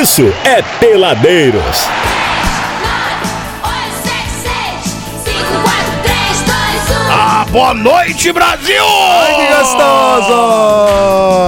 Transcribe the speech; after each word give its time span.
isso 0.00 0.30
é 0.44 0.60
Peladeiros. 0.78 2.15
Boa 7.56 7.72
noite, 7.72 8.30
Brasil! 8.34 8.84
Ai, 8.84 9.34
que 9.34 9.46
gostoso! 9.56 10.34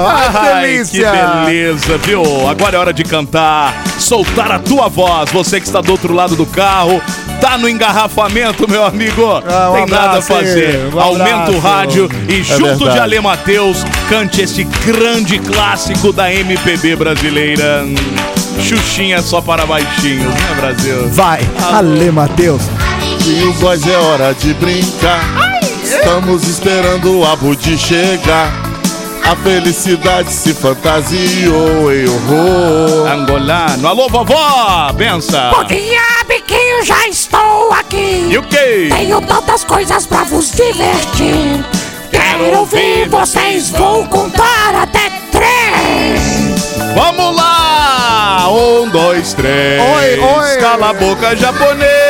Ai, 0.09 0.31
que 0.31 0.37
Ai, 0.39 0.63
delícia! 0.63 1.11
que 1.13 1.45
beleza, 1.45 1.99
viu? 1.99 2.49
Agora 2.49 2.77
é 2.77 2.79
hora 2.79 2.93
de 2.95 3.05
cantar, 3.05 3.75
soltar 3.99 4.51
a 4.51 4.59
tua 4.59 4.89
voz. 4.89 5.31
Você 5.31 5.61
que 5.61 5.67
está 5.67 5.83
do 5.83 5.93
outro 5.93 6.15
lado 6.15 6.35
do 6.35 6.47
carro, 6.47 7.03
tá 7.43 7.59
no 7.59 7.69
engarrafamento, 7.69 8.67
meu 8.67 8.87
amigo. 8.87 9.23
Ah, 9.47 9.69
um 9.71 9.75
Tem 9.75 9.87
nada 9.87 10.03
a 10.03 10.09
abraço 10.13 10.29
fazer. 10.29 10.81
um 10.95 10.99
Aumenta 10.99 11.51
o 11.53 11.59
abraço. 11.59 11.59
rádio 11.59 12.09
e 12.27 12.43
junto 12.43 12.63
verdade. 12.65 12.93
de 12.95 12.99
Ale 13.01 13.21
Matheus, 13.21 13.85
cante 14.09 14.41
esse 14.41 14.65
grande 14.65 15.39
clássico 15.39 16.11
da 16.11 16.33
MPB 16.33 16.97
brasileira. 16.97 17.85
Xuxinha 18.67 19.21
só 19.21 19.43
para 19.43 19.67
baixinhos, 19.67 20.25
né, 20.25 20.55
Brasil? 20.59 21.07
Vai, 21.11 21.41
Ale 21.71 22.11
Matheus. 22.11 22.63
E 23.27 23.43
o 23.45 23.53
boys 23.61 23.87
é 23.87 23.95
hora 23.95 24.33
de 24.33 24.55
brincar. 24.55 25.58
Estamos 26.09 26.49
esperando 26.49 27.19
o 27.19 27.25
Abudi 27.27 27.77
chegar. 27.77 28.51
A 29.31 29.37
felicidade 29.37 30.33
se 30.33 30.55
fantasiou 30.55 31.93
em 31.93 32.09
horror. 32.09 33.13
Angolano. 33.13 33.87
Alô, 33.87 34.09
vovó! 34.09 34.91
Benção! 34.95 35.53
Pouquinha, 35.53 36.01
biquinho, 36.27 36.83
já 36.83 37.07
estou 37.09 37.71
aqui. 37.75 38.27
E 38.31 38.39
o 38.39 38.43
quê? 38.43 38.89
Tenho 38.91 39.21
tantas 39.21 39.65
coisas 39.65 40.07
pra 40.07 40.25
vos 40.25 40.51
divertir. 40.53 41.63
Quero 42.11 42.59
ouvir 42.59 43.07
vocês, 43.11 43.69
vou 43.69 44.07
contar 44.07 44.77
até 44.83 45.11
três. 45.31 46.75
Vamos 46.95 47.37
lá! 47.37 48.49
Um, 48.49 48.89
dois, 48.89 49.35
três. 49.35 49.83
Oi, 49.83 50.21
oi. 50.21 50.57
Cala 50.57 50.89
a 50.89 50.93
boca, 50.95 51.37
japonês. 51.37 52.08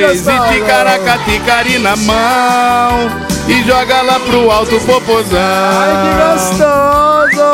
Gostoso. 0.00 0.30
E 0.30 0.54
ticaracaticari 0.54 1.78
na 1.78 1.96
mão. 1.96 3.10
E 3.48 3.62
joga 3.64 4.02
lá 4.02 4.20
pro 4.20 4.50
alto 4.50 4.80
popozão. 4.80 5.38
Ai, 5.38 5.92
que 6.02 6.10
gostoso! 6.32 7.44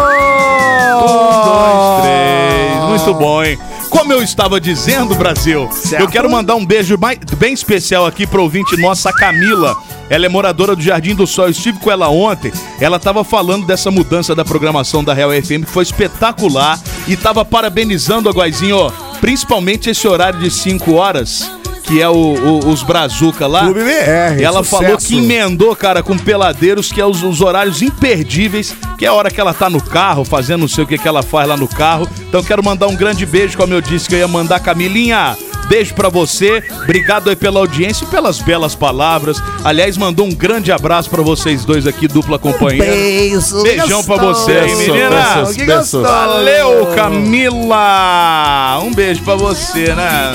Um, 0.97 1.45
dois, 1.45 2.03
três. 2.03 2.85
Muito 2.89 3.15
bom, 3.15 3.43
hein? 3.43 3.59
Como 3.91 4.13
eu 4.13 4.23
estava 4.23 4.61
dizendo, 4.61 5.15
Brasil, 5.17 5.69
eu 5.99 6.09
quero 6.09 6.31
mandar 6.31 6.55
um 6.55 6.65
beijo 6.65 6.97
bem 6.97 7.53
especial 7.53 8.07
aqui 8.07 8.27
pro 8.27 8.43
ouvinte 8.43 8.77
nossa, 8.77 9.13
Camila. 9.13 9.77
Ela 10.09 10.27
é 10.27 10.29
moradora 10.29 10.75
do 10.75 10.83
Jardim 10.83 11.15
do 11.15 11.27
Sol. 11.27 11.47
Eu 11.47 11.51
estive 11.51 11.79
com 11.79 11.91
ela 11.91 12.09
ontem. 12.09 12.53
Ela 12.81 12.97
estava 12.97 13.23
falando 13.23 13.67
dessa 13.67 13.91
mudança 13.91 14.35
da 14.35 14.45
programação 14.45 15.05
da 15.05 15.13
Real 15.15 15.31
FM, 15.31 15.65
que 15.65 15.71
foi 15.71 15.83
espetacular. 15.83 16.81
E 17.07 17.15
estava 17.15 17.45
parabenizando 17.45 18.29
a 18.29 18.33
Guaizinho, 18.33 18.77
ó, 18.77 18.91
principalmente 19.21 19.91
esse 19.91 20.07
horário 20.09 20.41
de 20.41 20.51
5 20.51 20.93
horas, 20.95 21.51
que 21.91 22.01
é 22.01 22.09
o, 22.09 22.13
o- 22.15 22.69
os 22.69 22.85
Brazuca 22.85 23.49
lá. 23.49 23.65
Clube 23.65 23.81
BR, 23.83 24.41
Ela 24.41 24.63
sucesso. 24.63 24.83
falou 24.85 24.97
que 24.97 25.19
emendou, 25.19 25.75
cara, 25.75 26.05
com 26.05 26.17
peladeiros, 26.17 26.93
que 26.93 27.01
é 27.01 27.05
os, 27.05 27.23
os 27.25 27.41
horários 27.41 27.83
imperdíveis, 27.83 28.73
que 28.97 29.05
é 29.05 29.09
a 29.09 29.13
hora 29.13 29.29
que 29.29 29.41
ela 29.41 29.53
tá 29.53 29.69
no 29.69 29.83
carro, 29.83 30.25
fazendo 30.25 30.61
não 30.61 30.69
sei 30.69 30.85
o 30.85 30.87
que, 30.87 30.97
que 30.97 31.09
ela 31.09 31.23
faz 31.23 31.49
lá 31.49 31.57
no 31.57 31.67
carro. 31.67 32.09
Então 32.29 32.45
quero 32.45 32.63
mandar 32.65 32.87
um 32.87 32.95
grande 32.95 33.27
beijo, 33.27 33.57
como 33.59 33.75
eu 33.75 33.81
disse 33.81 34.09
que 34.09 34.15
eu 34.15 34.21
ia 34.21 34.29
mandar, 34.29 34.61
Camilinha. 34.61 35.37
Beijo 35.69 35.95
pra 35.95 36.09
você, 36.09 36.63
obrigado 36.83 37.29
aí 37.31 37.37
pela 37.37 37.61
audiência 37.61 38.05
e 38.05 38.09
pelas 38.09 38.39
belas 38.41 38.75
palavras. 38.75 39.41
Aliás, 39.65 39.97
mandou 39.97 40.27
um 40.27 40.33
grande 40.35 40.71
abraço 40.73 41.09
pra 41.11 41.23
vocês 41.23 41.65
dois 41.65 41.87
aqui, 41.87 42.07
dupla 42.09 42.39
companheira. 42.41 42.87
Beijo, 42.87 43.63
Beijão 43.63 44.03
pra 44.05 44.17
você 44.17 44.51
aí, 44.53 44.75
menina. 44.77 45.11
beijos, 45.45 45.57
beijos. 45.57 45.93
Valeu, 45.93 46.87
Camila! 46.97 48.81
Um 48.85 48.93
beijo 48.93 49.23
pra 49.23 49.35
você, 49.37 49.95
né? 49.95 50.33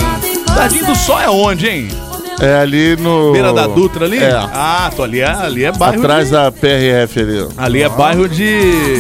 Jardim 0.56 0.84
do 0.84 0.95
Sol 0.95 1.20
é 1.20 1.30
onde, 1.30 1.67
hein? 1.67 1.88
É 2.39 2.59
ali 2.59 2.95
no. 2.98 3.31
Beira 3.31 3.53
da 3.53 3.66
Dutra 3.67 4.06
ali? 4.06 4.17
É. 4.17 4.31
Ah, 4.34 4.91
tô 4.96 5.03
ali, 5.03 5.22
é- 5.22 5.25
ali 5.25 5.63
é 5.63 5.72
bairro 5.72 6.00
Atrás 6.02 6.25
de... 6.28 6.31
da 6.34 6.52
PRF 6.52 7.19
ali. 7.19 7.47
Ali 7.57 7.81
é 7.84 7.90
bairro 7.90 8.28
de 8.28 8.97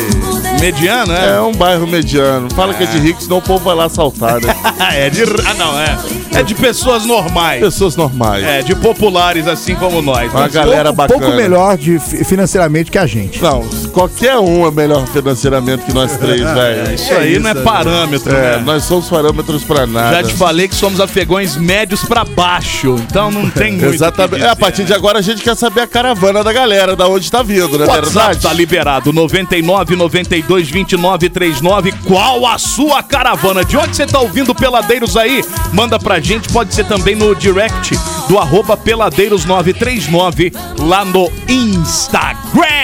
mediano, 0.59 1.13
É 1.13 1.35
é? 1.37 1.41
um 1.41 1.51
bairro 1.53 1.85
mediano. 1.87 2.47
Fala 2.53 2.73
que 2.73 2.83
é 2.83 2.85
de 2.87 2.97
rico, 2.99 3.21
senão 3.21 3.37
o 3.37 3.41
povo 3.41 3.63
vai 3.63 3.75
lá 3.75 3.85
assaltar, 3.85 4.41
né? 4.41 4.53
É, 4.95 5.09
de... 5.09 5.23
Ah, 5.45 5.53
não, 5.57 5.79
é. 5.79 5.97
É 6.39 6.43
de 6.43 6.53
pessoas 6.55 7.05
normais. 7.05 7.59
Pessoas 7.61 7.95
normais. 7.95 8.43
É, 8.43 8.61
de 8.61 8.75
populares 8.75 9.47
assim 9.47 9.75
como 9.75 10.01
nós. 10.01 10.31
Uma 10.31 10.47
galera 10.47 10.93
pouco, 10.93 10.97
bacana. 10.97 11.19
pouco 11.21 11.35
melhor 11.35 11.77
de, 11.77 11.97
fi- 11.99 12.23
financeiramente 12.23 12.91
que 12.91 12.97
a 12.97 13.05
gente. 13.05 13.41
Não, 13.41 13.61
qualquer 13.93 14.37
um 14.37 14.65
é 14.67 14.71
melhor 14.71 15.05
financeiramente 15.07 15.83
que 15.85 15.93
nós 15.93 16.15
três, 16.17 16.41
velho. 16.41 16.93
Isso 16.93 17.13
aí 17.13 17.39
não 17.39 17.49
é 17.49 17.55
parâmetro, 17.55 18.35
É, 18.35 18.57
né? 18.57 18.63
nós 18.65 18.83
somos 18.83 19.07
parâmetros 19.09 19.63
pra 19.63 19.85
nada. 19.87 20.15
Já 20.17 20.23
te 20.23 20.33
falei 20.33 20.67
que 20.67 20.75
somos 20.75 20.99
afegões 20.99 21.55
médios 21.55 22.03
pra 22.03 22.23
baixo, 22.23 22.95
então 23.09 23.31
não 23.31 23.49
tem 23.49 23.71
muito. 23.73 23.85
Exatamente. 23.93 24.35
dizer, 24.35 24.47
É, 24.47 24.49
a 24.51 24.55
partir 24.55 24.83
de 24.83 24.91
né? 24.91 24.95
agora 24.95 25.19
a 25.19 25.21
gente 25.21 25.41
quer 25.41 25.55
saber 25.55 25.81
a 25.81 25.87
caravana 25.87 26.43
da 26.43 26.51
galera, 26.53 26.95
da 26.95 27.07
onde 27.07 27.31
tá 27.31 27.41
vindo, 27.43 27.77
não 27.77 27.85
é 27.85 27.87
WhatsApp 27.89 28.05
verdade? 28.13 28.39
tá 28.41 28.53
liberado, 28.53 29.11
99 29.13 29.95
92 29.95 30.54
29 30.63 31.29
39. 31.29 31.91
Qual 32.05 32.45
a 32.45 32.57
sua 32.57 33.03
caravana? 33.03 33.63
De 33.63 33.77
onde 33.77 33.95
você 33.95 34.07
tá 34.07 34.19
ouvindo 34.19 34.55
Peladeiros 34.55 35.15
aí? 35.17 35.43
Manda 35.73 35.99
pra 35.99 36.19
gente, 36.19 36.49
pode 36.49 36.73
ser 36.73 36.85
também 36.85 37.15
no 37.15 37.35
direct 37.35 37.95
do 38.27 38.39
arroba 38.39 38.75
Peladeiros939 38.77 40.53
lá 40.79 41.05
no 41.05 41.31
Instagram. 41.47 42.65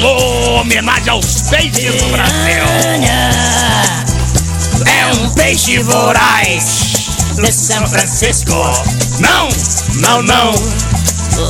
Alô, 0.00 0.60
homenagem 0.60 1.10
aos 1.10 1.42
peixes 1.42 2.02
do 2.02 2.08
Brasil. 2.10 2.64
É 4.86 5.06
um 5.14 5.30
peixe 5.30 5.78
voraz 5.78 6.97
de 7.42 7.52
São 7.52 7.86
Francisco. 7.86 8.52
Não, 9.20 9.48
não, 10.00 10.22
não. 10.22 10.52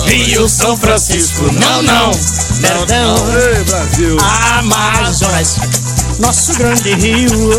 Rio 0.05 0.47
São 0.49 0.77
Francisco. 0.77 1.51
Não, 1.53 1.83
não. 1.83 2.11
Perdão. 2.61 3.17
Ei, 3.35 3.65
Brasil. 3.65 4.17
Amazonas. 4.21 5.57
Nosso 6.19 6.53
grande 6.55 6.95
rio. 6.95 7.51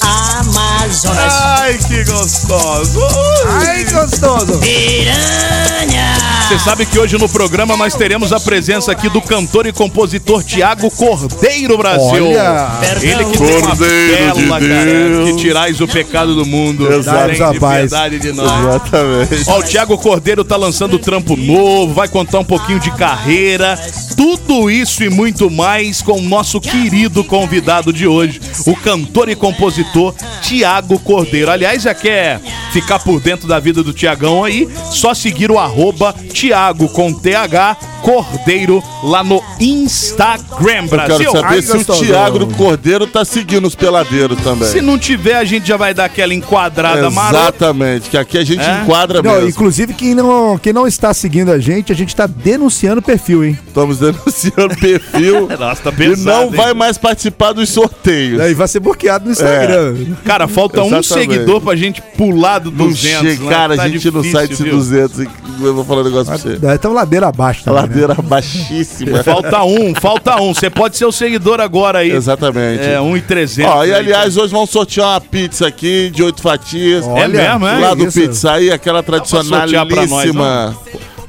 Amazonas. 0.00 1.34
Ai, 1.34 1.78
que 1.78 2.02
gostoso. 2.04 3.00
Ai, 3.46 3.84
que 3.84 3.92
gostoso. 3.92 4.58
Piranha. 4.58 6.29
Você 6.50 6.58
sabe 6.58 6.84
que 6.84 6.98
hoje 6.98 7.16
no 7.16 7.28
programa 7.28 7.76
nós 7.76 7.94
teremos 7.94 8.32
a 8.32 8.40
presença 8.40 8.90
aqui 8.90 9.08
do 9.08 9.22
cantor 9.22 9.66
e 9.66 9.72
compositor 9.72 10.42
Tiago 10.42 10.90
Cordeiro 10.90 11.78
Brasil. 11.78 12.26
Olha. 12.26 12.70
Ele 13.00 13.24
que 13.26 13.38
tem 13.38 13.56
uma 13.58 13.68
Cordeiro 13.68 14.32
de 14.32 14.42
bela, 14.42 14.58
cara, 14.58 15.24
que 15.26 15.36
tirais 15.36 15.80
o 15.80 15.86
pecado 15.86 16.34
do 16.34 16.44
mundo. 16.44 16.92
Exato. 16.92 17.30
De 17.30 17.38
Rapaz. 17.38 17.92
de 18.20 18.32
nós. 18.32 18.66
Exatamente. 18.66 19.44
Ó, 19.46 19.60
o 19.60 19.62
Thiago 19.62 19.96
Cordeiro 19.96 20.44
tá 20.44 20.56
lançando 20.56 20.98
trampo 20.98 21.36
novo, 21.36 21.94
vai 21.94 22.08
contar 22.08 22.40
um 22.40 22.44
pouquinho 22.44 22.80
de 22.80 22.90
carreira, 22.96 23.78
tudo 24.16 24.68
isso 24.68 25.04
e 25.04 25.08
muito 25.08 25.48
mais 25.48 26.02
com 26.02 26.18
o 26.18 26.22
nosso 26.22 26.60
querido 26.60 27.22
convidado 27.22 27.92
de 27.92 28.08
hoje, 28.08 28.40
o 28.66 28.74
cantor 28.74 29.28
e 29.28 29.36
compositor 29.36 30.12
Tiago 30.42 30.98
Cordeiro. 30.98 31.48
Aliás, 31.48 31.84
já 31.84 31.94
quer 31.94 32.40
ficar 32.72 32.98
por 33.00 33.20
dentro 33.20 33.48
da 33.48 33.58
vida 33.58 33.82
do 33.82 33.92
Tiagão 33.92 34.44
aí, 34.44 34.68
só 34.90 35.12
seguir 35.14 35.50
o 35.50 35.58
arroba 35.58 36.14
Tiago 36.32 36.88
com 36.88 37.12
TH 37.12 37.89
Cordeiro 38.00 38.82
lá 39.04 39.22
no 39.22 39.42
Instagram, 39.60 40.82
Eu 40.84 40.88
Brasil. 40.88 41.18
quero 41.18 41.32
saber 41.32 41.46
Ai, 41.54 41.62
se 41.62 41.76
o. 41.76 41.84
Thiago 41.84 42.38
do 42.40 42.46
Cordeiro 42.48 43.06
tá 43.06 43.24
seguindo 43.24 43.66
os 43.66 43.74
peladeiros 43.74 44.38
também. 44.42 44.68
Se 44.68 44.80
não 44.80 44.98
tiver, 44.98 45.34
a 45.36 45.44
gente 45.44 45.66
já 45.66 45.76
vai 45.76 45.92
dar 45.94 46.06
aquela 46.06 46.32
enquadrada 46.34 47.10
marota. 47.10 47.38
Exatamente, 47.40 48.10
que 48.10 48.16
aqui 48.18 48.38
a 48.38 48.44
gente 48.44 48.62
É? 48.62 48.82
enquadra 48.82 49.22
Não, 49.22 49.32
mesmo. 49.34 49.48
inclusive, 49.48 49.92
quem 49.94 50.14
não, 50.14 50.58
quem 50.58 50.72
não 50.72 50.86
está 50.86 51.12
seguindo 51.14 51.50
a 51.50 51.58
gente, 51.58 51.92
a 51.92 51.94
gente 51.96 52.08
está 52.08 52.26
denunciando 52.26 53.00
o 53.00 53.02
perfil, 53.02 53.44
hein? 53.44 53.58
Estamos 53.66 53.98
denunciando 53.98 54.74
o 54.74 54.78
perfil 54.78 55.48
Nossa, 55.58 55.82
tá 55.82 55.90
e 55.90 55.94
pesado, 55.96 56.24
não 56.24 56.44
hein? 56.44 56.50
vai 56.56 56.74
mais 56.74 56.96
participar 56.98 57.52
dos 57.52 57.68
sorteios. 57.68 58.40
Aí 58.40 58.54
vai 58.54 58.68
ser 58.68 58.80
bloqueado 58.80 59.26
no 59.26 59.32
Instagram. 59.32 59.94
Cara, 60.24 60.48
falta 60.48 60.82
um 60.82 60.86
Exatamente. 60.98 61.32
seguidor 61.32 61.60
pra 61.60 61.76
gente 61.76 62.00
pular 62.16 62.58
do 62.58 62.70
Não 62.70 62.88
200. 62.88 63.20
chega, 63.20 63.44
né? 63.44 63.50
cara, 63.50 63.76
Tá 63.76 63.82
a 63.84 63.88
gente 63.88 64.10
não 64.10 64.20
difícil, 64.22 64.38
sai 64.38 64.48
desse 64.48 64.62
viu? 64.62 64.72
200. 64.76 65.18
Eu 65.62 65.74
vou 65.74 65.84
falar 65.84 66.00
um 66.00 66.04
negócio 66.04 66.26
pra 66.26 66.36
você. 66.38 66.52
Estamos 66.54 66.74
então, 66.74 66.92
ladeira 66.92 67.28
abaixo 67.28 67.62
né? 67.66 67.72
Ladeira 67.90 68.14
baixíssima. 68.14 69.22
Falta 69.24 69.64
um, 69.64 69.94
falta 69.94 70.40
um. 70.40 70.54
Você 70.54 70.70
pode 70.70 70.96
ser 70.96 71.04
o 71.04 71.12
seguidor 71.12 71.60
agora 71.60 71.98
aí. 71.98 72.10
Exatamente. 72.10 72.82
É, 72.82 73.00
1,300. 73.00 73.70
Ó, 73.70 73.84
e 73.84 73.92
aliás, 73.92 74.36
hoje 74.36 74.52
vamos 74.52 74.70
sortear 74.70 75.08
uma 75.08 75.20
pizza 75.20 75.66
aqui 75.66 76.10
de 76.10 76.22
oito 76.22 76.40
fatias. 76.40 77.06
É 77.06 77.28
mesmo, 77.28 77.66
é? 77.66 77.78
lá 77.78 77.94
do 77.94 78.06
isso. 78.06 78.20
Pizza 78.20 78.52
aí, 78.52 78.70
aquela 78.70 79.02
pra 79.02 79.18
nós, 79.18 79.28
tradicionalíssima. 79.28 80.76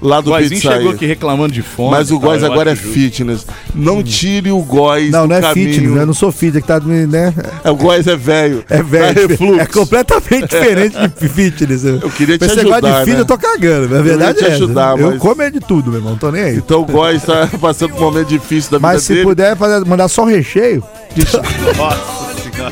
Lá 0.02 0.20
do 0.22 0.32
Góizinho 0.32 0.60
Pizza 0.62 0.74
chegou 0.74 0.90
aí. 0.90 0.96
aqui 0.96 1.06
reclamando 1.06 1.54
de 1.54 1.62
fome. 1.62 1.92
Mas 1.92 2.10
o 2.12 2.16
tal, 2.20 2.30
góis 2.30 2.42
eu 2.44 2.52
agora 2.52 2.72
é 2.72 2.76
justo. 2.76 2.92
fitness. 2.94 3.46
Não 3.76 4.02
tire 4.04 4.52
o 4.52 4.60
góis 4.62 5.12
Não, 5.12 5.24
do 5.24 5.30
não 5.30 5.36
é 5.36 5.42
caminho. 5.42 5.74
fitness, 5.74 5.96
eu 5.96 6.06
não 6.06 6.14
sou 6.14 6.32
fitness, 6.32 6.62
que 6.64 6.68
tá, 6.68 6.80
me, 6.80 7.06
né? 7.06 7.34
É, 7.64 7.70
o 7.72 7.76
góis 7.76 8.08
é 8.08 8.16
velho. 8.16 8.64
É 8.70 8.82
velho. 8.82 9.28
refluxo. 9.28 9.60
É 9.60 9.66
completamente 9.66 10.48
diferente 10.48 10.98
de 11.20 11.30
fitness. 11.30 11.84
Eu 11.86 12.10
queria 12.10 12.38
te 12.38 12.46
Esse 12.46 12.56
negócio 12.58 12.74
ajudar, 12.86 12.92
de 12.92 12.98
fitness 13.12 13.16
né? 13.16 13.22
eu 13.22 13.26
tô 13.26 13.38
cagando, 13.38 13.82
mas 13.90 13.94
a 13.94 14.00
Eu 14.00 14.04
verdade 14.04 14.38
te 14.40 14.46
é 14.46 14.54
ajudar, 14.54 14.98
Eu 15.00 15.12
mas- 15.12 15.20
como 15.20 15.42
é 15.42 15.50
de 15.52 15.60
tudo, 15.60 15.90
meu 15.92 16.00
irmão, 16.00 16.12
não 16.14 16.20
tô 16.20 16.32
nem 16.32 16.42
aí. 16.44 16.56
Então 16.58 16.82
o 16.82 16.86
góis 16.86 17.24
tá 17.24 17.48
passando 17.62 17.92
por 17.94 18.02
um 18.02 18.06
momento 18.12 18.28
difícil 18.28 18.72
da 18.72 18.78
vida 18.78 18.88
Mas 18.88 19.04
se 19.04 19.14
dele. 19.14 19.26
puder 19.26 19.56
fazer- 19.56 19.86
mandar 19.86 20.08
só 20.08 20.24
o 20.24 20.26
recheio, 20.28 20.84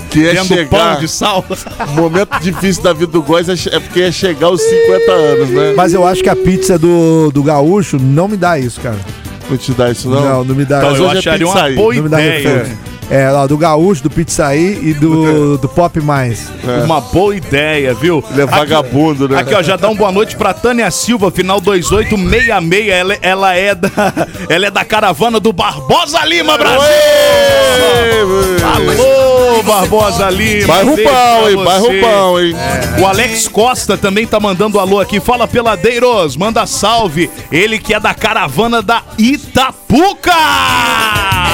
Que 0.09 0.27
é 0.27 0.33
Tendo 0.33 0.45
chegar. 0.47 0.69
pão 0.93 0.99
de 1.01 1.07
sal. 1.07 1.45
O 1.87 1.91
momento 1.91 2.39
difícil 2.41 2.83
da 2.83 2.93
vida 2.93 3.07
do 3.11 3.21
góis 3.21 3.47
é, 3.49 3.53
é 3.75 3.79
porque 3.79 4.01
é 4.01 4.11
chegar 4.11 4.47
aos 4.47 4.61
50 4.61 5.11
anos, 5.11 5.49
né? 5.49 5.73
mas 5.75 5.93
eu 5.93 6.05
acho 6.05 6.21
que 6.23 6.29
a 6.29 6.35
pizza 6.35 6.77
do, 6.77 7.31
do 7.31 7.41
gaúcho 7.43 7.97
não 7.99 8.27
me 8.27 8.37
dá 8.37 8.57
isso, 8.59 8.79
cara. 8.81 8.97
Não 9.49 9.57
te 9.57 9.71
dá 9.71 9.89
isso, 9.89 10.07
não? 10.09 10.21
Não, 10.21 10.43
não 10.43 10.55
me 10.55 10.63
dá 10.65 10.77
Então, 10.77 10.89
Mas 10.91 10.99
eu 10.99 11.05
hoje 11.05 11.15
é 11.15 11.19
acharia 11.19 11.47
uma 11.47 11.53
pizza 11.53 11.65
aí. 11.67 11.75
boa 11.75 11.93
Não 11.95 12.03
me 12.03 12.09
dá 12.09 12.21
ideia. 12.21 12.77
É, 13.11 13.27
lá, 13.31 13.47
do 13.47 13.57
gaúcho, 13.57 14.03
do 14.03 14.09
pizzaí 14.11 14.79
e 14.83 14.93
do, 14.93 15.57
do 15.57 15.67
pop 15.67 15.99
mais. 15.99 16.47
Uma 16.85 17.01
boa 17.01 17.35
ideia, 17.35 17.91
viu? 17.95 18.23
Ele 18.29 18.41
é 18.41 18.43
Aqui- 18.43 18.53
vagabundo, 18.55 19.27
né? 19.27 19.39
Aqui, 19.39 19.55
ó, 19.55 19.63
já 19.63 19.75
dá 19.75 19.87
uma 19.89 19.95
boa 19.97 20.11
noite 20.11 20.35
pra 20.35 20.53
Tânia 20.53 20.91
Silva, 20.91 21.31
final 21.31 21.59
2866. 21.59 22.87
Ela, 22.89 23.17
ela 23.23 23.55
é 23.55 23.73
da 23.73 23.89
ela 24.47 24.67
é 24.67 24.69
da 24.69 24.85
caravana 24.85 25.39
do 25.39 25.51
Barbosa 25.51 26.23
Lima, 26.23 26.55
Brasil! 26.55 26.85
Alô, 28.63 29.28
Barbosa 29.63 30.29
Lima! 30.29 30.67
Bairro 30.67 30.95
pra 30.95 31.49
hein? 31.51 31.63
Bairro 31.63 31.87
pão, 32.01 32.39
hein? 32.39 32.55
O 32.99 33.05
Alex 33.05 33.47
Costa 33.47 33.97
também 33.97 34.25
tá 34.25 34.39
mandando 34.39 34.79
alô 34.79 34.99
aqui. 34.99 35.19
Fala, 35.19 35.47
peladeiros, 35.47 36.35
manda 36.37 36.65
salve. 36.65 37.29
Ele 37.51 37.79
que 37.79 37.93
é 37.93 37.99
da 37.99 38.13
caravana 38.13 38.81
da 38.81 39.03
Itapuca! 39.17 40.31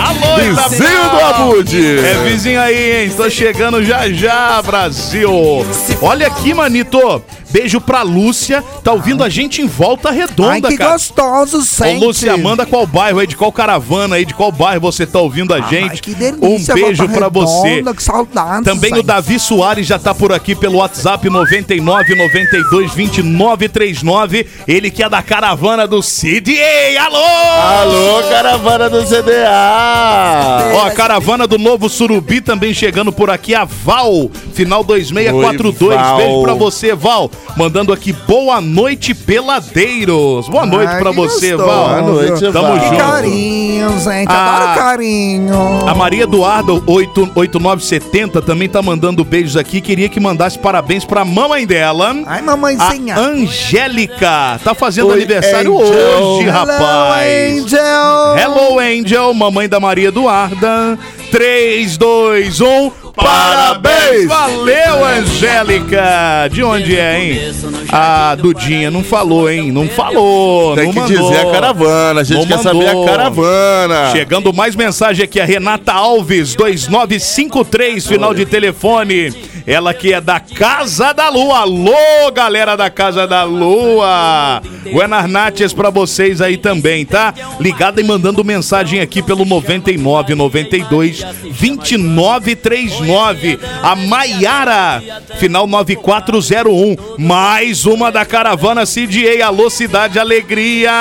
Alô, 0.08 0.36
Vizinho 0.38 1.10
do 1.10 1.20
Abude! 1.20 2.00
É 2.00 2.14
vizinho 2.24 2.62
aí, 2.62 3.04
hein? 3.04 3.12
Tô 3.16 3.30
chegando 3.30 3.84
já 3.84 4.10
já, 4.10 4.62
Brasil. 4.62 5.66
Olha 6.02 6.28
aqui, 6.28 6.54
manito. 6.54 7.24
Beijo 7.56 7.80
pra 7.80 8.02
Lúcia. 8.02 8.62
Tá 8.84 8.92
ouvindo 8.92 9.24
a 9.24 9.30
gente 9.30 9.62
em 9.62 9.66
volta 9.66 10.12
redonda, 10.12 10.76
cara. 10.76 10.92
gostoso, 10.92 11.62
Ô, 11.86 12.06
Lúcia, 12.06 12.36
manda 12.36 12.66
qual 12.66 12.86
bairro 12.86 13.20
aí, 13.20 13.26
de 13.26 13.38
qual 13.38 13.50
caravana 13.50 14.18
aí, 14.18 14.26
de 14.26 14.34
qual 14.34 14.52
bairro 14.52 14.82
você 14.82 15.06
tá 15.06 15.20
ouvindo 15.20 15.54
a 15.54 15.62
gente. 15.62 16.02
um 16.42 16.62
beijo 16.74 17.08
pra 17.08 17.30
você. 17.30 17.82
Que 17.96 18.04
saudade. 18.04 18.66
Também 18.66 18.94
o 18.96 19.02
Davi 19.02 19.40
Soares 19.40 19.88
já 19.88 19.98
tá 19.98 20.14
por 20.14 20.34
aqui 20.34 20.54
pelo 20.54 20.80
WhatsApp 20.80 21.30
99 21.30 22.16
92 22.16 22.94
29 22.94 23.70
39. 23.70 24.48
Ele 24.68 24.92
que 24.92 25.02
é 25.02 25.08
da 25.08 25.24
caravana 25.24 25.88
do 25.88 26.02
CDA. 26.02 27.02
Alô! 27.06 27.18
Alô, 27.18 28.24
caravana 28.30 28.90
do 28.90 29.02
CDA! 29.06 30.74
Ó, 30.74 30.88
a 30.88 30.92
caravana 30.92 31.48
do 31.48 31.58
Novo 31.58 31.88
Surubi 31.88 32.42
também 32.42 32.74
chegando 32.74 33.14
por 33.14 33.30
aqui, 33.30 33.56
a 33.56 33.64
Val, 33.64 34.30
final 34.54 34.84
2642. 34.84 35.92
Oi, 35.92 35.98
Val. 35.98 36.18
Beijo 36.18 36.42
pra 36.42 36.54
você, 36.54 36.94
Val. 36.94 37.32
Mandando 37.56 37.94
aqui 37.94 38.12
boa 38.12 38.60
noite, 38.60 39.14
peladeiros. 39.14 40.50
Boa 40.50 40.66
noite 40.66 40.90
Ai, 40.92 41.00
pra 41.02 41.12
você, 41.12 41.52
gostoso. 41.52 41.70
Val. 41.72 41.88
Boa 41.90 42.02
noite, 42.02 42.52
Tamo 42.52 42.68
Val. 42.68 42.80
junto. 42.80 42.98
carinho, 42.98 43.90
gente. 44.02 44.28
Ah. 44.30 44.56
Adoro 44.58 44.76
carinho. 44.80 45.88
A 45.88 45.96
Maria 45.96 46.24
Eduarda 46.24 46.74
8- 46.74 47.32
8970 47.36 48.42
também 48.42 48.68
tá 48.68 48.82
mandando 48.82 49.24
beijos 49.24 49.56
aqui. 49.56 49.80
Queria 49.80 50.10
que 50.10 50.20
mandasse 50.20 50.60
parabéns 50.60 51.06
pra 51.06 51.24
mamãe 51.24 51.66
dela. 51.66 52.14
Ai, 52.26 52.42
mamãezinha. 52.42 53.16
A 53.16 53.20
Angélica. 53.20 54.60
Tá 54.64 54.74
fazendo 54.76 55.08
Oi, 55.08 55.14
aniversário 55.16 55.80
Angel. 55.80 56.24
hoje, 56.24 56.50
rapaz. 56.50 57.58
Hello, 57.58 57.62
Angel. 57.62 58.38
Hello, 58.38 58.80
Angel, 58.80 59.34
mamãe 59.34 59.70
da 59.70 59.80
Maria 59.80 60.10
Eduarda. 60.10 60.98
3, 61.32 61.98
2, 61.98 62.62
1. 62.62 62.92
Parabéns! 63.16 64.28
Valeu, 64.28 65.06
Angélica! 65.06 66.48
De 66.52 66.64
onde 66.64 66.96
é, 66.98 67.20
hein? 67.20 67.54
A 67.92 68.36
Dudinha 68.36 68.92
não 68.92 69.04
falou, 69.04 69.50
hein? 69.50 69.72
Não 69.72 69.88
falou. 69.88 70.76
Tem 70.76 70.86
não 70.86 70.94
que 70.94 71.00
mandou. 71.00 71.32
dizer 71.32 71.48
a 71.48 71.52
caravana, 71.52 72.22
a 72.22 72.24
gente 72.24 72.38
Não 72.40 72.46
quer 72.46 72.60
saber 72.60 72.86
mandou. 72.86 73.04
a 73.04 73.08
caravana. 73.08 74.12
Chegando 74.12 74.54
mais 74.54 74.76
mensagem 74.76 75.24
aqui, 75.24 75.40
a 75.40 75.46
Renata 75.46 75.94
Alves, 75.94 76.56
2953, 76.56 78.06
final 78.08 78.34
de 78.34 78.46
telefone. 78.46 79.34
Ela 79.68 79.94
que 79.94 80.14
é 80.14 80.22
da 80.22 80.40
Casa 80.40 81.12
da 81.12 81.30
Lua. 81.30 81.60
Alô, 81.60 82.32
galera 82.34 82.76
da 82.76 82.90
Casa 82.90 83.26
da 83.26 83.44
Lua. 83.44 84.62
Buenas 84.92 85.30
Nates 85.30 85.74
pra 85.74 85.90
vocês 85.90 86.40
aí 86.40 86.56
também, 86.56 87.06
tá? 87.06 87.34
Ligada 87.60 88.00
e 88.00 88.04
mandando 88.04 88.44
mensagem 88.44 89.02
aqui 89.02 89.24
pelo 89.24 89.44
9992 89.44 91.26
2939. 91.60 93.60
A 93.82 93.96
Maiara, 93.96 95.02
final 95.40 95.66
9401. 95.66 96.96
Mais 97.18 97.86
uma 97.86 98.12
da 98.12 98.24
caravana 98.24 98.86
CDA. 98.86 99.46
Alô, 99.46 99.70
Cidade 99.70 100.20
Alegria. 100.20 100.92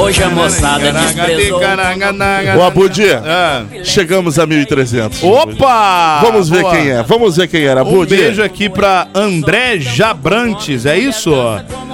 Hoje 0.00 0.22
a 0.22 0.30
moçada 0.30 0.90
desprezou. 0.92 1.60
Ô, 2.58 2.62
Abudi, 2.62 3.04
Ah. 3.12 3.64
chegamos 3.84 4.38
a 4.38 4.46
1.300. 4.46 5.22
Opa! 5.22 6.20
Vamos 6.22 6.48
ver 6.48 6.62
Boa. 6.62 6.74
quem 6.74 6.88
é, 6.90 7.02
vamos 7.02 7.36
ver 7.36 7.46
quem 7.48 7.64
era, 7.64 7.84
Um 7.84 7.88
Abudi. 7.88 8.16
beijo 8.16 8.42
aqui 8.42 8.68
pra 8.70 9.08
André 9.14 9.78
Jabrantes, 9.78 10.86
é 10.86 10.98
isso? 10.98 11.30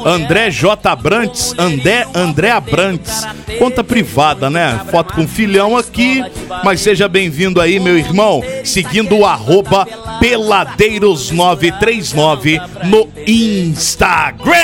André 0.05 0.51
J. 0.51 0.89
Abrantes, 0.91 1.53
André, 1.59 2.07
André 2.15 2.51
Abrantes. 2.53 3.27
Conta 3.59 3.83
privada, 3.83 4.49
né? 4.49 4.79
Foto 4.91 5.15
com 5.15 5.27
filhão 5.27 5.77
aqui, 5.77 6.23
mas 6.63 6.81
seja 6.81 7.09
bem-vindo 7.09 7.61
aí, 7.61 7.81
meu 7.81 7.99
irmão, 7.99 8.41
seguindo 8.63 9.17
o 9.17 9.27
arroba 9.27 9.85
peladeiros939 10.21 12.61
no 12.85 13.09
Instagram. 13.27 14.55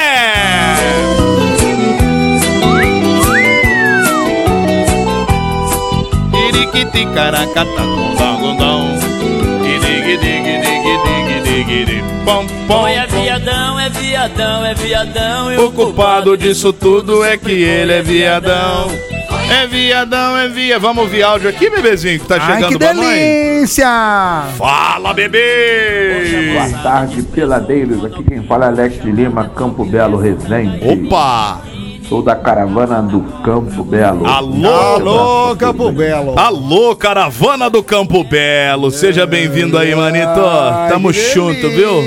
Oi, 12.69 12.95
é 12.95 13.07
viadão, 13.07 13.79
é 13.79 13.89
viadão, 13.91 14.65
é 14.65 14.75
viadão. 14.75 15.53
E 15.53 15.59
O 15.59 15.71
culpado 15.71 16.37
disso 16.37 16.73
tudo 16.73 17.23
é 17.25 17.37
que 17.37 17.53
ele 17.53 17.93
é 17.93 18.03
viadão. 18.03 18.91
É 19.51 19.67
viadão, 19.67 20.37
é 20.37 20.49
via. 20.49 20.79
Vamos 20.79 21.03
ouvir 21.05 21.23
áudio 21.23 21.49
aqui, 21.51 21.69
bebezinho, 21.69 22.19
que 22.19 22.27
tá 22.27 22.37
Ai, 22.41 22.55
chegando 22.55 22.73
que 22.73 22.79
pra 22.79 22.95
mãe. 22.95 23.15
delícia. 23.19 24.45
Fala, 24.57 25.13
bebê! 25.13 26.53
Boa 26.55 26.83
tarde, 26.83 27.23
peladeiros. 27.23 28.03
Aqui 28.05 28.23
quem 28.25 28.43
fala 28.45 28.65
é 28.67 28.69
Alex 28.69 29.03
de 29.03 29.11
Lima, 29.13 29.51
Campo 29.55 29.85
Belo 29.85 30.17
Resende. 30.17 30.81
Opa! 31.07 31.61
Sou 32.13 32.21
da 32.21 32.37
caravana 32.37 33.01
do 33.01 33.23
Campo 33.43 33.83
Belo. 33.83 34.27
Alô, 34.27 34.69
Alô, 34.69 35.57
Campo 35.57 35.91
Belo. 35.91 36.39
Alô, 36.39 36.95
caravana 36.95 37.71
do 37.71 37.83
Campo 37.83 38.23
Belo. 38.23 38.91
Seja 38.91 39.25
bem-vindo 39.25 39.79
aí, 39.79 39.95
manito. 39.95 40.39
Ai, 40.45 40.91
Tamo 40.91 41.11
que 41.11 41.33
junto, 41.33 41.71
viu? 41.71 42.05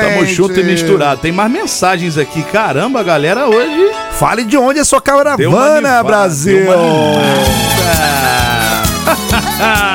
Tamo 0.00 0.24
junto 0.24 0.58
e 0.58 0.64
misturado. 0.64 1.20
Tem 1.20 1.30
mais 1.30 1.52
mensagens 1.52 2.16
aqui. 2.16 2.42
Caramba, 2.44 3.00
a 3.00 3.02
galera 3.02 3.46
hoje. 3.46 3.90
Fale 4.12 4.44
de 4.44 4.56
onde 4.56 4.78
é 4.78 4.84
sua 4.84 4.98
Deu 4.98 5.14
uma 5.50 5.58
caravana, 5.58 5.76
animada, 5.76 6.04
Brasil. 6.04 6.64
deu 6.64 6.72
uma. 6.72 7.18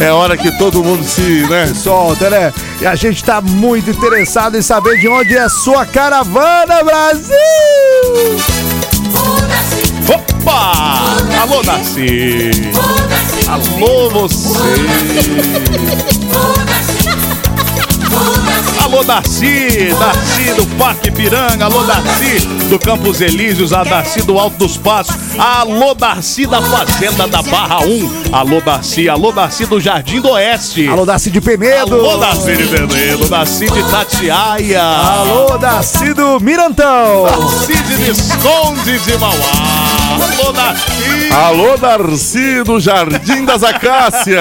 É 0.00 0.10
hora 0.10 0.34
que 0.34 0.50
todo 0.56 0.82
mundo 0.82 1.04
se, 1.04 1.46
né? 1.46 1.66
Solta, 1.66 2.30
né? 2.30 2.52
E 2.80 2.86
a 2.86 2.94
gente 2.94 3.22
tá 3.22 3.42
muito 3.42 3.90
interessado 3.90 4.56
em 4.56 4.62
saber 4.62 4.98
de 4.98 5.06
onde 5.06 5.36
é 5.36 5.46
sua 5.50 5.84
caravana, 5.84 6.82
Brasil. 6.82 7.36
Opa! 10.08 10.72
Alô, 11.42 11.62
Darcy! 11.62 12.50
Alô, 13.46 14.08
você! 14.08 14.56
Alô, 18.82 19.04
Darcy! 19.04 19.94
Darcy 19.98 20.54
do 20.54 20.66
Parque 20.76 21.10
Piranga! 21.10 21.66
Alô, 21.66 21.82
Darcy 21.84 22.40
do 22.68 22.78
Campos 22.78 23.20
Elíseos! 23.20 23.72
A 23.72 23.84
Darcy 23.84 24.22
do 24.22 24.38
Alto 24.38 24.56
dos 24.56 24.76
Passos! 24.76 25.14
Alô, 25.38 25.94
Darcy 25.94 26.46
da 26.46 26.62
Fazenda 26.62 27.28
da 27.28 27.42
Barra 27.42 27.80
1! 27.80 28.10
Alô, 28.32 28.60
Darcy! 28.60 29.08
Alô, 29.08 29.32
Darcy 29.32 29.66
do 29.66 29.78
Jardim 29.80 30.20
do 30.20 30.30
Oeste! 30.30 30.88
Alô, 30.88 31.04
Darcy 31.04 31.30
de 31.30 31.40
Penedo. 31.40 31.94
Alô, 31.94 32.16
Darcy 32.16 32.56
de 32.56 32.64
Penedo! 32.64 33.28
Darcy 33.28 33.70
de 33.70 33.82
Tatiaia! 33.90 34.82
Alô, 34.82 35.58
Darcy 35.58 36.14
do 36.14 36.40
Mirantão. 36.40 37.24
Darcy 37.24 37.74
de 37.74 37.94
Visconde 37.96 38.98
de 38.98 39.18
Mauá! 39.18 39.79
Alô, 40.22 40.52
Darcy. 40.52 41.32
Alô, 41.32 41.76
Darcy 41.76 42.62
do 42.64 42.78
Jardim 42.80 43.44
das 43.44 43.62
Acácias. 43.62 44.40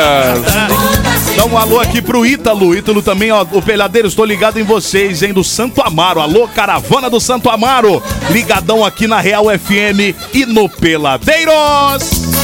Dá 1.36 1.46
um 1.46 1.58
alô 1.58 1.80
aqui 1.80 2.02
pro 2.02 2.26
Ítalo. 2.26 2.76
Ítalo 2.76 3.02
também, 3.02 3.32
ó. 3.32 3.46
O 3.52 3.62
Peladeiro, 3.62 4.08
estou 4.08 4.26
ligado 4.26 4.60
em 4.60 4.64
vocês, 4.64 5.24
hein? 5.24 5.34
Do 5.34 5.44
Santo 5.44 5.82
Amaro. 5.82 6.20
Alô, 6.20 6.48
caravana 6.48 7.10
do 7.10 7.20
Santo 7.20 7.50
Amaro. 7.50 8.02
Ligadão 8.32 8.84
aqui 8.84 9.08
na 9.08 9.20
Real 9.20 9.46
FM 9.46 10.16
e 10.34 10.46
no 10.46 10.68
Peladeiros. 10.68 12.39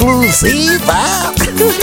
Exclusiva. 0.00 0.96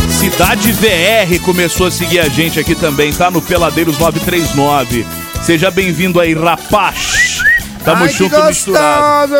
Cidade 0.09 0.71
VR 0.71 1.39
começou 1.45 1.85
a 1.85 1.91
seguir 1.91 2.19
a 2.19 2.27
gente 2.27 2.59
aqui 2.59 2.73
também, 2.73 3.13
tá? 3.13 3.29
No 3.29 3.43
Peladeiros 3.43 3.99
939. 3.99 5.05
Seja 5.43 5.69
bem-vindo 5.69 6.19
aí, 6.19 6.33
rapaz. 6.33 7.37
Tamo 7.85 8.05
Ai, 8.05 8.09
junto 8.09 8.43
misturado. 8.45 9.35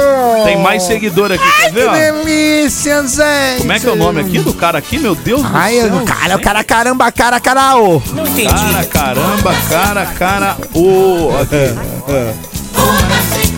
Tem 0.45 0.59
mais 0.61 0.83
seguidor 0.83 1.31
aqui, 1.31 1.43
Ai, 1.43 1.61
quer 1.63 1.71
ver? 1.71 1.89
que 1.89 2.23
delícia, 2.23 3.01
gente. 3.01 3.61
Como 3.61 3.71
é 3.71 3.79
que 3.79 3.87
é 3.87 3.91
o 3.91 3.95
nome 3.95 4.21
aqui 4.21 4.39
do 4.39 4.53
cara 4.53 4.77
aqui, 4.77 4.99
meu 4.99 5.15
Deus 5.15 5.41
do 5.41 5.57
Ai, 5.57 5.81
céu? 5.81 6.03
cara, 6.05 6.35
o 6.35 6.39
cara 6.39 6.63
caramba, 6.63 7.11
cara, 7.11 7.39
caraô. 7.39 7.99
Cara, 7.99 8.83
caramba, 8.85 9.55
cara, 9.67 10.05
cara, 10.05 10.57
o. 10.75 11.31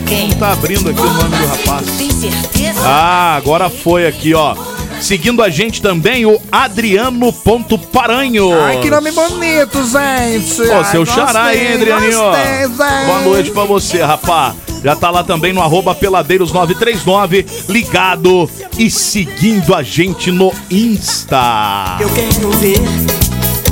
Não 0.09 0.29
tá 0.39 0.53
abrindo 0.53 0.89
aqui 0.89 1.01
o 1.01 1.13
nome 1.13 1.35
do 1.37 1.45
rapaz. 1.45 1.85
Tem 1.97 2.09
certeza? 2.09 2.79
Ah, 2.85 3.35
agora 3.35 3.69
foi 3.69 4.07
aqui, 4.07 4.33
ó. 4.33 4.55
Seguindo 5.01 5.41
a 5.41 5.49
gente 5.49 5.81
também, 5.81 6.25
o 6.25 6.39
Adriano 6.51 7.31
Ponto 7.31 7.77
Paranho. 7.77 8.53
Ai, 8.61 8.79
que 8.81 8.89
nome 8.89 9.11
bonito, 9.11 9.77
gente. 9.85 10.55
Pô, 10.67 10.73
Ai, 10.75 10.91
seu 10.91 11.05
xará 11.05 11.45
aí, 11.45 11.57
gostei, 11.57 11.73
Adrianinho. 11.75 12.19
gostei. 12.19 13.05
Boa 13.05 13.21
noite 13.21 13.51
pra 13.51 13.63
você, 13.63 14.01
rapá. 14.03 14.53
Já 14.83 14.95
tá 14.95 15.09
lá 15.09 15.23
também 15.23 15.51
no 15.51 15.61
arroba 15.61 15.93
peladeiros939, 15.95 17.45
ligado 17.67 18.49
e 18.77 18.89
seguindo 18.89 19.75
a 19.75 19.83
gente 19.83 20.31
no 20.31 20.53
Insta. 20.69 21.97
Eu 21.99 22.09
quero 22.09 22.49
ver. 22.51 22.79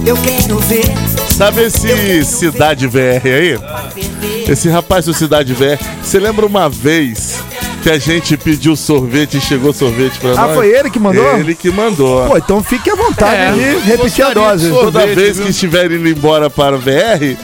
Eu 0.06 0.18
quero 0.18 0.58
ver. 0.60 0.86
Sabe 1.30 1.64
esse 1.64 2.26
Cidade 2.26 2.88
VR 2.88 3.26
aí? 3.26 3.60
Esse 4.48 4.70
rapaz 4.70 5.06
do 5.06 5.14
Cidade 5.14 5.54
VR. 5.54 5.78
Você 6.02 6.20
lembra 6.20 6.46
uma 6.46 6.70
vez 6.70 7.40
que 7.88 7.92
a 7.92 7.98
gente 7.98 8.36
pediu 8.36 8.76
sorvete 8.76 9.38
e 9.38 9.42
chegou 9.42 9.72
sorvete 9.72 10.20
pra 10.20 10.32
Ah, 10.32 10.48
nós? 10.48 10.56
foi 10.56 10.68
ele 10.78 10.90
que 10.90 11.00
mandou? 11.00 11.38
Ele 11.38 11.56
que 11.56 11.72
mandou. 11.72 12.28
Pô, 12.28 12.38
então 12.38 12.62
fique 12.62 12.90
à 12.90 12.96
vontade 12.96 13.34
É, 13.34 13.52
de 13.54 13.80
repetir 13.90 14.26
a 14.26 14.34
dose. 14.34 14.70
Toda 14.70 15.08
vez 15.08 15.38
viu? 15.38 15.46
que 15.46 15.52
estiver 15.52 15.90
indo 15.90 16.06
embora 16.10 16.50
para 16.50 16.76
o 16.76 16.80
VR, 16.80 17.38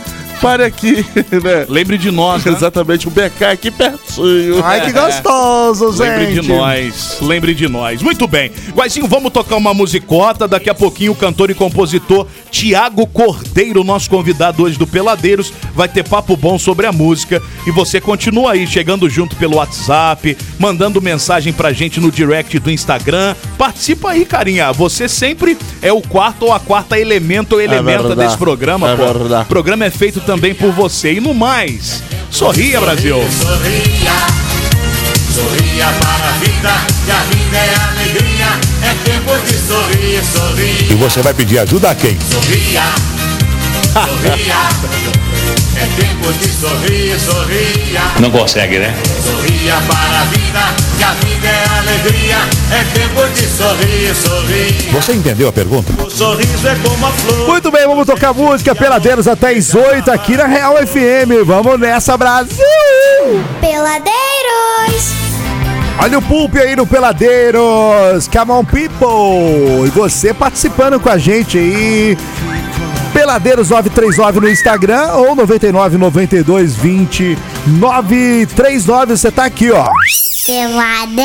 pare 0.43 0.63
aqui, 0.65 1.05
né? 1.41 1.65
Lembre 1.69 1.97
de 1.97 2.12
nós, 2.12 2.43
né? 2.43 2.51
Exatamente, 2.51 3.07
o 3.07 3.12
BK 3.12 3.45
aqui 3.50 3.71
pertinho. 3.71 4.62
Ai, 4.63 4.81
que 4.81 4.91
gostoso, 4.91 5.91
gente. 5.93 6.09
Lembre 6.19 6.41
de 6.41 6.47
nós, 6.50 7.17
lembre 7.21 7.55
de 7.55 7.67
nós. 7.69 8.01
Muito 8.01 8.27
bem. 8.27 8.51
Guaizinho, 8.75 9.07
vamos 9.07 9.31
tocar 9.31 9.55
uma 9.55 9.73
musicota. 9.73 10.45
Daqui 10.47 10.69
a 10.69 10.73
pouquinho 10.75 11.13
o 11.13 11.15
cantor 11.15 11.50
e 11.50 11.53
compositor 11.53 12.27
Tiago 12.51 13.07
Cordeiro, 13.07 13.83
nosso 13.85 14.09
convidado 14.09 14.63
hoje 14.63 14.77
do 14.77 14.85
Peladeiros, 14.85 15.53
vai 15.73 15.88
ter 15.88 16.03
papo 16.07 16.35
bom 16.35 16.59
sobre 16.59 16.85
a 16.85 16.91
música. 16.91 17.41
E 17.65 17.71
você 17.71 18.01
continua 18.01 18.51
aí 18.51 18.67
chegando 18.67 19.09
junto 19.09 19.38
pelo 19.38 19.55
WhatsApp, 19.55 20.38
mandando 20.59 21.01
mensagem 21.01 21.53
pra 21.53 21.71
gente 21.71 22.01
no 22.01 22.12
direct 22.12 22.59
do 22.59 22.69
Instagram. 22.69 23.33
Participa 23.57 24.09
aí, 24.12 24.25
carinha. 24.25 24.73
Você 24.73 25.07
sempre 25.07 25.57
é 25.81 25.93
o 25.93 26.01
quarto 26.01 26.47
ou 26.47 26.51
a 26.53 26.59
quarta 26.59 27.00
elemento 27.00 27.53
ou 27.53 27.62
elementa 27.62 28.03
verdade. 28.03 28.27
desse 28.27 28.38
programa, 28.38 28.91
É 28.91 28.95
pô. 28.97 29.05
verdade. 29.13 29.43
O 29.43 29.47
programa 29.47 29.85
é 29.85 29.89
feito 29.89 30.19
também 30.19 30.32
por 30.53 30.71
você. 30.71 31.13
E 31.13 31.19
no 31.19 31.33
mais, 31.33 32.01
sorria, 32.31 32.79
Brasil. 32.81 33.17
Sorria, 33.41 34.11
sorria 35.33 35.85
para 35.99 36.29
a 36.29 36.31
vida, 36.39 36.71
que 37.05 37.11
a 37.11 37.19
vida 37.23 37.57
é 37.57 37.75
alegria, 37.75 38.59
é 38.81 38.93
tempo 39.03 39.37
de 39.45 39.53
sorrir, 39.57 40.23
sorrir, 40.25 40.91
E 40.91 40.95
você 40.95 41.21
vai 41.21 41.33
pedir 41.33 41.59
ajuda 41.59 41.91
a 41.91 41.95
quem? 41.95 42.17
sorria, 42.19 42.83
sorria, 43.93 45.22
é 45.83 46.01
tempo 46.01 46.31
de 46.33 46.47
sorrir, 46.49 47.19
sorria, 47.19 48.01
Não 48.19 48.31
consegue, 48.31 48.79
né? 48.79 48.93
sorria 49.21 49.75
para 49.87 50.21
a 50.21 50.23
vida, 50.25 50.59
que 50.97 51.03
a 51.03 51.11
vida 51.11 51.47
é 51.47 51.79
alegria, 51.79 52.37
é 52.71 52.83
tempo 52.97 53.27
de 53.33 53.47
sorrir, 53.47 54.15
sorrir, 54.15 54.91
Você 54.93 55.13
entendeu 55.13 55.49
a 55.49 55.53
pergunta? 55.53 55.91
o 56.01 56.09
sorriso 56.09 56.67
é 56.67 56.75
como 56.75 57.05
a 57.05 57.11
flor. 57.11 57.47
Muito 57.49 57.71
bem, 57.71 57.85
vamos 57.87 58.05
tocar 58.05 58.33
música 58.33 58.73
Peladeiros 58.73 59.27
até 59.27 59.49
as 59.51 59.75
8 59.75 60.09
aqui 60.11 60.37
na 60.37 60.45
Real 60.45 60.75
FM. 60.77 61.45
Vamos 61.45 61.79
nessa, 61.79 62.15
Brasil! 62.15 62.57
Peladeiros. 63.59 65.13
Olha 65.99 66.17
o 66.17 66.21
Pulp 66.21 66.55
aí 66.57 66.75
no 66.75 66.87
Peladeiros, 66.87 68.27
Come 68.27 68.51
on 68.51 68.65
People! 68.65 69.85
E 69.87 69.89
você 69.89 70.33
participando 70.33 70.99
com 70.99 71.09
a 71.09 71.17
gente 71.17 71.57
aí. 71.57 72.17
Peladeiros 73.13 73.70
939 73.70 74.39
no 74.39 74.50
Instagram 74.50 75.13
ou 75.13 75.36
99 75.36 75.98
92 75.98 76.75
20 76.75 77.38
939. 77.79 79.15
Você 79.15 79.32
tá 79.32 79.46
aqui, 79.46 79.72
ó. 79.72 79.88
Peladeiros. 80.46 81.24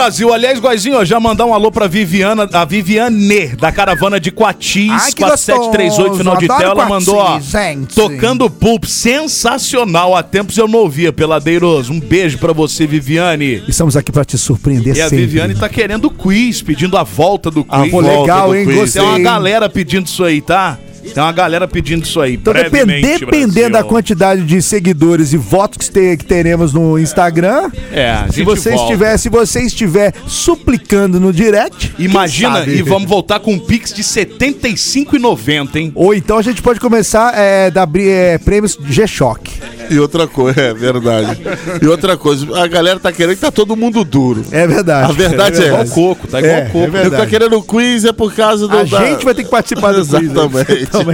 Brasil, 0.00 0.32
aliás, 0.32 0.58
Guazinho, 0.58 0.96
ó, 0.96 1.04
já 1.04 1.20
mandar 1.20 1.44
um 1.44 1.52
alô 1.52 1.70
pra 1.70 1.86
Viviana, 1.86 2.48
a 2.50 2.64
Viviane, 2.64 3.48
da 3.48 3.70
caravana 3.70 4.18
de 4.18 4.30
Ai, 4.30 5.12
que 5.12 5.16
4738, 5.22 6.16
final 6.16 6.36
de 6.38 6.48
tela, 6.48 6.72
Adoro 6.72 6.88
mandou, 6.88 7.16
ó, 7.16 7.38
gente. 7.38 7.94
tocando 7.94 8.48
pulp, 8.48 8.86
sensacional, 8.86 10.16
há 10.16 10.22
tempos 10.22 10.56
eu 10.56 10.66
não 10.66 10.78
ouvia, 10.78 11.12
Peladeiros, 11.12 11.90
um 11.90 12.00
beijo 12.00 12.38
pra 12.38 12.54
você, 12.54 12.86
Viviane. 12.86 13.62
Estamos 13.68 13.94
aqui 13.94 14.10
pra 14.10 14.24
te 14.24 14.38
surpreender 14.38 14.96
E 14.96 15.00
a 15.02 15.08
sempre. 15.10 15.26
Viviane 15.26 15.54
tá 15.54 15.68
querendo 15.68 16.08
quiz, 16.10 16.62
pedindo 16.62 16.96
a 16.96 17.02
volta 17.02 17.50
do 17.50 17.66
A 17.68 17.82
quiz. 17.82 17.90
Pô, 17.90 18.00
volta 18.00 18.20
legal, 18.20 18.56
hein? 18.56 18.64
quiz. 18.64 18.76
Gostei. 18.76 19.02
Tem 19.02 19.10
uma 19.10 19.18
galera 19.18 19.68
pedindo 19.68 20.06
isso 20.06 20.24
aí, 20.24 20.40
tá? 20.40 20.78
Tem 21.02 21.22
uma 21.22 21.32
galera 21.32 21.66
pedindo 21.66 22.04
isso 22.04 22.20
aí, 22.20 22.34
Então, 22.34 22.52
depend- 22.52 22.86
dependendo 23.02 23.52
Brasil. 23.52 23.70
da 23.70 23.82
quantidade 23.84 24.42
de 24.44 24.60
seguidores 24.62 25.32
e 25.32 25.36
votos 25.36 25.88
que, 25.88 25.92
te- 25.94 26.16
que 26.16 26.24
teremos 26.24 26.72
no 26.72 26.98
Instagram, 26.98 27.70
É, 27.92 28.26
se 28.30 28.42
você 28.42 28.70
volta. 28.70 28.84
estiver, 28.84 29.16
se 29.18 29.28
você 29.28 29.60
estiver 29.62 30.12
suplicando 30.26 31.18
no 31.18 31.32
direct, 31.32 31.94
Imagina, 31.98 32.64
e 32.66 32.82
vamos 32.82 33.08
voltar 33.08 33.40
com 33.40 33.52
um 33.54 33.58
Pix 33.58 33.92
de 33.92 34.02
R$ 34.02 34.08
75,90, 34.08 35.76
hein? 35.78 35.92
Ou 35.94 36.14
então 36.14 36.38
a 36.38 36.42
gente 36.42 36.62
pode 36.62 36.78
começar 36.80 37.32
é, 37.36 37.70
dar 37.70 37.86
bri- 37.86 38.08
é, 38.08 38.38
prêmios 38.38 38.78
G-Shock. 38.88 39.50
E 39.90 39.98
outra 39.98 40.26
coisa, 40.26 40.60
é 40.60 40.74
verdade. 40.74 41.40
E 41.82 41.86
outra 41.86 42.16
coisa, 42.16 42.46
a 42.62 42.66
galera 42.66 43.00
tá 43.00 43.10
querendo 43.12 43.34
que 43.34 43.40
tá 43.40 43.50
todo 43.50 43.74
mundo 43.76 44.04
duro. 44.04 44.44
É 44.52 44.66
verdade. 44.66 45.10
A 45.10 45.14
verdade 45.14 45.62
é, 45.62 45.66
Igual 45.66 45.82
essa. 45.82 45.94
coco, 45.94 46.26
tá 46.28 46.38
igual 46.40 46.54
É, 46.54 46.64
coco. 46.66 46.96
é 46.96 47.22
Eu 47.22 47.26
querendo 47.26 47.62
quiz 47.62 48.04
é 48.04 48.12
por 48.12 48.32
causa 48.32 48.68
do. 48.68 48.76
A 48.78 48.84
da- 48.84 49.06
gente 49.06 49.24
vai 49.24 49.34
ter 49.34 49.44
que 49.44 49.50
participar 49.50 49.92
do 49.92 50.00
quiz, 50.06 50.10
né? 50.12 50.20
Exatamente. 50.22 50.89
O 50.98 51.04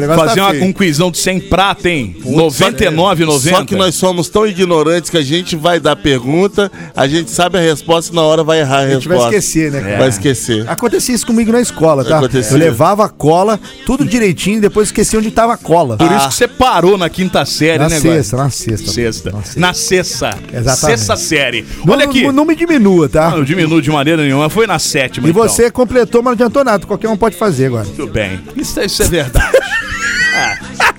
negócio 0.00 0.16
Fazer 0.24 0.40
tá 0.40 0.46
uma- 0.46 0.50
feio. 0.50 0.64
um 0.64 0.72
quizão 0.72 1.10
de 1.10 1.18
100 1.18 1.40
prata, 1.40 1.88
hein? 1.88 2.16
R$ 2.24 2.30
99,90. 2.36 3.50
Só 3.56 3.64
que 3.64 3.74
nós 3.76 3.94
somos 3.94 4.28
tão 4.28 4.46
ignorantes 4.46 5.10
que 5.10 5.16
a 5.16 5.22
gente 5.22 5.56
vai 5.56 5.78
dar 5.80 5.96
pergunta, 5.96 6.70
a 6.96 7.06
gente 7.06 7.30
sabe 7.30 7.58
a 7.58 7.60
resposta 7.60 8.12
e 8.12 8.14
na 8.16 8.22
hora 8.22 8.42
vai 8.42 8.60
errar 8.60 8.78
a, 8.78 8.80
A 8.80 8.90
gente 8.90 9.08
vai 9.08 9.16
resposta. 9.16 9.36
esquecer, 9.38 9.72
né? 9.72 9.80
cara? 9.80 9.98
Vai 9.98 10.08
esquecer. 10.08 10.68
Acontecia 10.68 11.14
isso 11.14 11.26
comigo 11.26 11.52
na 11.52 11.60
escola, 11.60 12.04
tá? 12.04 12.18
Acontecia. 12.18 12.52
Eu 12.56 12.58
levava 12.58 13.04
a 13.04 13.08
cola, 13.08 13.58
tudo 13.86 14.04
direitinho, 14.04 14.58
e 14.58 14.60
depois 14.60 14.88
esquecia 14.88 15.18
onde 15.18 15.30
tava 15.30 15.54
a 15.54 15.56
cola. 15.56 15.96
Por 15.96 16.10
isso 16.10 16.28
que 16.28 16.34
você 16.34 16.48
parou 16.48 16.96
na 16.98 17.08
quinta 17.08 17.44
série, 17.44 17.78
Na 17.78 17.88
né, 17.88 18.00
sexta, 18.00 18.36
Guaxa? 18.36 18.44
na 18.44 18.50
sexta. 18.50 18.90
Sexta. 18.92 19.30
Na 19.30 19.42
sexta. 19.42 19.60
Na 19.60 19.74
sexta. 19.74 20.38
Exatamente. 20.52 20.98
Sexta 20.98 21.16
série. 21.16 21.64
Não, 21.84 21.94
Olha 21.94 22.04
aqui. 22.04 22.22
Não, 22.24 22.32
não 22.32 22.44
me 22.44 22.54
diminua, 22.56 23.08
tá? 23.08 23.30
Não 23.30 23.44
diminui 23.44 23.80
de 23.82 23.90
maneira 23.90 24.22
nenhuma. 24.22 24.48
Foi 24.48 24.66
na 24.66 24.78
sétima, 24.78 25.26
E 25.26 25.30
então. 25.30 25.42
você 25.42 25.70
completou, 25.70 26.22
mas 26.22 26.30
não 26.30 26.32
adiantou 26.46 26.64
nada. 26.64 26.86
Qualquer 26.86 27.08
um 27.08 27.16
pode 27.16 27.36
fazer 27.36 27.66
agora. 27.66 27.86
Tudo 27.86 28.06
bem. 28.12 28.40
Isso, 28.56 28.80
isso 28.80 29.02
é 29.02 29.06
verdade. 29.22 29.58
É. 30.32 30.89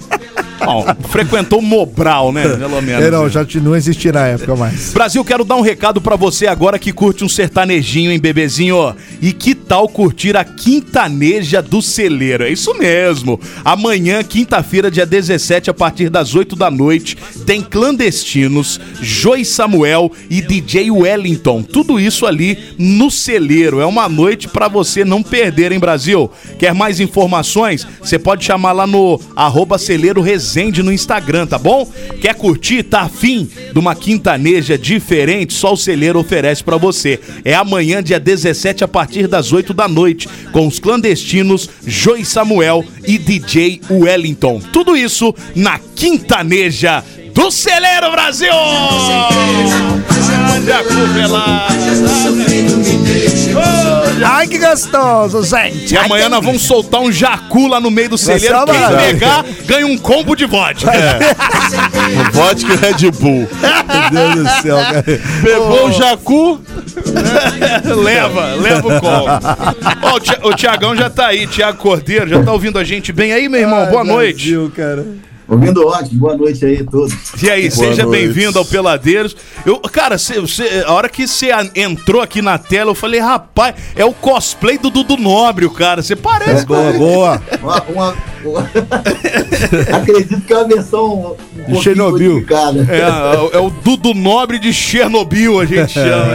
Bom, 0.65 0.85
frequentou 1.09 1.59
o 1.59 1.61
Mobral, 1.61 2.31
né? 2.31 2.47
Pelo 2.57 2.81
menos. 2.81 3.03
É, 3.05 3.09
não, 3.11 3.27
já 3.29 3.43
te- 3.43 3.59
não 3.59 3.75
existia 3.75 4.11
na 4.11 4.27
época 4.27 4.55
mais. 4.55 4.93
Brasil, 4.93 5.23
quero 5.25 5.43
dar 5.43 5.55
um 5.55 5.61
recado 5.61 5.99
pra 5.99 6.15
você 6.15 6.45
agora 6.47 6.77
que 6.77 6.91
curte 6.93 7.23
um 7.23 7.29
sertanejinho, 7.29 8.11
hein, 8.11 8.19
bebezinho? 8.19 8.95
E 9.21 9.33
que 9.33 9.55
tal 9.55 9.87
curtir 9.89 10.37
a 10.37 10.43
Quintaneja 10.43 11.61
do 11.61 11.81
Celeiro? 11.81 12.43
É 12.43 12.49
isso 12.51 12.73
mesmo. 12.75 13.39
Amanhã, 13.65 14.23
quinta-feira, 14.23 14.91
dia 14.91 15.05
17, 15.05 15.69
a 15.69 15.73
partir 15.73 16.09
das 16.09 16.35
8 16.35 16.55
da 16.55 16.69
noite, 16.69 17.17
tem 17.45 17.61
Clandestinos, 17.61 18.79
Joy 19.01 19.43
Samuel 19.45 20.11
e 20.29 20.41
DJ 20.41 20.91
Wellington. 20.91 21.63
Tudo 21.63 21.99
isso 21.99 22.25
ali 22.25 22.57
no 22.77 23.09
Celeiro. 23.09 23.79
É 23.79 23.85
uma 23.85 24.07
noite 24.07 24.47
pra 24.47 24.67
você 24.67 25.03
não 25.03 25.23
perder, 25.23 25.71
hein, 25.71 25.79
Brasil? 25.79 26.29
Quer 26.59 26.73
mais 26.73 26.99
informações? 26.99 27.87
Você 27.99 28.19
pode 28.19 28.43
chamar 28.45 28.71
lá 28.73 28.85
no 28.85 29.19
arroba 29.35 29.77
Celeiro 29.77 30.21
Resenha 30.21 30.50
Resende 30.51 30.83
no 30.83 30.91
Instagram, 30.91 31.47
tá 31.47 31.57
bom? 31.57 31.89
Quer 32.19 32.35
curtir? 32.35 32.83
Tá 32.83 33.03
afim 33.03 33.49
de 33.71 33.79
uma 33.79 33.95
quintaneja 33.95 34.77
diferente? 34.77 35.53
Só 35.53 35.71
o 35.71 35.77
Celeiro 35.77 36.19
oferece 36.19 36.61
pra 36.61 36.75
você. 36.75 37.21
É 37.45 37.53
amanhã, 37.53 38.03
dia 38.03 38.19
17, 38.19 38.83
a 38.83 38.87
partir 38.87 39.27
das 39.27 39.53
8 39.53 39.73
da 39.73 39.87
noite, 39.87 40.27
com 40.51 40.67
os 40.67 40.77
clandestinos 40.77 41.69
Joey 41.87 42.25
Samuel 42.25 42.83
e 43.07 43.17
DJ 43.17 43.79
Wellington. 43.89 44.59
Tudo 44.73 44.97
isso 44.97 45.33
na 45.55 45.79
quintaneja 45.95 47.01
do 47.33 47.51
Celeiro 47.51 48.11
Brasil! 48.11 48.51
Jacu 50.65 51.13
pelado. 51.13 51.73
Ai, 54.23 54.47
que 54.47 54.59
gostoso, 54.59 55.43
gente. 55.43 55.93
E 55.93 55.97
amanhã 55.97 56.29
nós 56.29 56.43
vamos 56.45 56.61
soltar 56.61 57.01
um 57.01 57.11
jacu 57.11 57.67
lá 57.67 57.79
no 57.79 57.89
meio 57.89 58.09
do 58.09 58.17
celeiro. 58.17 58.55
Quem 58.65 59.13
pegar, 59.13 59.43
ganha 59.65 59.87
um 59.87 59.97
combo 59.97 60.35
de 60.35 60.45
vodka. 60.45 60.91
Vodka 62.31 62.73
e 62.73 62.77
Red 62.77 63.11
Bull. 63.11 63.47
Meu 64.11 64.33
Deus 64.33 64.35
do 64.35 64.61
céu, 64.61 64.77
cara. 64.77 65.03
Pegou 65.41 65.87
o 65.87 65.91
jacu, 65.91 66.61
leva, 68.03 68.45
leva 68.55 68.87
o 68.87 68.99
combo. 69.01 69.25
Ó, 70.03 70.15
o, 70.15 70.19
Ti- 70.19 70.37
o 70.43 70.53
Tiagão 70.53 70.95
já 70.95 71.09
tá 71.09 71.27
aí, 71.27 71.47
Tiago 71.47 71.77
Cordeiro, 71.79 72.29
já 72.29 72.43
tá 72.43 72.51
ouvindo 72.53 72.77
a 72.77 72.83
gente 72.83 73.11
bem 73.11 73.33
aí, 73.33 73.49
meu 73.49 73.59
irmão? 73.61 73.87
Boa 73.87 74.01
Ai, 74.01 74.07
noite. 74.07 74.51
Brasil, 74.51 74.71
cara. 74.75 75.05
Ouvindo 75.51 75.85
ótimo, 75.85 76.17
boa 76.21 76.37
noite 76.37 76.63
aí 76.65 76.77
a 76.79 76.85
todos. 76.89 77.13
E 77.43 77.49
aí, 77.49 77.69
Boa 77.69 77.71
seja 77.89 78.03
noite. 78.05 78.17
bem-vindo 78.21 78.57
ao 78.57 78.63
Peladeiros. 78.63 79.35
Eu, 79.65 79.79
cara, 79.81 80.17
cê- 80.17 80.47
cê- 80.47 80.85
a 80.87 80.93
hora 80.93 81.09
que 81.09 81.27
você 81.27 81.49
entrou 81.75 82.21
aqui 82.21 82.41
na 82.41 82.57
tela, 82.57 82.91
eu 82.91 82.95
falei, 82.95 83.19
rapaz, 83.19 83.75
é 83.93 84.05
o 84.05 84.13
cosplay 84.13 84.77
do 84.77 84.89
Dudu 84.89 85.17
Nobre, 85.17 85.65
o 85.65 85.69
cara. 85.69 86.01
Você 86.01 86.15
parece 86.15 86.65
com 86.65 86.73
Boa, 86.73 86.93
boa. 86.93 87.41
Uma, 87.61 87.81
uma- 87.83 88.15
uma- 88.45 88.69
Acredito 89.97 90.39
que 90.41 90.53
é 90.53 90.57
uma 90.57 90.67
versão 90.69 91.35
um 91.67 91.81
Chernobyl. 91.81 92.31
modificada. 92.35 92.87
É, 92.89 93.57
é 93.57 93.59
o 93.59 93.69
Dudu 93.69 94.13
Nobre 94.13 94.57
de 94.57 94.73
Chernobyl, 94.73 95.59
a 95.59 95.65
gente 95.65 95.91
chama. 95.99 96.33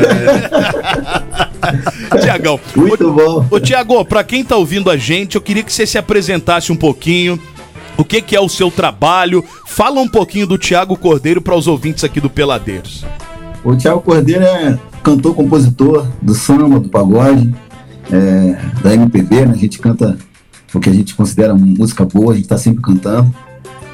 Tiagão. 2.20 2.60
Muito 2.76 3.10
bom. 3.10 3.46
Ô, 3.50 3.58
Tiago, 3.58 4.04
pra 4.04 4.22
quem 4.22 4.44
tá 4.44 4.56
ouvindo 4.56 4.90
a 4.90 4.96
gente, 4.98 5.36
eu 5.36 5.40
queria 5.40 5.62
que 5.62 5.72
você 5.72 5.86
se 5.86 5.96
apresentasse 5.96 6.70
um 6.70 6.76
pouquinho. 6.76 7.40
O 7.98 8.04
que, 8.04 8.20
que 8.20 8.36
é 8.36 8.40
o 8.40 8.48
seu 8.48 8.70
trabalho? 8.70 9.42
Fala 9.66 10.00
um 10.00 10.08
pouquinho 10.08 10.46
do 10.46 10.58
Tiago 10.58 10.96
Cordeiro 10.96 11.40
para 11.40 11.56
os 11.56 11.66
ouvintes 11.66 12.04
aqui 12.04 12.20
do 12.20 12.28
Peladeiros. 12.28 13.04
O 13.64 13.74
Thiago 13.74 14.00
Cordeiro 14.00 14.44
é 14.44 14.78
cantor, 15.02 15.34
compositor 15.34 16.06
do 16.20 16.34
samba, 16.34 16.78
do 16.78 16.88
pagode, 16.88 17.54
é, 18.12 18.58
da 18.82 18.94
MPB, 18.94 19.46
né? 19.46 19.52
A 19.54 19.58
gente 19.58 19.78
canta 19.78 20.16
o 20.74 20.80
que 20.80 20.90
a 20.90 20.92
gente 20.92 21.14
considera 21.14 21.54
música 21.54 22.04
boa, 22.04 22.34
a 22.34 22.36
gente 22.36 22.48
tá 22.48 22.58
sempre 22.58 22.82
cantando. 22.82 23.34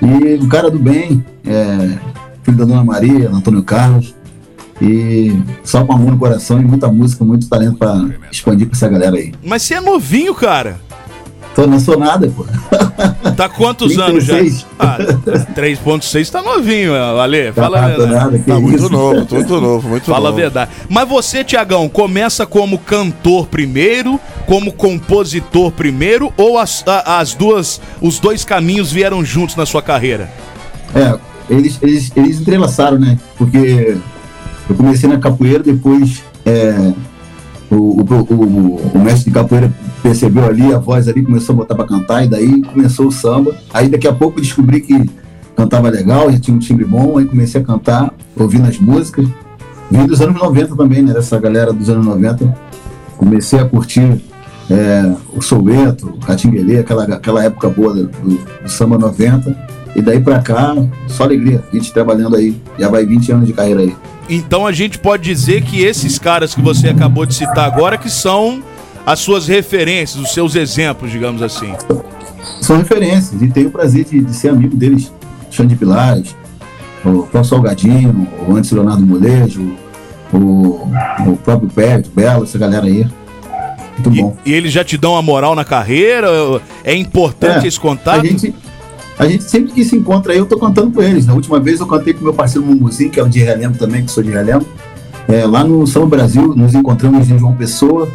E 0.03 0.35
o 0.35 0.49
cara 0.49 0.69
do 0.69 0.81
bem, 0.81 1.25
é, 1.47 1.99
filho 2.43 2.57
da 2.57 2.65
Dona 2.65 2.85
Maria, 2.85 3.31
Antônio 3.31 3.63
Carlos. 3.63 4.15
E 4.81 5.33
só 5.63 5.85
com 5.85 5.93
amor 5.93 6.11
no 6.11 6.19
coração 6.19 6.61
e 6.61 6.65
muita 6.65 6.91
música, 6.91 7.25
muito 7.25 7.49
talento 7.49 7.77
pra 7.77 8.05
expandir 8.33 8.67
pra 8.67 8.77
essa 8.77 8.89
galera 8.89 9.17
aí. 9.17 9.33
Mas 9.45 9.63
você 9.63 9.75
é 9.75 9.81
novinho, 9.81 10.35
cara. 10.35 10.81
Tô, 11.55 11.67
não 11.67 11.79
sou 11.79 11.99
nada, 11.99 12.31
pô. 12.35 12.47
Tá 13.37 13.47
quantos 13.49 13.97
anos 13.99 14.25
já? 14.25 14.37
36. 14.37 14.67
Ah, 14.79 14.97
3.6 15.55 16.31
tá 16.31 16.43
novinho, 16.43 16.95
Ale. 16.95 17.53
Fala 17.53 17.79
a 17.79 17.83
Tá, 17.83 17.89
tô 17.95 18.01
verdade. 18.01 18.13
nada, 18.25 18.39
que 18.39 18.45
Tá 18.45 18.61
muito 18.61 18.77
isso. 18.77 18.89
novo, 18.91 19.27
tô 19.27 19.35
muito 19.35 19.61
novo, 19.61 19.89
muito 19.89 20.05
Fala 20.07 20.29
a 20.29 20.31
novo. 20.31 20.37
verdade. 20.37 20.71
Mas 20.89 21.09
você, 21.09 21.45
Tiagão, 21.45 21.89
começa 21.91 22.47
como 22.47 22.79
cantor 22.79 23.47
primeiro, 23.49 24.19
como 24.47 24.73
compositor 24.73 25.71
primeiro, 25.73 26.33
ou 26.39 26.57
as, 26.59 26.83
a- 26.87 27.19
as 27.19 27.35
duas, 27.35 27.81
os 28.01 28.19
dois 28.19 28.45
caminhos 28.45 28.91
vieram 28.91 29.23
juntos 29.25 29.55
na 29.55 29.67
sua 29.67 29.83
carreira? 29.83 30.31
É, 30.95 31.19
eles, 31.51 31.79
eles, 31.83 32.13
eles 32.17 32.41
entrelaçaram, 32.41 32.99
né? 32.99 33.19
Porque 33.37 33.97
eu 34.71 34.75
comecei 34.77 35.07
na 35.09 35.19
capoeira, 35.19 35.63
depois 35.63 36.23
é, 36.47 36.93
o, 37.71 38.01
o, 38.01 38.05
o, 38.31 38.91
o 38.95 38.99
mestre 38.99 39.25
de 39.25 39.33
capoeira 39.33 39.71
percebeu 40.03 40.45
ali, 40.45 40.75
a 40.75 40.79
voz 40.79 41.09
ali, 41.09 41.23
começou 41.23 41.55
a 41.55 41.57
botar 41.59 41.75
pra 41.75 41.87
cantar, 41.87 42.25
e 42.25 42.29
daí 42.29 42.63
começou 42.63 43.07
o 43.07 43.13
samba. 43.13 43.55
Aí 43.73 43.89
daqui 43.89 44.09
a 44.09 44.13
pouco 44.13 44.41
descobri 44.41 44.81
que 44.81 45.09
cantava 45.57 45.89
legal, 45.89 46.31
já 46.31 46.41
tinha 46.41 46.57
um 46.57 46.61
timbre 46.61 46.85
bom, 46.85 47.19
aí 47.19 47.25
comecei 47.25 47.61
a 47.61 47.65
cantar, 47.65 48.13
ouvindo 48.37 48.69
as 48.69 48.79
músicas. 48.79 49.27
Vim 49.91 50.07
dos 50.07 50.21
anos 50.21 50.41
90 50.41 50.75
também, 50.75 51.03
né? 51.03 51.13
Dessa 51.13 51.39
galera 51.39 51.73
dos 51.73 51.89
anos 51.89 52.05
90. 52.05 52.57
Comecei 53.17 53.59
a 53.59 53.65
curtir 53.65 54.21
é, 54.71 55.15
o 55.35 55.43
Soueto, 55.43 56.09
o 56.09 56.19
Catinguelê, 56.19 56.79
aquela, 56.79 57.05
aquela 57.05 57.45
época 57.45 57.69
boa 57.69 57.93
do, 57.93 58.07
do 58.07 58.69
samba 58.69 58.97
90. 58.97 59.55
E 59.95 60.01
daí 60.01 60.19
pra 60.19 60.41
cá, 60.41 60.75
só 61.07 61.25
alegria. 61.25 61.63
A 61.71 61.77
gente 61.77 61.93
trabalhando 61.93 62.37
aí. 62.37 62.57
Já 62.79 62.89
vai 62.89 63.05
20 63.05 63.33
anos 63.33 63.47
de 63.47 63.53
carreira 63.53 63.83
aí. 63.83 63.95
Então 64.31 64.67
a 64.67 64.73
gente 64.73 64.99
pode 64.99 65.25
dizer 65.25 65.63
que 65.63 65.83
esses 65.83 66.19
caras 66.19 66.55
que 66.55 66.63
você 66.63 66.89
acabou 66.89 67.27
de 67.27 67.35
citar 67.35 67.67
agora 67.67 67.99
que 67.99 68.09
são 68.09 68.63
as 69.05 69.19
suas 69.21 69.47
referências, 69.49 70.21
os 70.23 70.33
seus 70.33 70.55
exemplos, 70.55 71.11
digamos 71.11 71.43
assim. 71.43 71.73
São 72.61 72.77
referências 72.79 73.41
e 73.43 73.49
tenho 73.49 73.69
o 73.69 73.71
prazer 73.73 74.05
de, 74.05 74.21
de 74.21 74.35
ser 74.35 74.49
amigo 74.49 74.77
deles. 74.77 75.13
Xande 75.51 75.77
Pilares, 75.77 76.35
o 77.05 77.11
próprio 77.25 77.45
Salgadinho, 77.45 78.27
o 78.49 78.57
antes 78.57 78.71
Leonardo 78.73 79.05
Molejo, 79.05 79.75
o, 80.33 80.89
o 81.27 81.39
próprio 81.45 81.69
Pérez, 81.69 82.09
Belo, 82.09 82.45
essa 82.45 82.57
galera 82.59 82.87
aí. 82.87 83.07
Muito 83.99 84.19
E, 84.19 84.23
bom. 84.23 84.37
e 84.47 84.53
eles 84.55 84.73
já 84.73 84.83
te 84.83 84.97
dão 84.97 85.15
a 85.17 85.21
moral 85.21 85.55
na 85.55 85.65
carreira? 85.65 86.29
É 86.83 86.95
importante 86.95 87.67
É, 87.67 87.69
esse 87.69 87.79
contato? 87.79 88.21
A 88.21 88.25
gente, 88.25 88.55
a 89.19 89.27
gente 89.29 89.43
sempre 89.45 89.73
que 89.73 89.85
se 89.85 89.95
encontra 89.95 90.33
aí, 90.33 90.39
eu 90.39 90.47
tô 90.47 90.57
cantando 90.59 90.91
com 90.91 91.03
eles. 91.03 91.27
Na 91.27 91.35
última 91.35 91.61
vez 91.61 91.81
eu 91.81 91.87
cantei 91.87 92.15
com 92.15 92.25
meu 92.25 92.33
parceiro 92.33 92.67
Mumuzinho, 92.67 93.11
que 93.11 93.21
é 93.21 93.23
o 93.23 93.29
de 93.29 93.41
Relembro 93.41 93.79
também, 93.79 94.03
que 94.05 94.11
sou 94.11 94.23
de 94.23 94.31
Relembro. 94.31 94.67
É, 95.29 95.45
lá 95.45 95.63
no 95.63 95.87
São 95.87 96.07
Brasil, 96.09 96.55
nos 96.57 96.75
encontramos 96.75 97.29
em 97.29 97.39
João 97.39 97.55
Pessoa. 97.55 98.09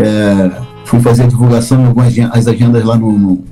É, 0.00 0.50
fui 0.84 1.00
fazer 1.00 1.24
a 1.24 1.26
divulgação 1.26 1.80
em 1.82 1.86
algumas 1.86 2.08
agen- 2.08 2.28
as 2.32 2.46
agendas 2.46 2.84
lá 2.84 2.96
no, 2.96 3.12
no- 3.18 3.44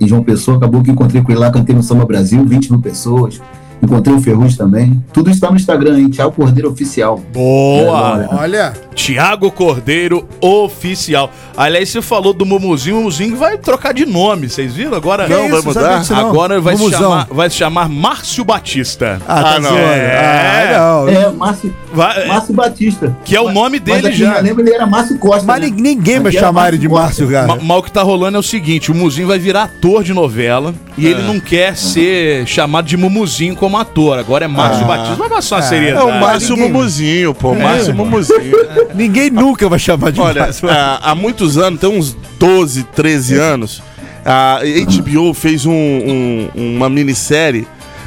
em 0.00 0.06
João 0.08 0.22
Pessoa. 0.22 0.56
Acabou 0.56 0.82
que 0.82 0.90
encontrei 0.90 1.22
com 1.22 1.30
ele 1.32 1.40
lá, 1.40 1.50
cantei 1.50 1.74
no 1.74 1.82
Samba 1.82 2.04
Brasil, 2.04 2.44
20 2.44 2.70
mil 2.70 2.80
pessoas. 2.80 3.40
Encontrei 3.84 4.14
o 4.16 4.20
Ferrugem 4.20 4.56
também. 4.56 5.02
Tudo 5.12 5.30
está 5.30 5.50
no 5.50 5.56
Instagram, 5.56 5.98
hein? 5.98 6.08
Thiago 6.10 6.32
Cordeiro 6.32 6.70
Oficial. 6.70 7.20
Boa! 7.32 8.28
É, 8.30 8.34
Olha. 8.34 8.72
Tiago 8.94 9.50
Cordeiro 9.50 10.26
Oficial. 10.40 11.30
Aliás, 11.56 11.88
você 11.88 12.00
falou 12.02 12.32
do 12.32 12.44
Mumuzinho, 12.46 12.96
o 12.96 12.98
Mumuzinho 13.00 13.36
vai 13.36 13.58
trocar 13.58 13.92
de 13.92 14.06
nome, 14.06 14.48
vocês 14.48 14.74
viram? 14.74 14.94
Agora 14.94 15.28
Não, 15.28 15.48
vai 15.48 15.58
isso, 15.58 15.68
mudar? 15.68 16.04
não. 16.08 16.16
Agora 16.28 16.60
vai 16.60 16.76
se, 16.76 16.90
chamar, 16.90 17.26
vai 17.30 17.50
se 17.50 17.56
chamar 17.56 17.88
Márcio 17.88 18.44
Batista. 18.44 19.20
Ah, 19.28 19.42
tá 19.42 19.54
Ah, 19.56 19.60
não. 19.60 19.78
É. 19.78 20.76
Ah, 20.76 20.78
não. 20.78 21.08
É, 21.08 21.30
Márcio, 21.32 21.74
Vai- 21.92 22.26
Márcio 22.26 22.54
Batista. 22.54 23.16
que 23.24 23.36
é 23.36 23.40
o 23.40 23.52
nome 23.52 23.80
Mas 23.80 23.96
dele 23.96 24.08
aqui 24.08 24.16
já. 24.18 24.30
em 24.30 24.34
Relembro 24.34 24.62
ele 24.62 24.74
era 24.74 24.86
Márcio 24.86 25.18
Costa. 25.18 25.44
Mas 25.46 25.60
né? 25.60 25.70
ni- 25.70 25.82
ninguém 25.82 26.20
vai 26.20 26.32
chamar 26.32 26.68
ele 26.68 26.78
de. 26.78 26.88
Márcio, 26.88 27.28
cara. 27.30 27.46
Ma- 27.48 27.58
Mas 27.62 27.78
o 27.78 27.82
que 27.82 27.92
tá 27.92 28.02
rolando 28.02 28.36
é 28.36 28.40
o 28.40 28.42
seguinte: 28.42 28.90
o 28.90 28.94
Muzinho 28.94 29.28
vai 29.28 29.38
virar 29.38 29.64
ator 29.64 30.02
de 30.02 30.12
novela 30.12 30.74
e 30.96 31.06
ele 31.06 31.22
não 31.22 31.38
quer 31.40 31.76
ser 31.76 32.46
chamado 32.46 32.86
de 32.86 32.96
Mumuzinho 32.96 33.54
como 33.56 33.73
ator. 33.76 34.18
Agora 34.18 34.44
é 34.44 34.48
Márcio 34.48 34.86
Batista. 34.86 35.14
Vai 35.16 35.28
passar 35.28 35.56
uma 35.56 35.60
Ah. 35.62 35.68
seriedade. 35.68 36.06
É 36.08 36.12
o 36.16 36.20
Márcio 36.20 36.56
ninguém- 36.56 36.72
Mumuzinho, 36.72 37.34
pô, 37.34 37.54
Márcio 37.54 37.94
Mumuzinho. 37.94 38.56
Ninguém 38.94 39.30
nunca 39.30 39.68
vai 39.68 39.78
chamar 39.78 40.12
de 40.12 40.20
Olha, 40.20 40.42
Márcio. 40.42 40.68
há, 40.70 41.00
há 41.02 41.14
muitos 41.14 41.56
anos, 41.58 41.80
tem 41.80 41.88
uns 41.90 42.16
12, 42.38 42.82
13 42.84 43.36
anos, 43.36 43.82
a 44.24 44.60
HBO 44.64 45.32
fez 45.34 45.66
um- 45.66 45.72
um- 45.72 46.48
uma 46.76 46.88
minissérie, 46.88 47.66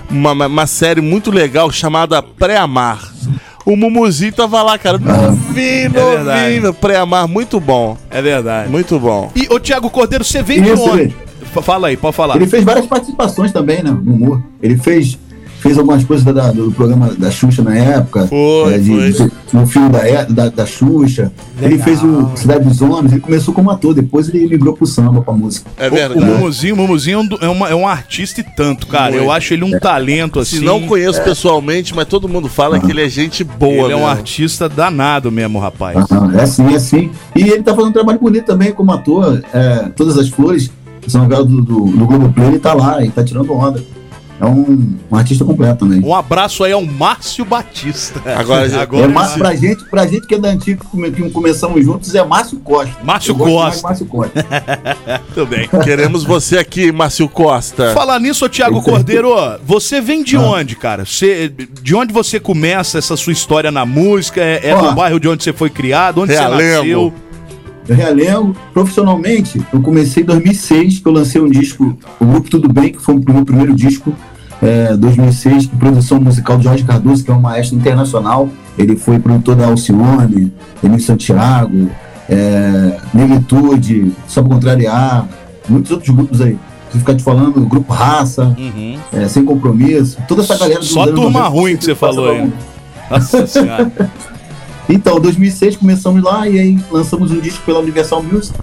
uma, 0.10 0.32
uma- 0.32 0.68
série 0.68 1.02
muito 1.02 1.32
legal 1.32 1.72
chamada 1.72 2.22
Pré-Amar. 2.22 3.00
O 3.66 3.76
Mumuzinho 3.76 4.32
tava 4.32 4.64
lá, 4.64 4.78
cara, 4.78 4.98
novinho, 4.98 5.92
verdade. 5.92 6.54
novinho, 6.56 6.74
Pré-Amar, 6.74 7.28
muito 7.28 7.60
bom, 7.60 7.98
É 8.10 8.22
verdade. 8.22 8.70
muito 8.70 8.98
bom. 8.98 9.30
E, 9.36 9.46
ô 9.54 9.60
Tiago 9.60 9.90
Cordeiro, 9.90 10.24
você 10.24 10.42
vem 10.42 10.62
de 10.62 10.72
onde? 10.72 11.14
Fala 11.62 11.88
aí, 11.88 11.98
pode 11.98 12.16
falar. 12.16 12.36
Ele 12.36 12.46
fez 12.48 12.64
várias 12.64 12.86
participações 12.86 13.52
também, 13.52 13.82
né? 13.84 13.90
Humor. 13.90 14.42
Ele 14.62 14.78
fez, 14.78 15.18
fez 15.60 15.78
algumas 15.78 16.04
coisas 16.04 16.24
da- 16.26 16.32
da- 16.32 16.52
do 16.52 16.72
programa 16.72 17.14
da 17.18 17.32
Xuxa 17.32 17.62
na 17.64 17.76
época. 17.76 18.28
Foi, 18.28 18.74
é, 18.74 18.78
de- 18.78 19.14
foi. 19.14 19.28
de- 19.30 19.32
no 19.54 19.66
filme 19.66 19.90
da, 19.90 20.08
é- 20.08 20.26
da, 20.26 20.50
da 20.50 20.66
Xuxa. 20.66 21.32
Ele 21.62 21.78
fez 21.80 22.04
o 22.04 22.32
Cidade 22.36 22.66
dos 22.66 22.82
Homens. 22.82 23.12
Ele 23.14 23.22
começou 23.22 23.54
como 23.54 23.72
ator, 23.72 23.94
depois 23.94 24.30
ele 24.30 24.48
migrou 24.48 24.74
pro 24.74 24.86
samba, 24.86 25.22
pra 25.22 25.34
música. 25.34 25.70
É 25.78 25.88
O, 25.88 25.92
verdade. 25.92 26.22
o 26.22 26.26
Mumuzinho, 26.26 26.76
o 26.76 26.78
Mumuzinho 26.78 27.20
é 27.20 27.22
um, 27.22 27.28
é, 27.42 27.50
uma- 27.50 27.70
é 27.70 27.76
um 27.76 27.88
artista 27.88 28.42
e 28.42 28.44
tanto, 28.44 28.88
cara. 28.88 29.16
Eu 29.16 29.32
acho 29.32 29.54
ele 29.54 29.64
um 29.64 29.80
talento 29.80 30.40
assim. 30.40 30.58
Se 30.60 30.64
não 30.64 30.82
conheço 30.84 31.22
pessoalmente, 31.24 31.96
mas 31.96 32.06
todo 32.08 32.28
mundo 32.30 32.48
fala 32.48 32.80
que 32.80 32.92
ele 32.92 33.02
é 33.02 33.10
gente 33.10 33.44
boa, 33.44 33.86
Ele 33.86 33.94
é 33.94 33.96
um 33.96 34.00
mesmo. 34.00 34.06
artista 34.08 34.70
danado 34.70 35.32
mesmo, 35.32 35.60
rapaz. 35.60 35.98
Aham, 36.12 36.34
é 36.38 36.42
assim, 36.44 36.72
é 36.72 36.76
assim. 36.76 37.10
E 37.36 37.42
ele 37.50 37.64
tá 37.64 37.72
fazendo 37.74 37.90
um 37.90 37.94
trabalho 37.94 38.20
bonito 38.20 38.46
também 38.46 38.72
como 38.72 38.92
ator. 38.92 39.42
É, 39.54 39.90
Todas 39.96 40.18
as 40.18 40.30
flores, 40.30 40.70
novela 41.14 41.44
do, 41.46 41.62
do, 41.62 41.86
do 41.86 42.06
Globoplay, 42.06 42.48
ele 42.50 42.60
tá 42.60 42.74
lá, 42.74 43.02
ele 43.02 43.12
tá 43.12 43.24
tirando 43.24 43.52
onda. 43.54 43.82
É 44.40 44.46
um, 44.46 44.96
um 45.12 45.16
artista 45.16 45.44
completo 45.44 45.80
também. 45.86 46.00
Um 46.04 46.14
abraço 46.14 46.64
aí 46.64 46.72
ao 46.72 46.84
Márcio 46.86 47.44
Batista. 47.44 48.22
Agora, 48.38 48.68
já- 48.70 48.84
É, 48.84 49.08
Ma- 49.08 49.28
pra, 49.30 49.56
gente, 49.56 49.84
pra 49.86 50.06
gente 50.06 50.28
que 50.28 50.36
é 50.36 50.40
da 50.40 50.50
antiga, 50.50 50.80
que 50.84 50.90
come- 50.92 51.12
que 51.12 51.30
começamos 51.32 51.84
juntos, 51.84 52.14
é 52.14 52.24
Márcio 52.24 52.60
Costa. 52.60 52.96
Márcio 53.04 53.32
Eu 53.32 53.38
Costa. 53.38 53.88
Márcio 53.88 54.06
Costa. 54.06 54.46
Tudo 55.34 55.46
bem. 55.48 55.68
Queremos 55.84 56.24
você 56.24 56.58
aqui, 56.58 56.92
Márcio 56.92 57.28
Costa. 57.28 57.94
Falar 57.94 58.20
nisso, 58.20 58.46
ô 58.46 58.50
Thiago 58.50 58.82
Cordeiro, 58.82 59.34
você 59.66 60.00
vem 60.02 60.24
de 60.24 60.38
onde, 60.38 60.76
cara? 60.76 61.06
Você, 61.06 61.52
de 61.82 61.96
onde 61.96 62.14
você 62.14 62.40
começa 62.40 62.98
essa 62.98 63.16
sua 63.18 63.34
história 63.34 63.72
na 63.72 63.86
música? 63.86 64.42
É, 64.42 64.70
é 64.70 64.76
Ó. 64.76 64.82
do 64.90 64.92
bairro 64.96 65.20
de 65.20 65.28
onde 65.28 65.44
você 65.44 65.54
foi 65.54 65.70
criado? 65.70 66.22
Onde 66.22 66.34
Realengo. 66.34 66.58
você 66.62 66.78
nasceu? 66.78 67.14
Eu 67.88 67.96
realengo, 67.96 68.56
profissionalmente, 68.74 69.62
eu 69.72 69.82
comecei 69.82 70.24
em 70.24 70.26
2006, 70.26 71.00
que 71.00 71.08
eu 71.08 71.12
lancei 71.12 71.40
um 71.42 71.50
disco, 71.50 71.98
o 72.20 72.26
Grupo 72.26 72.50
Tudo 72.50 72.68
Bem, 72.72 72.92
que 72.92 73.02
foi 73.02 73.16
o 73.16 73.24
meu 73.34 73.46
primeiro 73.46 73.74
disco, 73.74 74.14
é, 74.62 74.96
2006, 74.98 75.68
que 75.68 75.76
produção 75.76 76.20
musical 76.20 76.58
de 76.58 76.66
Jorge 76.66 76.84
Cardoso, 76.84 77.24
que 77.24 77.32
é 77.32 77.34
um 77.34 77.40
maestro 77.40 77.78
internacional. 77.78 78.50
Ele 78.78 78.96
foi 78.98 79.20
produtor 79.20 79.56
da 79.56 79.68
Alcione, 79.68 80.52
Emílio 80.84 81.04
Santiago, 81.04 81.90
é, 82.30 82.98
Negritude, 83.14 84.12
Só 84.28 84.42
Pra 84.42 84.52
Contrariar, 84.54 85.28
muitos 85.70 85.92
outros 85.92 86.14
grupos 86.14 86.42
aí. 86.42 86.58
Se 86.92 87.00
ficar 87.00 87.16
te 87.16 87.24
falando, 87.24 87.60
Grupo 87.66 87.94
Raça, 87.94 88.56
Uhum. 88.58 88.98
é, 89.14 89.28
Sem 89.28 89.44
Compromisso, 89.46 90.18
toda 90.28 90.42
essa 90.42 90.58
galera 90.58 90.82
Só 90.82 91.06
turma 91.06 91.42
90, 91.42 91.48
ruim 91.48 91.78
que 91.78 91.86
você 91.86 91.96
falou 91.96 92.30
aí. 92.32 92.52
Nossa 93.10 93.46
senhora. 93.48 93.92
Então, 94.90 95.20
2006 95.20 95.78
começamos 95.78 96.24
lá 96.24 96.48
e 96.48 96.60
aí 96.60 96.80
lançamos 96.90 97.32
um 97.32 97.40
disco 97.40 97.64
pela 97.66 97.80
Universal 97.80 98.24
Music 98.24 98.58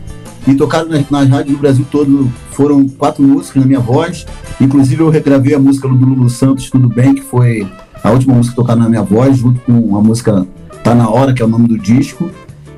e 0.47 0.55
tocaram 0.55 0.89
nas, 0.89 1.09
nas 1.11 1.29
rádios 1.29 1.57
do 1.57 1.61
Brasil 1.61 1.87
todo. 1.91 2.33
Foram 2.53 2.89
quatro 2.89 3.23
músicas 3.23 3.63
na 3.63 3.67
minha 3.67 3.81
voz. 3.81 4.25
Inclusive, 4.61 5.03
eu 5.03 5.11
regravei 5.11 5.55
a 5.55 5.59
música 5.59 5.87
do 5.89 5.95
Lulu 5.95 6.31
Santos, 6.31 6.71
Tudo 6.71 6.89
Bem, 6.89 7.15
que 7.15 7.23
foi 7.23 7.67
a 8.03 8.11
última 8.11 8.35
música 8.35 8.57
tocada 8.57 8.81
na 8.81 8.89
minha 8.89 9.03
voz, 9.03 9.37
junto 9.37 9.61
com 9.61 9.97
a 9.97 10.01
música 10.01 10.47
Tá 10.83 10.95
Na 10.95 11.09
Hora, 11.09 11.33
que 11.35 11.43
é 11.43 11.45
o 11.45 11.49
nome 11.49 11.69
do 11.69 11.79
disco. 11.79 12.31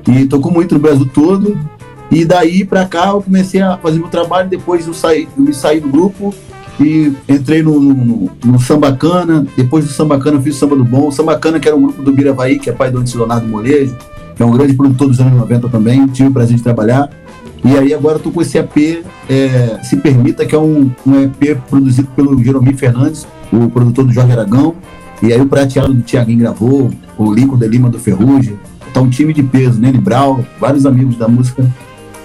E 0.07 0.25
tocou 0.25 0.51
muito 0.51 0.75
no 0.75 0.81
Brasil 0.81 1.09
todo. 1.13 1.57
E 2.09 2.25
daí 2.25 2.65
pra 2.65 2.85
cá 2.85 3.09
eu 3.09 3.21
comecei 3.21 3.61
a 3.61 3.77
fazer 3.77 3.99
meu 3.99 4.09
trabalho. 4.09 4.49
Depois 4.49 4.87
eu, 4.87 4.93
saí, 4.93 5.27
eu 5.37 5.53
saí 5.53 5.79
do 5.79 5.89
grupo 5.89 6.33
e 6.79 7.11
entrei 7.27 7.63
no, 7.63 7.79
no, 7.79 8.31
no, 8.43 8.59
Sambacana. 8.59 9.45
Depois 9.55 9.85
do 9.85 9.91
Sambacana 9.91 10.37
eu 10.37 10.41
fiz 10.41 10.55
o 10.55 10.59
Samba 10.59 10.75
do 10.75 10.85
Bom. 10.85 11.07
O 11.07 11.11
Sambacana, 11.11 11.59
que 11.59 11.67
era 11.67 11.75
um 11.75 11.81
grupo 11.81 12.03
do 12.03 12.11
Biravaí, 12.11 12.59
que 12.59 12.69
é 12.69 12.73
pai 12.73 12.91
do 12.91 12.99
Antes 12.99 13.13
Leonardo 13.13 13.47
Molejo, 13.47 13.95
que 14.35 14.43
é 14.43 14.45
um 14.45 14.51
grande 14.51 14.73
produtor 14.73 15.07
dos 15.07 15.19
anos 15.19 15.33
90 15.33 15.69
também. 15.69 16.05
Tive 16.07 16.29
o 16.29 16.31
prazer 16.31 16.55
de 16.55 16.63
trabalhar. 16.63 17.09
E 17.65 17.75
aí 17.75 17.93
agora 17.93 18.17
eu 18.17 18.19
tô 18.19 18.31
com 18.31 18.41
esse 18.41 18.57
EP, 18.57 19.03
é, 19.27 19.79
Se 19.83 19.97
Permita, 19.97 20.45
que 20.45 20.53
é 20.53 20.59
um, 20.59 20.91
um 21.05 21.21
EP 21.23 21.57
produzido 21.67 22.07
pelo 22.15 22.41
Jeromir 22.43 22.77
Fernandes, 22.77 23.27
o 23.51 23.67
produtor 23.69 24.05
do 24.05 24.13
Jorge 24.13 24.31
Aragão. 24.31 24.75
E 25.21 25.33
aí 25.33 25.41
o 25.41 25.47
prateado 25.47 25.91
do 25.93 26.01
Tiaguinho 26.03 26.39
gravou, 26.39 26.91
o 27.17 27.33
Lico 27.33 27.57
de 27.57 27.67
Lima 27.67 27.89
do 27.89 27.99
Ferrugem. 27.99 28.57
Tá 28.93 29.01
um 29.01 29.09
time 29.09 29.33
de 29.33 29.41
peso, 29.41 29.79
Nene 29.79 29.97
Brau, 29.97 30.45
vários 30.59 30.85
amigos 30.85 31.17
da 31.17 31.27
música 31.27 31.65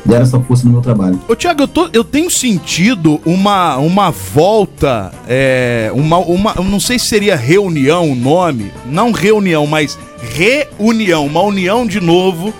deram 0.04 0.22
essa 0.22 0.40
força 0.40 0.64
no 0.66 0.72
meu 0.72 0.80
trabalho. 0.82 1.18
Ô, 1.28 1.34
Thiago, 1.36 1.62
eu, 1.62 1.68
tô- 1.68 1.88
eu 1.92 2.02
tenho 2.04 2.30
sentido 2.30 3.20
uma, 3.24 3.76
uma 3.78 4.10
volta, 4.10 5.12
é, 5.28 5.90
uma, 5.94 6.18
uma. 6.18 6.54
eu 6.56 6.64
Não 6.64 6.80
sei 6.80 6.98
se 6.98 7.06
seria 7.06 7.36
reunião 7.36 8.10
o 8.10 8.14
nome. 8.14 8.72
Não 8.86 9.12
reunião, 9.12 9.66
mas 9.66 9.98
reunião. 10.36 11.26
Uma 11.26 11.40
união 11.42 11.86
de 11.86 12.00
novo 12.00 12.52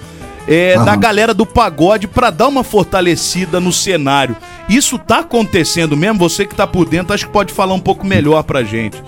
é, 0.46 0.76
da 0.84 0.94
galera 0.96 1.32
do 1.34 1.44
pagode 1.46 2.06
pra 2.06 2.30
dar 2.30 2.48
uma 2.48 2.62
fortalecida 2.64 3.58
no 3.60 3.72
cenário. 3.72 4.36
Isso 4.68 4.96
tá 4.98 5.18
acontecendo 5.18 5.96
mesmo? 5.96 6.18
Você 6.20 6.46
que 6.46 6.54
tá 6.54 6.66
por 6.66 6.88
dentro, 6.88 7.12
acho 7.12 7.26
que 7.26 7.32
pode 7.32 7.52
falar 7.52 7.74
um 7.74 7.80
pouco 7.80 8.06
melhor 8.06 8.42
pra 8.44 8.62
gente. 8.62 9.02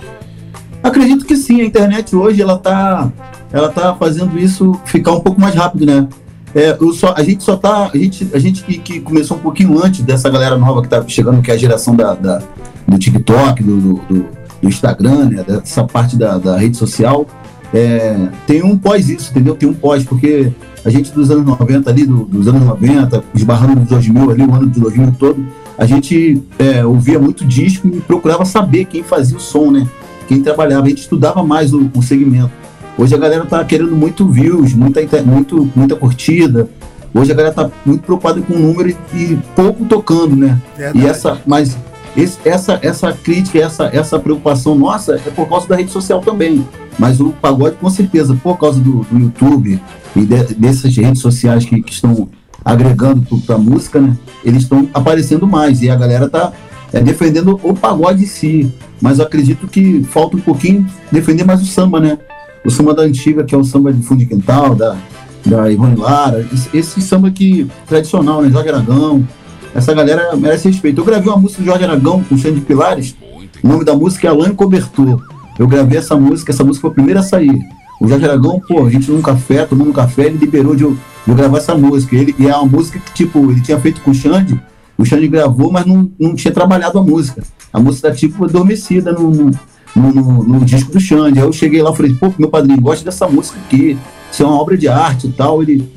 Acredito 0.83 1.25
que 1.25 1.35
sim, 1.35 1.61
a 1.61 1.65
internet 1.65 2.15
hoje 2.15 2.41
ela 2.41 2.57
tá, 2.59 3.09
ela 3.51 3.69
tá 3.69 3.95
fazendo 3.95 4.37
isso 4.37 4.79
ficar 4.85 5.13
um 5.13 5.19
pouco 5.19 5.39
mais 5.41 5.55
rápido, 5.55 5.85
né? 5.85 6.07
É, 6.55 6.77
eu 6.79 6.93
só, 6.93 7.13
a 7.17 7.21
gente 7.21 7.43
só 7.43 7.57
tá, 7.57 7.91
a 7.93 7.97
gente, 7.97 8.29
a 8.33 8.39
gente 8.39 8.63
que, 8.63 8.77
que 8.77 8.99
começou 9.01 9.35
um 9.35 9.41
pouquinho 9.41 9.77
antes 9.83 10.01
dessa 10.01 10.29
galera 10.29 10.57
nova 10.57 10.81
que 10.81 10.87
tá 10.87 11.03
chegando, 11.05 11.41
que 11.41 11.51
é 11.51 11.53
a 11.53 11.57
geração 11.57 11.93
da, 11.95 12.13
da- 12.13 12.41
do 12.87 12.97
TikTok, 12.97 13.61
do, 13.61 13.77
do, 13.77 13.93
do- 14.09 14.25
Instagram, 14.63 15.25
né? 15.29 15.43
Dessa 15.45 15.83
parte 15.83 16.15
da, 16.15 16.37
da 16.39 16.57
rede 16.57 16.75
social, 16.77 17.27
é, 17.73 18.29
tem 18.47 18.63
um 18.63 18.75
pós 18.77 19.09
isso, 19.09 19.29
entendeu? 19.31 19.53
Tem 19.53 19.67
um 19.69 19.73
pós, 19.73 20.03
porque 20.05 20.51
a 20.83 20.89
gente 20.89 21.11
dos 21.11 21.29
anos 21.29 21.45
90 21.45 21.89
ali, 21.89 22.05
do- 22.05 22.23
dos 22.25 22.47
anos 22.47 22.63
90, 22.65 23.23
esbarrando 23.35 23.81
nos 23.81 23.89
2000 23.89 24.31
ali, 24.31 24.43
o 24.43 24.53
ano 24.55 24.67
de 24.69 24.79
2000 24.79 25.11
todo, 25.19 25.45
a 25.77 25.85
gente 25.85 26.41
é, 26.57 26.85
ouvia 26.85 27.19
muito 27.19 27.45
disco 27.45 27.85
e 27.87 27.99
procurava 28.01 28.45
saber 28.45 28.85
quem 28.85 29.03
fazia 29.03 29.35
o 29.37 29.41
som, 29.41 29.69
né? 29.71 29.85
Quem 30.27 30.41
trabalhava, 30.41 30.85
a 30.85 30.89
gente 30.89 31.01
estudava 31.01 31.43
mais 31.43 31.73
o, 31.73 31.91
o 31.93 32.01
segmento. 32.01 32.49
Hoje 32.97 33.13
a 33.13 33.17
galera 33.17 33.45
tá 33.45 33.63
querendo 33.65 33.95
muito 33.95 34.27
views, 34.29 34.73
muita, 34.73 35.01
muito, 35.25 35.69
muita 35.75 35.95
curtida. 35.95 36.69
Hoje 37.13 37.31
a 37.31 37.35
galera 37.35 37.53
tá 37.53 37.69
muito 37.85 38.03
preocupada 38.03 38.41
com 38.41 38.53
o 38.53 38.59
número 38.59 38.89
e, 38.89 38.95
e 39.17 39.39
pouco 39.55 39.85
tocando, 39.85 40.35
né? 40.35 40.59
E 40.95 41.05
essa, 41.05 41.41
mas 41.45 41.77
esse- 42.15 42.37
essa, 42.45 42.79
essa 42.81 43.11
crítica, 43.11 43.59
essa, 43.59 43.89
essa 43.91 44.17
preocupação 44.19 44.75
nossa 44.75 45.15
é 45.15 45.29
por 45.29 45.47
causa 45.47 45.67
da 45.67 45.75
rede 45.75 45.91
social 45.91 46.21
também. 46.21 46.65
Mas 46.97 47.19
o 47.19 47.29
pagode, 47.41 47.75
com 47.75 47.89
certeza, 47.89 48.33
por 48.41 48.57
causa 48.57 48.79
do, 48.79 49.05
do 49.11 49.19
YouTube 49.19 49.79
e 50.15 50.25
de- 50.25 50.53
dessas 50.55 50.95
redes 50.95 51.21
sociais 51.21 51.65
que, 51.65 51.81
que 51.81 51.91
estão 51.91 52.29
agregando 52.63 53.21
para 53.45 53.55
a 53.55 53.59
música, 53.59 53.99
né? 53.99 54.15
Eles 54.43 54.63
estão 54.63 54.87
aparecendo 54.93 55.45
mais 55.45 55.81
e 55.81 55.89
a 55.89 55.95
galera 55.95 56.29
tá 56.29 56.51
é, 56.93 57.01
defendendo 57.01 57.59
o 57.61 57.73
pagode 57.73 58.23
em 58.23 58.27
si. 58.27 58.73
Mas 59.01 59.19
eu 59.19 59.25
acredito 59.25 59.67
que 59.67 60.01
falta 60.05 60.37
um 60.37 60.41
pouquinho 60.41 60.85
defender 61.11 61.43
mais 61.45 61.61
o 61.61 61.65
samba, 61.65 61.99
né? 61.99 62.17
O 62.65 62.71
samba 62.71 62.93
da 62.93 63.03
antiga, 63.03 63.43
que 63.43 63.53
é 63.53 63.57
o 63.57 63.63
samba 63.63 63.93
de 63.93 64.01
fundo 64.01 64.19
de 64.19 64.25
quintal, 64.25 64.73
da, 64.73 64.97
da 65.45 65.71
Ivone 65.71 65.95
Lara, 65.95 66.45
esse, 66.51 66.69
esse 66.75 67.01
samba 67.01 67.29
que 67.29 67.69
tradicional, 67.87 68.41
né? 68.41 68.49
Jorge 68.49 68.69
Aragão. 68.69 69.25
Essa 69.73 69.93
galera 69.93 70.35
merece 70.35 70.69
respeito. 70.69 71.01
Eu 71.01 71.05
gravei 71.05 71.29
uma 71.29 71.37
música 71.37 71.61
do 71.61 71.65
Jorge 71.65 71.83
Aragão 71.83 72.23
com 72.23 72.33
o 72.33 72.37
de 72.37 72.61
Pilares. 72.61 73.15
O 73.61 73.67
nome 73.67 73.83
da 73.83 73.93
música 73.93 74.27
é 74.27 74.31
Alain 74.31 74.55
Cobertor. 74.55 75.21
Eu 75.59 75.67
gravei 75.67 75.97
essa 75.97 76.15
música, 76.15 76.51
essa 76.51 76.63
música 76.63 76.81
foi 76.81 76.91
a 76.91 76.93
primeira 76.93 77.19
a 77.19 77.23
sair. 77.23 77.59
O 78.01 78.07
Jorge 78.07 78.25
Aragão, 78.25 78.59
pô, 78.67 78.85
a 78.85 78.89
gente 78.89 79.09
num 79.11 79.21
café, 79.21 79.65
tomando 79.65 79.89
um 79.89 79.93
café, 79.93 80.25
ele 80.25 80.37
liberou 80.37 80.75
de 80.75 80.83
eu, 80.83 80.91
de 81.25 81.31
eu 81.31 81.35
gravar 81.35 81.57
essa 81.57 81.75
música. 81.75 82.15
Ele, 82.15 82.35
e 82.37 82.47
é 82.47 82.55
uma 82.55 82.65
música 82.65 82.99
que, 82.99 83.13
tipo, 83.13 83.51
ele 83.51 83.61
tinha 83.61 83.79
feito 83.79 84.01
com 84.01 84.11
o 84.11 84.13
Xande, 84.13 84.59
o 84.97 85.05
Xande 85.05 85.27
gravou, 85.27 85.71
mas 85.71 85.85
não, 85.85 86.09
não 86.19 86.35
tinha 86.35 86.53
trabalhado 86.53 86.97
a 86.97 87.03
música. 87.03 87.43
A 87.71 87.79
música 87.79 88.09
tá, 88.09 88.15
tipo, 88.15 88.45
adormecida 88.45 89.11
no, 89.11 89.51
no, 89.95 90.13
no- 90.13 90.43
no 90.43 90.65
disco 90.65 90.91
do 90.91 90.99
Xande. 90.99 91.39
Aí 91.39 91.45
eu 91.45 91.53
cheguei 91.53 91.81
lá 91.81 91.91
e 91.91 91.95
falei, 91.95 92.13
pô, 92.13 92.33
meu 92.37 92.49
padrinho, 92.49 92.79
gosta 92.81 93.05
dessa 93.05 93.27
música 93.27 93.57
aqui. 93.65 93.97
Isso 94.31 94.43
é 94.43 94.45
uma 94.45 94.59
obra 94.61 94.77
de 94.77 94.87
arte 94.87 95.27
e 95.27 95.31
tal. 95.31 95.61
Ele, 95.61 95.87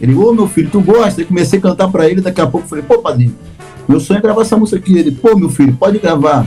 ele, 0.00 0.14
ô 0.14 0.32
meu 0.32 0.46
filho, 0.46 0.68
tu 0.70 0.80
gosta? 0.80 1.20
Aí 1.20 1.26
comecei 1.26 1.58
a 1.58 1.62
cantar 1.62 1.88
pra 1.88 2.08
ele, 2.08 2.20
daqui 2.20 2.40
a 2.40 2.46
pouco 2.46 2.64
eu 2.66 2.68
falei, 2.68 2.84
pô, 2.84 2.98
padrinho, 2.98 3.34
meu 3.88 3.98
sonho 4.00 4.18
é 4.18 4.20
gravar 4.22 4.42
essa 4.42 4.56
música 4.56 4.78
aqui. 4.78 4.96
Ele, 4.96 5.10
pô, 5.12 5.36
meu 5.36 5.48
filho, 5.48 5.74
pode 5.74 5.98
gravar. 5.98 6.46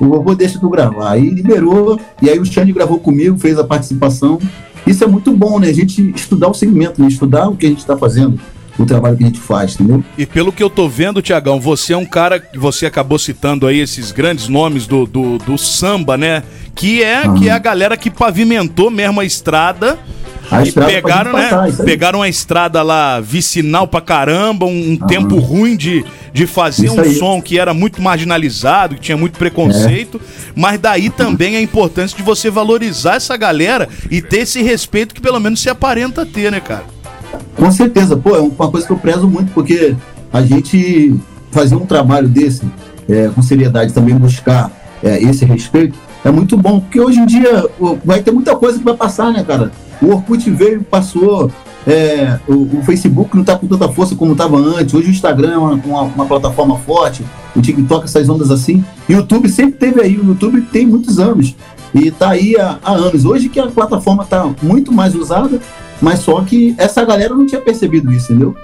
O 0.00 0.06
vovô 0.06 0.34
deixa 0.34 0.58
tu 0.58 0.68
gravar. 0.68 1.12
Aí 1.12 1.30
liberou, 1.30 1.98
e 2.20 2.28
aí 2.28 2.38
o 2.38 2.44
Xande 2.44 2.72
gravou 2.72 2.98
comigo, 2.98 3.38
fez 3.38 3.58
a 3.58 3.64
participação. 3.64 4.38
Isso 4.86 5.04
é 5.04 5.06
muito 5.06 5.32
bom, 5.32 5.60
né? 5.60 5.68
A 5.68 5.72
gente 5.72 6.12
estudar 6.14 6.48
o 6.48 6.54
segmento, 6.54 7.00
né? 7.00 7.06
Estudar 7.06 7.48
o 7.48 7.56
que 7.56 7.66
a 7.66 7.68
gente 7.68 7.78
está 7.78 7.96
fazendo, 7.96 8.38
o 8.78 8.86
trabalho 8.86 9.16
que 9.16 9.24
a 9.24 9.26
gente 9.26 9.40
faz, 9.40 9.74
entendeu? 9.74 10.02
E 10.16 10.24
pelo 10.24 10.52
que 10.52 10.62
eu 10.62 10.70
tô 10.70 10.88
vendo, 10.88 11.20
Tiagão, 11.20 11.60
você 11.60 11.92
é 11.92 11.96
um 11.96 12.06
cara 12.06 12.40
que 12.40 12.58
você 12.58 12.86
acabou 12.86 13.18
citando 13.18 13.66
aí 13.66 13.78
esses 13.78 14.12
grandes 14.12 14.48
nomes 14.48 14.86
do, 14.86 15.06
do, 15.06 15.38
do 15.38 15.58
samba, 15.58 16.16
né? 16.16 16.42
Que 16.74 17.02
é, 17.02 17.22
que 17.38 17.48
é 17.48 17.52
a 17.52 17.58
galera 17.58 17.96
que 17.96 18.10
pavimentou 18.10 18.90
mesmo 18.90 19.20
a 19.20 19.24
estrada. 19.24 19.98
A 20.50 20.66
e 20.66 20.72
pegaram, 20.72 21.32
passar, 21.32 21.62
né? 21.62 21.74
aí. 21.78 21.84
Pegaram 21.84 22.22
a 22.22 22.28
estrada 22.28 22.82
lá 22.82 23.20
vicinal 23.20 23.86
pra 23.86 24.00
caramba, 24.00 24.66
um, 24.66 24.92
um 24.92 24.96
tempo 24.96 25.36
ruim 25.36 25.76
de, 25.76 26.04
de 26.32 26.46
fazer 26.46 26.86
Isso 26.86 26.96
um 26.96 27.00
aí. 27.00 27.14
som 27.14 27.40
que 27.40 27.58
era 27.58 27.72
muito 27.72 28.02
marginalizado, 28.02 28.96
que 28.96 29.00
tinha 29.00 29.16
muito 29.16 29.38
preconceito. 29.38 30.20
Mas 30.54 30.78
daí 30.78 31.08
também 31.08 31.56
a 31.56 31.60
importância 31.60 32.16
de 32.16 32.22
você 32.22 32.50
valorizar 32.50 33.16
essa 33.16 33.36
galera 33.36 33.88
e 34.10 34.20
ter 34.20 34.40
esse 34.40 34.62
respeito 34.62 35.14
que 35.14 35.20
pelo 35.20 35.40
menos 35.40 35.60
se 35.60 35.70
aparenta 35.70 36.26
ter, 36.26 36.50
né, 36.50 36.60
cara? 36.60 36.84
Com 37.56 37.70
certeza, 37.70 38.16
pô, 38.16 38.34
é 38.36 38.40
uma 38.40 38.70
coisa 38.70 38.86
que 38.86 38.92
eu 38.92 38.96
prezo 38.98 39.28
muito, 39.28 39.52
porque 39.52 39.94
a 40.32 40.42
gente 40.42 41.14
fazer 41.50 41.74
um 41.76 41.84
trabalho 41.86 42.28
desse, 42.28 42.62
é, 43.08 43.28
com 43.34 43.42
seriedade, 43.42 43.92
também 43.92 44.14
buscar 44.16 44.70
é, 45.02 45.22
esse 45.22 45.44
respeito, 45.44 45.98
é 46.24 46.30
muito 46.30 46.56
bom, 46.56 46.80
porque 46.80 47.00
hoje 47.00 47.18
em 47.18 47.26
dia 47.26 47.66
vai 48.04 48.22
ter 48.22 48.30
muita 48.30 48.56
coisa 48.56 48.78
que 48.78 48.84
vai 48.84 48.94
passar, 48.96 49.32
né, 49.32 49.44
cara? 49.44 49.70
O 50.00 50.06
Orkut 50.12 50.48
veio, 50.50 50.82
passou, 50.82 51.50
é, 51.86 52.38
o, 52.48 52.78
o 52.78 52.82
Facebook 52.84 53.36
não 53.36 53.44
tá 53.44 53.56
com 53.56 53.66
tanta 53.66 53.88
força 53.88 54.14
como 54.16 54.32
estava 54.32 54.56
antes, 54.56 54.94
hoje 54.94 55.08
o 55.08 55.10
Instagram 55.10 55.52
é 55.52 55.58
uma, 55.58 55.72
uma- 55.74 56.02
uma 56.02 56.26
plataforma 56.26 56.78
forte, 56.78 57.22
o 57.54 57.60
TikTok, 57.60 58.04
essas 58.04 58.28
ondas 58.28 58.50
assim, 58.50 58.82
o 59.08 59.12
YouTube 59.12 59.48
sempre 59.48 59.72
teve 59.74 60.00
aí, 60.00 60.16
o 60.16 60.24
YouTube 60.24 60.62
tem 60.72 60.86
muitos 60.86 61.18
anos, 61.18 61.54
e 61.94 62.10
tá 62.10 62.30
aí 62.30 62.56
há, 62.58 62.78
há 62.82 62.92
anos. 62.92 63.26
Hoje 63.26 63.50
que 63.50 63.60
a 63.60 63.66
plataforma 63.66 64.24
tá 64.24 64.48
muito 64.62 64.90
mais 64.90 65.14
usada, 65.14 65.60
mas 66.02 66.18
só 66.18 66.42
que 66.42 66.74
essa 66.76 67.04
galera 67.04 67.34
não 67.34 67.46
tinha 67.46 67.60
percebido 67.60 68.12
isso, 68.12 68.32
entendeu? 68.32 68.54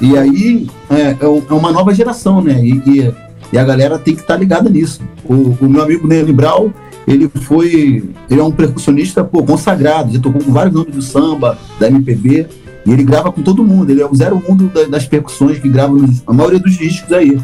E 0.00 0.16
aí 0.16 0.68
é, 0.88 1.00
é 1.00 1.16
é 1.20 1.52
uma 1.54 1.72
nova 1.72 1.92
geração, 1.92 2.40
né? 2.40 2.58
E, 2.64 2.72
e 2.86 3.14
E 3.52 3.58
a 3.58 3.64
galera 3.64 3.98
tem 3.98 4.14
que 4.14 4.20
estar 4.22 4.36
ligada 4.36 4.68
nisso. 4.70 5.00
O, 5.24 5.56
o 5.60 5.68
meu 5.68 5.82
amigo 5.82 6.06
Ney 6.06 6.24
Brau, 6.32 6.72
ele 7.06 7.28
foi. 7.42 8.02
Ele 8.30 8.40
é 8.40 8.42
um 8.44 8.50
percussionista 8.50 9.22
pô, 9.24 9.42
consagrado, 9.44 10.12
já 10.12 10.18
tocou 10.20 10.42
com 10.42 10.52
vários 10.52 10.74
nomes 10.74 10.94
do 10.94 11.00
samba, 11.02 11.56
da 11.78 11.86
MPB, 11.88 12.46
e 12.84 12.92
ele 12.92 13.04
grava 13.04 13.30
com 13.30 13.42
todo 13.42 13.64
mundo. 13.64 13.88
Ele 13.90 14.02
é 14.02 14.06
o 14.06 14.14
zero 14.14 14.42
mundo 14.46 14.68
da- 14.74 14.84
das 14.88 15.06
percussões 15.06 15.58
que 15.60 15.68
grava 15.68 15.92
nos, 15.94 16.22
a 16.26 16.32
maioria 16.32 16.58
dos 16.58 16.76
discos 16.76 17.12
aí. 17.12 17.38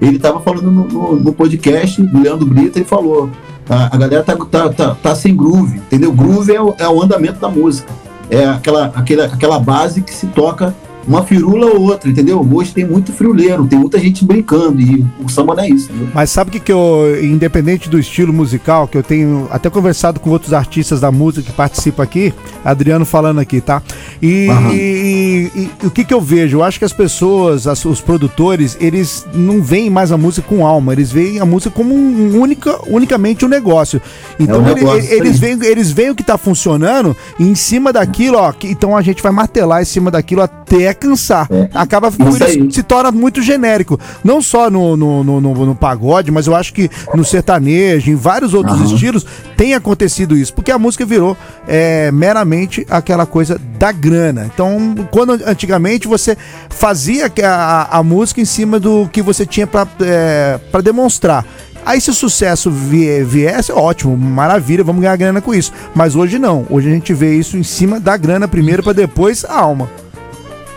Ele 0.00 0.16
estava 0.16 0.38
falando 0.40 0.70
no, 0.70 0.86
no- 0.86 1.16
no 1.16 1.32
podcast 1.32 2.00
do 2.00 2.20
Leandro 2.22 2.46
Brito, 2.46 2.78
ele 2.78 2.84
falou: 2.86 3.28
a, 3.68 3.94
a 3.94 3.98
galera 3.98 4.22
tá, 4.22 4.36
tá, 4.36 4.68
tá, 4.70 4.94
tá 4.94 5.14
sem 5.16 5.34
groove, 5.36 5.76
entendeu? 5.76 6.12
Groove 6.12 6.52
é 6.54 6.62
o, 6.62 6.74
é 6.78 6.88
o 6.88 7.02
andamento 7.02 7.40
da 7.40 7.48
música. 7.48 7.92
É 8.30 8.44
aquela, 8.44 8.86
aquela, 8.86 9.24
aquela 9.24 9.58
base 9.58 10.02
que 10.02 10.14
se 10.14 10.26
toca 10.28 10.74
uma 11.08 11.24
firula 11.24 11.66
ou 11.66 11.80
outra, 11.80 12.10
entendeu? 12.10 12.46
Hoje 12.52 12.72
tem 12.72 12.84
muito 12.86 13.12
friuleiro, 13.12 13.66
tem 13.66 13.78
muita 13.78 13.98
gente 13.98 14.24
brincando, 14.24 14.80
e 14.80 15.04
o 15.24 15.28
samba 15.28 15.54
não 15.54 15.62
é 15.64 15.68
isso, 15.70 15.86
entendeu? 15.90 16.08
Mas 16.14 16.30
sabe 16.30 16.48
o 16.50 16.52
que, 16.52 16.60
que 16.60 16.72
eu, 16.72 17.18
independente 17.22 17.88
do 17.88 17.98
estilo 17.98 18.32
musical, 18.32 18.86
que 18.86 18.96
eu 18.98 19.02
tenho 19.02 19.48
até 19.50 19.70
conversado 19.70 20.20
com 20.20 20.30
outros 20.30 20.52
artistas 20.52 21.00
da 21.00 21.10
música 21.10 21.42
que 21.50 21.52
participam 21.56 22.02
aqui, 22.02 22.32
Adriano 22.64 23.04
falando 23.04 23.38
aqui, 23.40 23.60
tá? 23.60 23.82
E, 24.22 24.48
e- 24.72 25.50
e- 25.54 25.70
e 25.82 25.86
o 25.86 25.90
que, 25.90 26.04
que 26.04 26.12
eu 26.12 26.20
vejo? 26.20 26.58
Eu 26.58 26.62
acho 26.64 26.78
que 26.78 26.84
as 26.84 26.92
pessoas, 26.92 27.66
as- 27.66 27.84
os 27.84 28.00
produtores, 28.00 28.76
eles 28.80 29.26
não 29.32 29.62
veem 29.62 29.88
mais 29.90 30.12
a 30.12 30.16
música 30.18 30.46
com 30.48 30.66
alma, 30.66 30.92
eles 30.92 31.10
veem 31.10 31.38
a 31.40 31.46
música 31.46 31.70
como 31.70 31.94
um 31.94 32.38
única, 32.40 32.78
unicamente 32.86 33.44
um 33.44 33.48
negócio. 33.48 34.00
Então 34.38 34.60
um 34.60 34.66
ele- 34.66 34.74
negócio, 34.74 34.98
ele- 35.04 35.14
eles, 35.28 35.38
veem, 35.38 35.58
eles 35.64 35.90
veem 35.90 36.10
o 36.10 36.14
que 36.14 36.22
tá 36.22 36.36
funcionando 36.36 37.16
e 37.38 37.44
em 37.44 37.54
cima 37.54 37.92
daquilo, 37.92 38.36
ó, 38.38 38.52
que- 38.52 38.68
então 38.68 38.96
a 38.96 39.02
gente 39.02 39.22
vai 39.22 39.32
martelar 39.32 39.80
em 39.82 39.84
cima 39.86 40.10
daquilo 40.10 40.42
até 40.42 40.92
cansar. 40.98 41.46
É. 41.50 41.68
Acaba 41.74 42.10
por 42.12 42.28
Isso 42.28 42.44
isso 42.44 42.70
se 42.72 42.82
torna 42.82 43.10
muito 43.10 43.40
genérico. 43.40 43.98
Não 44.22 44.42
só 44.42 44.68
no, 44.70 44.96
no, 44.96 45.24
no, 45.24 45.40
no- 45.40 45.66
no 45.66 45.74
pagode, 45.74 46.30
mas 46.30 46.46
eu 46.46 46.54
acho 46.54 46.72
que 46.74 46.90
no 47.14 47.24
sertanejo, 47.24 48.10
em 48.10 48.14
vários 48.14 48.52
outros 48.54 48.76
Aham. 48.80 48.92
estilos, 48.94 49.26
tem 49.56 49.74
acontecido 49.74 50.36
isso. 50.36 50.52
Porque 50.52 50.70
a 50.70 50.78
música 50.78 51.04
virou 51.06 51.36
é, 51.66 52.10
meramente 52.12 52.86
aquela 52.90 53.24
coisa 53.26 53.60
da 53.78 53.92
grana. 53.92 54.50
Então, 54.52 54.94
quando 55.10 55.32
antigamente 55.46 56.06
você 56.08 56.36
fazia 56.68 57.30
a, 57.44 57.98
a, 57.98 58.02
música 58.02 58.40
em 58.40 58.44
cima 58.44 58.78
do 58.80 59.08
que 59.12 59.22
você 59.22 59.46
tinha 59.46 59.66
pra 59.66 59.86
é, 60.00 60.58
pra 60.70 60.80
demonstrar. 60.80 61.44
Aí 61.86 62.00
se 62.00 62.10
o 62.10 62.14
sucesso 62.14 62.70
vie- 62.70 63.22
viesse, 63.24 63.72
ótimo, 63.72 64.14
maravilha, 64.16 64.84
vamos 64.84 65.00
ganhar 65.00 65.16
grana 65.16 65.40
com 65.40 65.54
isso. 65.54 65.72
Mas 65.94 66.14
hoje 66.16 66.38
não. 66.38 66.66
Hoje 66.68 66.88
a 66.88 66.92
gente 66.92 67.14
vê 67.14 67.34
isso 67.34 67.56
em 67.56 67.62
cima 67.62 67.98
da 67.98 68.16
grana 68.16 68.46
primeiro 68.46 68.82
pra 68.82 68.92
depois 68.92 69.44
a 69.44 69.58
alma. 69.58 69.88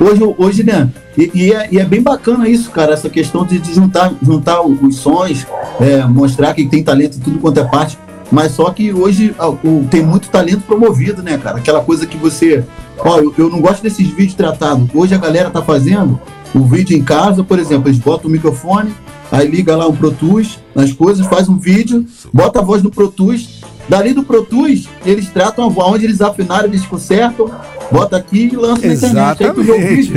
Hoje, 0.02 0.22
hoje 0.38 0.64
né? 0.64 0.90
E, 1.18 1.30
e 1.34 1.54
é, 1.54 1.68
e 1.72 1.80
é 1.80 1.86
bem 1.86 2.02
bacana 2.02 2.50
isso, 2.50 2.72
cara, 2.72 2.94
essa 2.94 3.10
questão 3.10 3.46
de, 3.46 3.60
de 3.60 3.74
juntar, 3.74 4.12
juntar 4.22 4.62
os 4.62 4.96
sons, 4.96 5.46
é, 5.80 6.04
mostrar 6.06 6.54
que 6.56 6.66
tem 6.66 6.84
talento 6.84 7.20
tudo 7.20 7.38
quanto 7.40 7.60
é 7.60 7.64
parte. 7.64 7.98
Mas 8.32 8.54
só 8.54 8.72
que 8.72 8.94
hoje 8.94 9.36
o- 9.64 9.86
tem 9.92 10.02
muito 10.02 10.30
talento 10.30 10.62
promovido, 10.62 11.22
né, 11.22 11.38
cara? 11.38 11.58
Aquela 11.58 11.82
coisa 11.82 12.08
que 12.08 12.16
você. 12.18 12.64
Ó, 12.98 13.20
eu, 13.20 13.34
eu 13.38 13.50
não 13.50 13.60
gosto 13.60 13.84
desses 13.84 14.08
vídeos 14.08 14.34
tratados. 14.36 14.88
Hoje 14.94 15.14
a 15.14 15.18
galera 15.18 15.50
tá 15.50 15.62
fazendo 15.62 16.20
o 16.56 16.60
vídeo 16.64 16.98
em 16.98 17.04
casa, 17.04 17.44
por 17.44 17.60
exemplo, 17.60 17.90
eles 17.90 18.00
botam 18.00 18.30
o 18.30 18.32
microfone, 18.32 18.94
aí 19.32 19.48
liga 19.48 19.76
lá 19.76 19.86
um 19.88 19.96
Pro 19.96 20.12
Tools 20.12 20.60
nas 20.74 20.92
coisas, 20.94 21.26
faz 21.28 21.48
um 21.50 21.58
vídeo, 21.58 22.06
bota 22.34 22.60
a 22.60 22.64
voz 22.64 22.82
no 22.82 22.90
Pro 22.90 23.10
Tools. 23.12 23.61
Dali 23.90 24.14
do 24.14 24.24
Pro 24.24 24.44
Tools, 24.44 24.88
eles 25.06 25.30
tratam 25.30 25.66
a 25.66 25.70
voz, 25.70 25.94
onde 25.96 26.06
eles 26.06 26.22
afinaram, 26.22 26.66
eles 26.68 26.86
consertam, 26.86 27.52
bota 27.92 28.18
aqui 28.18 28.50
e 28.54 28.56
lança 28.56 28.88
na 28.88 28.94
internet. 28.94 29.44
Aí 29.44 29.52
tu 29.54 29.64
vê 29.64 29.72
o 29.72 29.80
vídeo. 29.80 30.14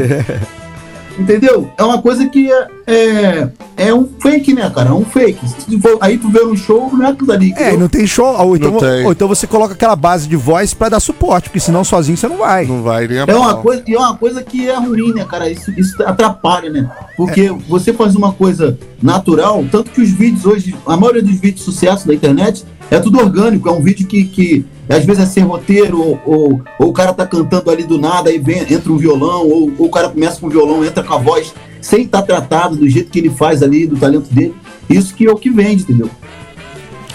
Entendeu? 1.16 1.70
É 1.78 1.84
uma 1.84 2.02
coisa 2.02 2.28
que 2.28 2.50
é, 2.50 2.66
é, 2.88 3.48
é 3.76 3.94
um 3.94 4.08
fake, 4.20 4.52
né, 4.52 4.68
cara? 4.74 4.88
É 4.88 4.92
um 4.92 5.04
fake. 5.04 5.38
For- 5.80 5.96
aí 6.00 6.18
tu 6.18 6.28
vê 6.28 6.44
um 6.44 6.56
show, 6.56 6.90
não 6.92 7.06
é 7.06 7.10
aquilo 7.10 7.30
ali. 7.30 7.52
É, 7.56 7.60
entendeu? 7.68 7.78
não 7.78 7.88
tem 7.88 8.04
show. 8.04 8.26
Ou 8.36 8.56
então, 8.56 8.72
Não 8.72 8.80
tem. 8.80 9.04
ou 9.06 9.12
então 9.12 9.28
você 9.28 9.46
coloca 9.46 9.74
aquela 9.74 9.94
base 9.94 10.26
de 10.26 10.34
voz 10.34 10.74
pra 10.74 10.88
dar 10.88 10.98
suporte, 10.98 11.48
porque 11.48 11.60
senão 11.60 11.84
sozinho 11.84 12.16
você 12.16 12.26
não 12.26 12.38
vai. 12.38 12.66
Não 12.66 12.82
vai 12.82 13.06
nem 13.06 13.20
a 13.20 13.24
É 13.28 13.34
uma 13.36 13.54
coisa, 13.58 13.84
e 13.86 13.94
é 13.94 13.98
uma 13.98 14.16
coisa 14.16 14.42
que 14.42 14.68
é 14.68 14.74
ruim, 14.76 15.12
né, 15.14 15.24
cara? 15.24 15.48
Isso, 15.48 15.70
isso 15.78 16.02
atrapalha, 16.02 16.68
né? 16.68 16.90
Porque 17.16 17.48
você 17.68 17.92
faz 17.92 18.16
uma 18.16 18.32
coisa 18.32 18.76
natural, 19.00 19.64
tanto 19.70 19.92
que 19.92 20.00
os 20.00 20.10
vídeos 20.10 20.44
hoje, 20.44 20.74
a 20.84 20.96
maioria 20.96 21.22
dos 21.22 21.34
vídeos 21.34 21.60
de 21.60 21.62
sucesso 21.62 22.08
da 22.08 22.14
internet 22.14 22.64
é 22.90 22.98
tudo 22.98 23.18
orgânico, 23.18 23.68
é 23.68 23.72
um 23.72 23.82
vídeo 23.82 24.06
que, 24.06 24.24
que 24.24 24.64
às 24.88 25.04
vezes 25.04 25.22
é 25.22 25.26
sem 25.26 25.44
roteiro, 25.44 26.00
ou, 26.00 26.20
ou, 26.24 26.62
ou 26.78 26.88
o 26.88 26.92
cara 26.92 27.12
tá 27.12 27.26
cantando 27.26 27.70
ali 27.70 27.82
do 27.82 27.98
nada, 27.98 28.30
aí 28.30 28.38
vem, 28.38 28.60
entra 28.60 28.92
um 28.92 28.96
violão, 28.96 29.48
ou, 29.48 29.72
ou 29.78 29.86
o 29.86 29.90
cara 29.90 30.08
começa 30.08 30.40
com 30.40 30.46
o 30.46 30.50
violão, 30.50 30.84
entra 30.84 31.02
com 31.02 31.14
a 31.14 31.18
voz, 31.18 31.54
sem 31.80 32.02
estar 32.02 32.22
tratado 32.22 32.76
do 32.76 32.88
jeito 32.88 33.10
que 33.10 33.18
ele 33.18 33.30
faz 33.30 33.62
ali, 33.62 33.86
do 33.86 33.96
talento 33.96 34.32
dele. 34.32 34.54
Isso 34.88 35.14
que 35.14 35.26
é 35.26 35.30
o 35.30 35.36
que 35.36 35.50
vende, 35.50 35.82
entendeu? 35.82 36.10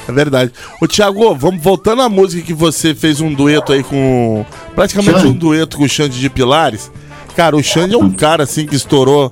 É 0.07 0.11
verdade. 0.11 0.51
Ô, 0.81 0.87
Thiago, 0.87 1.35
vamos 1.35 1.61
voltando 1.61 2.01
à 2.01 2.09
música 2.09 2.41
que 2.41 2.53
você 2.53 2.95
fez 2.95 3.21
um 3.21 3.31
dueto 3.31 3.71
aí 3.71 3.83
com. 3.83 4.43
Praticamente 4.73 5.19
Xande. 5.19 5.27
um 5.27 5.33
dueto 5.33 5.77
com 5.77 5.83
o 5.83 5.89
Xande 5.89 6.19
de 6.19 6.29
Pilares. 6.31 6.91
Cara, 7.39 7.55
o 7.55 7.63
Xande 7.63 7.95
é 7.95 7.97
um 7.97 8.11
cara 8.11 8.43
assim 8.43 8.65
que 8.65 8.75
estourou 8.75 9.31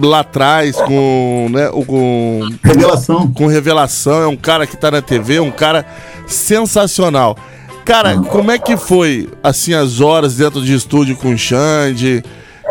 lá 0.00 0.20
atrás 0.20 0.76
com. 0.76 1.48
Né, 1.50 1.66
com, 1.84 2.48
Revelação. 2.62 3.26
com 3.32 3.46
revelação. 3.48 4.22
É 4.22 4.26
um 4.28 4.36
cara 4.36 4.68
que 4.68 4.76
tá 4.76 4.88
na 4.88 5.02
TV, 5.02 5.40
um 5.40 5.50
cara 5.50 5.84
sensacional. 6.28 7.36
Cara, 7.84 8.16
como 8.18 8.52
é 8.52 8.58
que 8.58 8.76
foi, 8.76 9.28
assim, 9.42 9.74
as 9.74 10.00
horas 10.00 10.36
dentro 10.36 10.62
de 10.62 10.74
estúdio 10.74 11.16
com 11.16 11.30
o 11.34 11.36
Xande? 11.36 12.22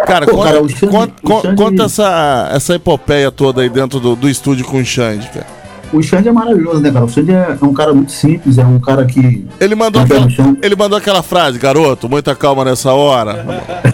Cara, 0.08 0.26
Pô, 0.26 0.38
conta, 0.38 0.50
cara, 0.54 0.70
Xande- 0.70 0.88
conta- 0.88 1.42
Xande- 1.50 1.56
conta 1.62 1.84
essa, 1.84 2.50
essa 2.54 2.76
epopeia 2.76 3.30
toda 3.32 3.64
aí 3.64 3.70
dentro 3.70 4.00
do, 4.00 4.16
do 4.16 4.30
estúdio 4.30 4.64
com 4.66 4.78
o 4.78 4.86
Xande, 4.86 5.28
cara. 5.28 5.46
O 5.92 6.02
Xande 6.02 6.30
é 6.30 6.32
maravilhoso, 6.32 6.80
né, 6.80 6.90
cara? 6.90 7.04
O 7.04 7.10
Xande 7.10 7.32
é, 7.34 7.58
é 7.62 7.66
um 7.66 7.74
cara 7.74 7.94
muito 7.94 8.14
simples, 8.14 8.58
é 8.58 8.64
um 8.64 8.80
cara 8.80 9.04
que. 9.06 9.46
Ele 9.60 9.76
mandou, 9.76 10.08
Tá 10.08 10.16
aquela, 10.24 10.56
ele 10.62 10.76
mandou 10.78 10.98
aquela 10.98 11.22
frase, 11.22 11.60
garoto, 11.60 12.08
muita 12.08 12.34
calma 12.34 12.64
nessa 12.64 12.94
hora. 12.94 13.44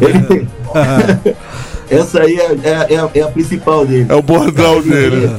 Ele 0.00 0.22
tem- 0.22 0.48
Essa 1.90 2.20
aí 2.22 2.36
é, 2.38 2.52
é- 2.62 2.94
é 2.94 2.98
a- 2.98 3.10
é 3.14 3.20
a 3.22 3.28
principal 3.28 3.86
dele. 3.86 4.06
É 4.08 4.14
o 4.14 4.22
bordão 4.22 4.82
dele. 4.82 5.30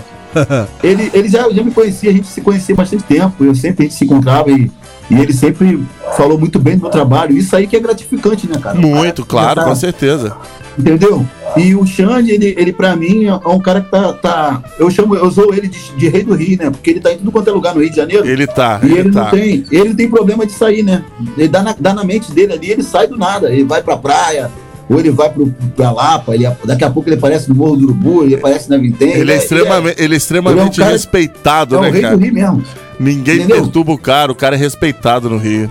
Ele, 0.84 1.10
ele 1.14 1.28
já, 1.28 1.50
já 1.50 1.64
me 1.64 1.72
conhecia, 1.72 2.10
a 2.10 2.14
gente 2.14 2.28
se 2.28 2.42
conhecia 2.42 2.76
bastante 2.76 3.04
tempo. 3.04 3.44
Eu 3.44 3.54
sempre 3.56 3.86
a 3.86 3.88
gente 3.90 3.98
se 3.98 4.06
encontrava 4.06 4.50
e, 4.52 4.72
e 5.10 5.20
ele 5.20 5.34
sempre 5.34 5.84
falou 6.16 6.38
muito 6.38 6.60
bem 6.60 6.76
do 6.78 6.82
meu 6.84 6.92
trabalho. 6.92 7.36
Isso 7.38 7.56
aí 7.56 7.66
que 7.68 7.76
é 7.76 7.80
gratificante, 7.80 8.48
né, 8.48 8.56
cara? 8.62 8.76
Muito, 8.78 9.26
cara 9.26 9.54
claro, 9.54 9.56
tá- 9.62 9.66
com 9.66 9.76
certeza. 9.76 10.36
Entendeu? 10.80 11.26
E 11.58 11.76
o 11.76 11.86
Xande, 11.86 12.32
ele, 12.32 12.56
ele 12.58 12.72
pra 12.72 12.96
mim 12.96 13.26
é 13.26 13.34
um 13.36 13.60
cara 13.60 13.82
que 13.82 13.92
tá. 13.92 14.14
tá 14.14 14.64
eu 14.80 14.90
chamo, 14.90 15.14
eu 15.16 15.30
sou 15.30 15.54
ele 15.54 15.68
de, 15.68 15.78
de 15.98 16.08
rei 16.08 16.24
do 16.24 16.34
Rio, 16.36 16.58
né? 16.58 16.70
Porque 16.70 16.92
ele 16.92 17.00
tá 17.02 17.12
em 17.12 17.18
tudo 17.18 17.32
quanto 17.32 17.50
é 17.50 17.52
lugar 17.54 17.76
no 17.76 17.82
Rio 17.82 17.90
de 17.90 17.96
Janeiro. 17.98 18.26
Ele 18.26 18.48
tá, 18.48 18.80
E 18.82 18.86
ele, 18.86 19.00
ele 19.00 19.12
tá. 19.12 19.24
não 19.24 19.30
tem, 19.32 19.66
ele 19.72 19.90
não 19.90 19.96
tem 19.96 20.10
problema 20.10 20.46
de 20.46 20.54
sair, 20.54 20.84
né? 20.84 21.04
Ele 21.38 21.48
dá 21.50 21.62
na, 21.62 21.76
dá 21.78 21.94
na 21.94 22.04
mente 22.06 22.32
dele 22.32 22.54
ali, 22.54 22.72
ele 22.72 22.84
sai 22.84 23.08
do 23.08 23.18
nada. 23.18 23.52
Ele 23.52 23.64
vai 23.66 23.84
pra 23.84 23.98
praia, 23.98 24.50
ou 24.90 25.00
ele 25.00 25.12
vai 25.12 25.30
pro, 25.30 25.54
pra 25.76 25.92
Lapa, 25.92 26.34
ele, 26.34 26.48
daqui 26.64 26.84
a 26.86 26.90
pouco 26.90 27.10
ele 27.10 27.18
aparece 27.18 27.50
no 27.50 27.56
Morro 27.56 27.76
do 27.76 27.84
Urubu, 27.86 28.24
ele 28.24 28.36
aparece 28.36 28.70
na 28.70 28.78
Vintém. 28.78 29.12
Ele 29.12 29.32
é 29.34 29.38
extremamente, 29.38 30.02
ele 30.02 30.14
é 30.14 30.18
extremamente 30.18 30.60
ele 30.60 30.70
é 30.70 30.72
um 30.72 30.76
cara- 30.78 30.92
respeitado, 30.92 31.76
é 31.76 31.78
o 31.78 31.82
né, 31.82 31.90
rei 31.90 32.02
cara? 32.02 32.16
do 32.18 32.24
Rio 32.24 32.34
mesmo. 32.34 32.64
Ninguém 33.00 33.36
Entendeu? 33.38 33.62
perturba 33.64 33.92
o 33.92 33.98
cara, 33.98 34.32
o 34.32 34.36
cara 34.36 34.56
é 34.56 34.60
respeitado 34.60 35.30
no 35.30 35.38
Rio. 35.38 35.70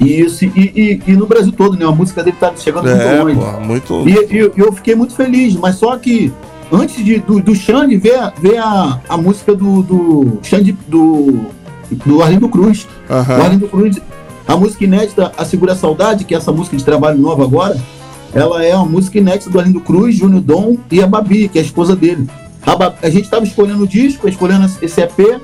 Isso, 0.00 0.44
e, 0.44 0.50
e, 1.06 1.12
e 1.12 1.12
no 1.12 1.26
Brasil 1.26 1.52
todo, 1.52 1.76
né? 1.76 1.84
A 1.86 1.92
música 1.92 2.22
dele 2.24 2.36
tá 2.38 2.52
chegando 2.56 2.88
É, 2.88 3.22
muito 3.22 3.38
longe. 3.40 3.56
pô, 3.56 3.60
muito. 3.60 4.08
E, 4.08 4.36
e 4.36 4.52
eu- 4.56 4.72
fiquei 4.72 4.94
muito 4.94 5.14
feliz, 5.14 5.54
mas 5.54 5.76
só 5.76 5.96
que 5.96 6.32
antes 6.72 7.04
de, 7.04 7.18
do, 7.18 7.40
do 7.40 7.54
Xande 7.54 7.96
ver, 7.96 8.16
a- 8.18 8.32
ver 8.40 8.58
a, 8.58 9.00
a 9.08 9.16
música 9.16 9.54
do, 9.54 9.82
do 9.82 10.38
Xande 10.42 10.72
do, 10.88 11.44
do 12.04 12.22
Arlindo 12.22 12.48
Cruz. 12.48 12.86
Aham. 13.08 13.38
O 13.38 13.42
Arlindo 13.42 13.68
Cruz, 13.68 14.00
a 14.48 14.56
música 14.56 14.84
inédita, 14.84 15.30
A 15.36 15.44
Segura 15.44 15.72
a 15.72 15.76
Saudade, 15.76 16.24
que 16.24 16.34
é 16.34 16.38
essa 16.38 16.50
música 16.50 16.76
de 16.76 16.84
trabalho 16.84 17.18
nova 17.18 17.44
agora, 17.44 17.76
ela 18.34 18.64
é 18.64 18.74
uma 18.74 18.86
música 18.86 19.18
inédita 19.18 19.50
do 19.50 19.58
Arlindo 19.60 19.80
Cruz, 19.80 20.16
Júnior 20.16 20.40
Dom 20.40 20.78
e 20.90 21.00
a 21.02 21.06
Babi, 21.06 21.48
que 21.48 21.58
é 21.58 21.62
a 21.62 21.64
esposa 21.64 21.94
dele. 21.94 22.26
A, 22.66 22.92
a 23.06 23.10
gente 23.10 23.24
estava 23.24 23.44
escolhendo 23.44 23.84
o 23.84 23.86
disco, 23.86 24.26
escolhendo 24.28 24.68
esse 24.80 25.00
EP. 25.00 25.40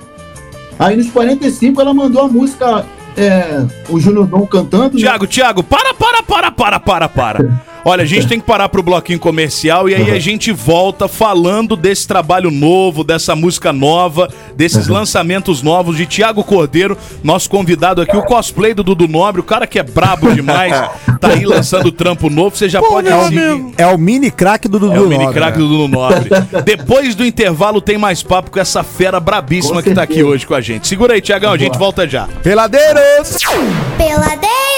Aí 0.79 0.97
nos 0.97 1.11
45 1.11 1.81
ela 1.81 1.93
mandou 1.93 2.23
a 2.23 2.29
música, 2.29 2.87
é, 3.17 3.67
o 3.89 3.99
Júnior 4.01 4.27
Dom 4.27 4.47
cantando. 4.47 4.95
né? 4.95 5.01
Tiago, 5.01 5.27
Tiago, 5.27 5.63
para, 5.63 5.95
para, 5.95 6.23
para, 6.23 6.51
para, 6.51 6.81
para, 6.81 7.09
para. 7.09 7.63
Olha, 7.89 8.03
a 8.03 8.07
gente 8.07 8.27
tem 8.27 8.39
que 8.39 8.45
parar 8.45 8.69
pro 8.69 8.83
bloquinho 8.83 9.19
comercial 9.19 9.89
e 9.89 9.95
aí 9.95 10.11
a 10.11 10.19
gente 10.19 10.53
volta 10.53 11.09
falando 11.09 11.75
desse 11.75 12.07
trabalho 12.07 12.51
novo, 12.51 13.03
dessa 13.03 13.35
música 13.35 13.73
nova, 13.73 14.29
desses 14.55 14.89
lançamentos 14.89 15.63
novos 15.63 15.97
de 15.97 16.05
Tiago 16.05 16.45
Cordeiro, 16.45 16.99
nosso 17.25 17.49
convidado 17.49 18.03
aqui, 18.03 18.15
o 18.15 18.23
cosplay 18.23 18.75
do 18.75 18.83
Dudu 18.83 19.09
Nobre, 19.09 19.41
o 19.41 19.45
cara 19.45 19.67
que 19.67 19.79
é 19.79 19.83
brabo 19.83 20.31
demais, 20.35 20.75
tá 21.19 21.29
aí 21.29 21.47
lançando 21.47 21.91
trampo 21.91 22.29
novo, 22.29 22.55
você 22.55 22.69
já 22.69 22.83
pode 22.83 23.09
seguir. 23.09 23.73
É 23.79 23.87
o 23.87 23.97
mini 23.97 24.31
craque 24.31 24.69
do 24.69 24.79
Dudu 24.79 24.95
É 24.95 25.01
o 25.01 25.09
mini 25.09 25.25
Nobre, 25.25 25.41
craque 25.41 25.59
né? 25.59 25.65
do 25.65 25.69
Dudu 25.71 25.89
Nobre. 25.89 26.29
Depois 26.67 27.15
do 27.15 27.25
intervalo 27.25 27.81
tem 27.81 27.97
mais 27.97 28.23
papo 28.23 28.51
com 28.51 28.61
essa 28.61 28.83
fera 28.83 29.19
brabíssima 29.19 29.83
que 29.83 29.95
tá 29.95 30.03
aqui 30.03 30.23
hoje 30.23 30.47
com 30.47 30.55
a 30.55 30.61
gente. 30.61 30.87
Segura 30.87 31.15
aí, 31.15 31.23
Tiagão, 31.23 31.53
a 31.53 31.57
gente 31.57 31.79
volta 31.79 32.07
já. 32.07 32.29
Peladeiros! 32.43 33.39
Peladeiros! 33.97 34.78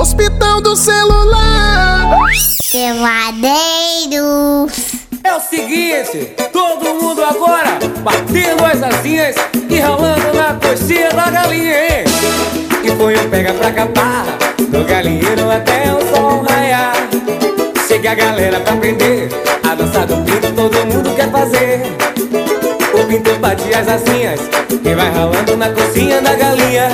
Hospital 0.00 0.62
do 0.62 0.74
celular. 0.74 2.16
Peladeiros. 2.72 3.52
É 5.22 5.34
o 5.34 5.40
seguinte, 5.40 6.34
todo 6.50 6.94
mundo 6.94 7.22
agora 7.22 7.78
batendo 8.02 8.64
as 8.64 8.82
asinhas 8.82 9.36
e 9.68 9.78
ralando 9.78 10.32
na 10.32 10.54
coxinha 10.54 11.10
da 11.10 11.28
galinha, 11.28 11.98
hein? 11.98 12.04
E 12.82 12.90
foi 12.96 13.14
um 13.14 13.28
pega 13.28 13.52
pra 13.52 13.70
capar, 13.72 14.24
do 14.70 14.82
galinheiro 14.86 15.50
até 15.50 15.92
o 15.92 16.00
sol 16.16 16.46
raiar. 16.48 16.96
Chega 17.86 18.12
a 18.12 18.14
galera 18.14 18.58
pra 18.60 18.72
aprender, 18.72 19.28
a 19.70 19.74
dança 19.74 20.06
do 20.06 20.16
pinto 20.24 20.50
todo 20.54 20.78
mundo 20.86 21.14
quer 21.14 21.30
fazer. 21.30 21.82
O 22.94 23.06
pinto 23.06 23.34
bate 23.38 23.74
as 23.74 23.86
asinhas 23.86 24.40
e 24.82 24.94
vai 24.94 25.10
ralando 25.10 25.58
na 25.58 25.68
coxinha 25.68 26.22
da 26.22 26.34
galinha. 26.36 26.88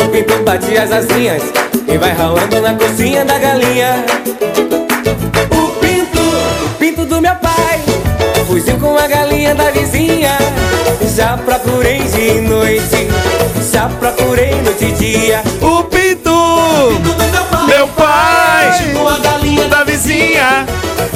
O 0.00 0.08
pinto 0.10 0.44
bate 0.44 0.78
as 0.78 0.92
asinhas 0.92 1.42
e 1.88 1.96
vai 1.96 2.12
ralando 2.12 2.60
na 2.60 2.74
coxinha 2.74 3.24
da 3.24 3.38
galinha. 3.38 4.04
O 5.50 5.70
pinto, 5.80 6.20
o 6.66 6.68
pinto 6.78 7.04
do 7.06 7.20
meu 7.20 7.34
pai 7.36 7.80
Fugiu 8.46 8.78
com 8.78 8.96
a 8.96 9.06
galinha 9.06 9.54
da 9.54 9.70
vizinha 9.70 10.36
Já 11.14 11.36
procurei 11.38 11.98
de 11.98 12.40
noite 12.42 13.08
Já 13.72 13.88
procurei 13.88 14.54
noite 14.62 14.84
e 14.84 14.92
dia 14.92 15.42
O 15.60 15.82
pinto, 15.84 16.30
meu 17.68 17.86
pai, 17.88 18.92
com 18.92 19.08
a 19.08 19.18
galinha 19.18 19.68
da 19.68 19.84
vizinha. 19.84 20.66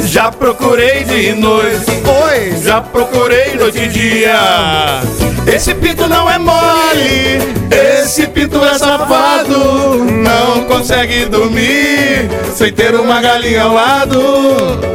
Já 0.04 0.30
procurei 0.30 1.04
de 1.04 1.32
noite, 1.32 1.90
Oi! 2.24 2.56
já 2.62 2.80
procurei 2.80 3.54
noite 3.54 3.78
e 3.78 3.88
dia. 3.88 5.00
Esse 5.46 5.74
pinto 5.74 6.06
não 6.06 6.30
é 6.30 6.38
mole, 6.38 7.38
esse 7.70 8.26
pinto 8.26 8.62
é 8.64 8.74
safado. 8.78 10.04
Não 10.04 10.64
consegue 10.64 11.24
dormir 11.26 12.28
sem 12.54 12.72
ter 12.72 12.94
uma 12.94 13.20
galinha 13.20 13.62
ao 13.62 13.74
lado. 13.74 14.92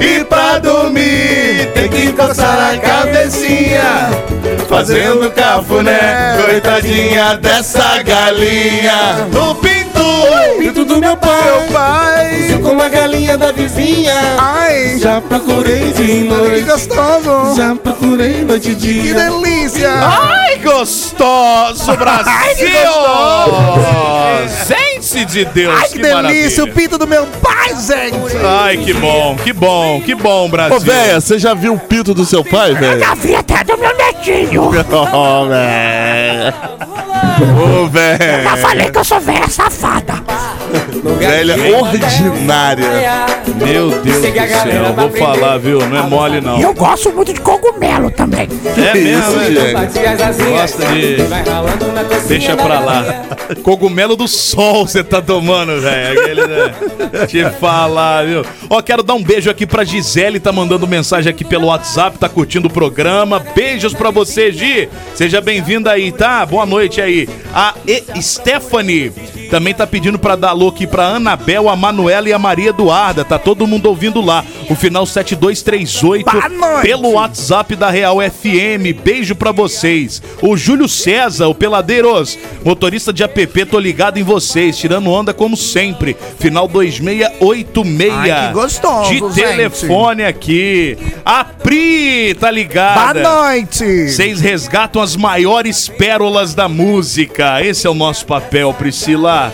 E 0.00 0.22
pra 0.24 0.58
dormir 0.58 1.72
tem 1.74 1.88
que 1.88 2.12
coçar 2.12 2.72
a 2.72 2.78
cabecinha 2.78 4.10
Fazendo 4.68 5.28
cafuné, 5.32 6.38
coitadinha 6.44 7.36
dessa 7.36 8.02
galinha 8.04 9.26
O 9.34 9.54
pinto, 9.56 9.87
Pinto 10.58 10.84
do 10.84 10.98
meu 10.98 11.16
pai 11.16 11.42
Meu 11.44 11.72
pai! 11.72 12.42
Fugiu 12.42 12.60
com 12.60 12.80
a 12.80 12.88
galinha 12.88 13.38
da 13.38 13.52
vizinha 13.52 14.14
Ai! 14.38 14.98
Já 14.98 15.20
procurei 15.20 15.92
de 15.92 16.04
Que 16.04 16.24
noite 16.24 16.62
gostoso! 16.62 17.56
Já 17.56 17.74
procurei 17.74 18.44
noite 18.44 18.70
e 18.70 18.74
Que 18.74 18.80
dia 18.80 19.14
delícia! 19.14 19.90
Ai, 19.92 20.58
gostoso, 20.58 21.96
Brasil! 21.96 22.68
Gente 25.00 25.24
de 25.26 25.44
Deus, 25.46 25.74
Ai, 25.78 25.88
que 25.88 25.98
delícia! 25.98 26.14
O 26.64 26.66
maravilha. 26.66 26.74
pinto 26.74 26.98
do 26.98 27.06
meu 27.06 27.26
pai, 27.26 27.68
gente! 27.76 28.36
Ai, 28.44 28.76
que 28.78 28.92
bom, 28.94 29.36
que 29.42 29.52
bom, 29.52 30.00
que 30.00 30.14
bom, 30.14 30.48
Brasil. 30.48 30.76
Ô, 30.76 30.80
véia, 30.80 31.20
você 31.20 31.38
já 31.38 31.54
viu 31.54 31.74
o 31.74 31.78
pinto 31.78 32.12
do 32.14 32.24
seu 32.24 32.44
pai, 32.44 32.74
velho? 32.74 32.98
Já 33.00 33.14
vi 33.14 33.34
até 33.34 33.62
do 33.64 33.76
meu 33.78 33.96
netinho. 33.96 34.64
Ô, 34.68 35.48
véia. 35.48 36.54
Ô, 37.40 37.84
Já 37.84 37.88
véia. 37.88 38.56
falei 38.56 38.90
que 38.90 38.98
eu 38.98 39.04
sou 39.04 39.20
velha 39.20 39.48
safada. 39.48 40.14
Velha 41.18 41.56
ordinária. 41.78 42.86
Meu 43.56 43.90
Deus 43.90 44.04
do 44.04 44.20
céu, 44.20 44.94
vou 44.94 45.10
falar, 45.10 45.58
viu? 45.58 45.78
Não 45.80 45.96
é 45.96 46.02
mole, 46.02 46.40
não. 46.40 46.58
E 46.58 46.62
eu 46.62 46.74
gosto 46.74 47.12
muito 47.12 47.32
de 47.32 47.40
cogumelo 47.40 48.10
também. 48.10 48.48
É 48.76 48.94
mesmo, 48.94 49.18
isso, 49.18 49.40
hein? 49.40 49.54
gente? 49.54 50.50
Gosta 50.50 50.86
de... 50.86 52.28
Deixa 52.28 52.56
pra 52.56 52.80
lá. 52.80 53.24
Cogumelo 53.62 54.16
do 54.16 54.28
sol 54.28 54.86
você 54.86 55.02
tá 55.02 55.20
tomando, 55.20 55.80
velho. 55.80 56.20
Aquele, 56.20 56.46
né? 56.46 56.74
Te 57.26 57.50
falar, 57.58 58.26
viu? 58.26 58.44
Ó, 58.68 58.80
quero 58.82 59.02
dar 59.02 59.14
um 59.14 59.22
beijo 59.22 59.50
aqui 59.50 59.66
pra 59.66 59.84
Gisele, 59.84 60.38
tá 60.38 60.52
mandando 60.52 60.86
mensagem 60.86 61.30
aqui 61.30 61.44
pelo 61.44 61.68
WhatsApp, 61.68 62.18
tá 62.18 62.28
curtindo 62.28 62.68
o 62.68 62.72
programa. 62.72 63.40
Beijos 63.54 63.94
pra 63.94 64.10
você, 64.10 64.52
Gi. 64.52 64.88
Seja 65.14 65.40
bem-vinda 65.40 65.92
aí, 65.92 66.12
tá? 66.12 66.44
Boa 66.44 66.66
noite 66.66 67.00
aí. 67.00 67.28
A 67.54 67.74
e 67.86 68.02
Stephanie 68.22 69.10
também 69.50 69.74
tá 69.74 69.86
pedindo 69.86 70.18
pra 70.18 70.36
dar 70.36 70.52
alô 70.58 70.68
aqui 70.68 70.86
pra 70.88 71.06
Anabel, 71.14 71.68
a 71.68 71.76
Manuela 71.76 72.28
e 72.28 72.32
a 72.32 72.38
Maria 72.38 72.70
Eduarda. 72.70 73.24
Tá 73.24 73.38
todo 73.38 73.66
mundo 73.66 73.86
ouvindo 73.86 74.20
lá. 74.20 74.44
O 74.68 74.74
final 74.74 75.06
7238 75.06 76.24
Boa 76.30 76.48
noite. 76.48 76.82
pelo 76.82 77.12
WhatsApp 77.12 77.76
da 77.76 77.88
Real 77.90 78.16
FM. 78.20 78.92
Beijo 79.04 79.36
pra 79.36 79.52
vocês. 79.52 80.20
O 80.42 80.56
Júlio 80.56 80.88
César, 80.88 81.46
o 81.46 81.54
Peladeiros, 81.54 82.36
motorista 82.64 83.12
de 83.12 83.22
app, 83.22 83.64
tô 83.66 83.78
ligado 83.78 84.18
em 84.18 84.22
vocês, 84.24 84.76
tirando 84.76 85.10
onda 85.10 85.32
como 85.32 85.56
sempre. 85.56 86.16
Final 86.40 86.66
2686. 86.66 88.12
Ai, 88.12 88.48
que 88.48 88.52
gostoso, 88.54 89.10
De 89.10 89.18
gente. 89.18 89.34
telefone 89.34 90.24
aqui. 90.24 90.98
A 91.24 91.44
Pri, 91.44 92.34
tá 92.34 92.50
ligada? 92.50 93.20
Boa 93.22 93.42
noite! 93.44 94.08
Vocês 94.10 94.40
resgatam 94.40 95.00
as 95.00 95.14
maiores 95.16 95.88
pérolas 95.88 96.54
da 96.54 96.68
música. 96.68 97.62
Esse 97.64 97.86
é 97.86 97.90
o 97.90 97.94
nosso 97.94 98.26
papel, 98.26 98.72
Priscila. 98.74 99.52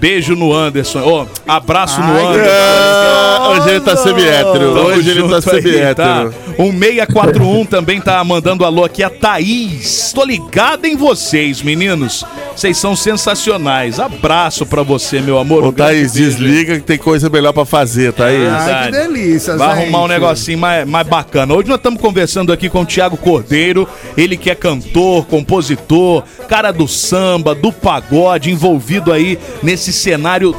Beijo 0.00 0.34
no 0.34 0.52
Anderson. 0.54 1.00
Ô, 1.00 1.26
abraço 1.46 2.00
no 2.00 2.12
Ai, 2.14 2.24
Anderson. 2.24 2.50
Ah, 2.50 3.48
hoje 3.50 3.70
ele 3.70 3.80
tá 3.80 3.96
semi-hétero. 3.96 4.70
Hoje 4.86 5.10
ele 5.10 5.28
tá 5.28 5.42
semi-hétero. 5.42 6.34
Um 6.58 6.72
641 6.72 7.66
também 7.66 8.00
tá 8.00 8.22
mandando 8.24 8.64
alô 8.64 8.84
aqui, 8.84 9.02
a 9.02 9.10
Thaís. 9.10 10.12
Tô 10.14 10.24
ligado 10.24 10.86
em 10.86 10.96
vocês, 10.96 11.60
meninos. 11.62 12.24
Vocês 12.54 12.76
são 12.76 12.94
sensacionais. 12.94 13.98
Abraço 13.98 14.66
pra 14.66 14.82
você, 14.82 15.20
meu 15.20 15.38
amor. 15.38 15.64
Ô, 15.64 15.68
Um 15.68 15.72
Thaís, 15.72 16.12
desliga 16.12 16.76
que 16.76 16.82
tem 16.82 16.98
coisa 16.98 17.30
melhor 17.30 17.52
pra 17.52 17.64
fazer, 17.64 18.12
Thaís. 18.12 18.48
Ai, 18.52 18.86
que 18.86 18.92
delícia, 18.92 19.56
Vai 19.56 19.68
gente. 19.76 19.82
arrumar 19.84 20.02
um 20.04 20.08
negocinho 20.08 20.58
mais, 20.58 20.86
mais 20.86 21.06
bacana. 21.06 21.54
Hoje 21.54 21.68
nós 21.68 21.78
estamos 21.78 22.00
conversando 22.00 22.52
aqui 22.52 22.68
com 22.68 22.82
o 22.82 22.86
Thiago 22.86 23.16
Cordeiro, 23.16 23.88
ele 24.16 24.36
que 24.36 24.50
é 24.50 24.54
cantor, 24.54 25.24
compositor, 25.26 26.22
cara 26.48 26.70
do 26.70 26.86
samba, 26.86 27.54
do 27.54 27.72
pagode, 27.72 28.50
envolvido 28.50 29.12
aí 29.12 29.38
nesse 29.62 29.92
cenário 29.92 30.54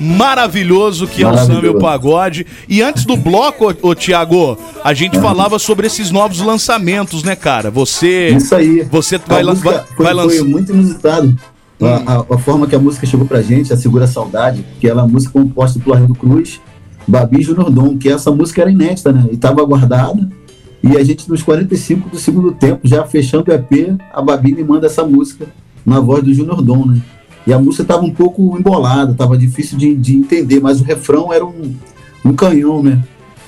maravilhoso 0.00 1.06
que 1.06 1.22
é 1.22 1.26
o 1.28 1.30
samba 1.36 1.42
e 1.42 1.44
o 1.44 1.48
Maravilhoso. 1.74 1.78
pagode. 1.80 2.46
E 2.68 2.82
antes 2.82 3.04
do 3.04 3.16
bloco, 3.16 3.70
ô, 3.82 3.88
ô 3.90 3.94
Thiago, 3.94 4.58
a 4.82 4.92
gente 4.94 5.18
falava 5.20 5.58
sobre 5.58 5.86
esses 5.86 6.10
novos 6.10 6.40
lançamentos, 6.40 7.22
né, 7.22 7.36
cara? 7.36 7.70
Você 7.70 8.28
Isso 8.28 8.54
aí. 8.54 8.82
você 8.90 9.18
vai, 9.18 9.42
lan- 9.42 9.56
foi, 9.56 9.74
vai 9.98 10.14
lançar 10.14 10.38
foi 10.38 10.48
muito 10.48 10.72
inusitado. 10.72 11.36
A, 11.80 12.12
a- 12.20 12.24
a 12.34 12.38
forma 12.38 12.66
que 12.66 12.74
a 12.74 12.78
música 12.78 13.06
chegou 13.06 13.26
pra 13.26 13.42
gente, 13.42 13.72
a 13.72 13.76
Segura 13.76 14.06
Saudade, 14.06 14.64
que 14.80 14.88
ela 14.88 15.02
é 15.02 15.04
uma 15.04 15.10
música 15.12 15.32
composta 15.32 15.78
pelo 15.78 15.94
Arlindo 15.94 16.14
Cruz, 16.14 16.60
Babi 17.06 17.42
Junior 17.42 17.70
Dom, 17.70 17.98
que 17.98 18.08
essa 18.08 18.30
música 18.30 18.62
era 18.62 18.70
inédita, 18.70 19.12
né? 19.12 19.26
E 19.30 19.34
estava 19.34 19.62
guardada. 19.64 20.28
E 20.82 20.96
a 20.96 21.02
gente, 21.04 21.28
nos 21.28 21.42
45 21.42 22.10
do 22.10 22.18
segundo 22.18 22.52
tempo, 22.52 22.80
já 22.84 23.04
fechando 23.04 23.50
o 23.50 23.54
EP, 23.54 23.96
a 24.12 24.22
Babi 24.22 24.54
me 24.54 24.62
manda 24.64 24.86
essa 24.86 25.04
música 25.04 25.46
na 25.84 25.98
voz 26.00 26.22
do 26.22 26.32
Junior 26.32 26.62
Dom, 26.62 26.86
né? 26.86 27.00
E 27.46 27.52
a 27.52 27.58
música 27.58 27.82
estava 27.82 28.02
um 28.02 28.10
pouco 28.10 28.56
embolada, 28.58 29.12
estava 29.12 29.36
difícil 29.36 29.76
de, 29.76 29.94
de 29.94 30.16
entender, 30.16 30.60
mas 30.60 30.80
o 30.80 30.84
refrão 30.84 31.32
era 31.32 31.44
um, 31.44 31.74
um 32.24 32.32
canhão, 32.32 32.82
né? 32.82 33.02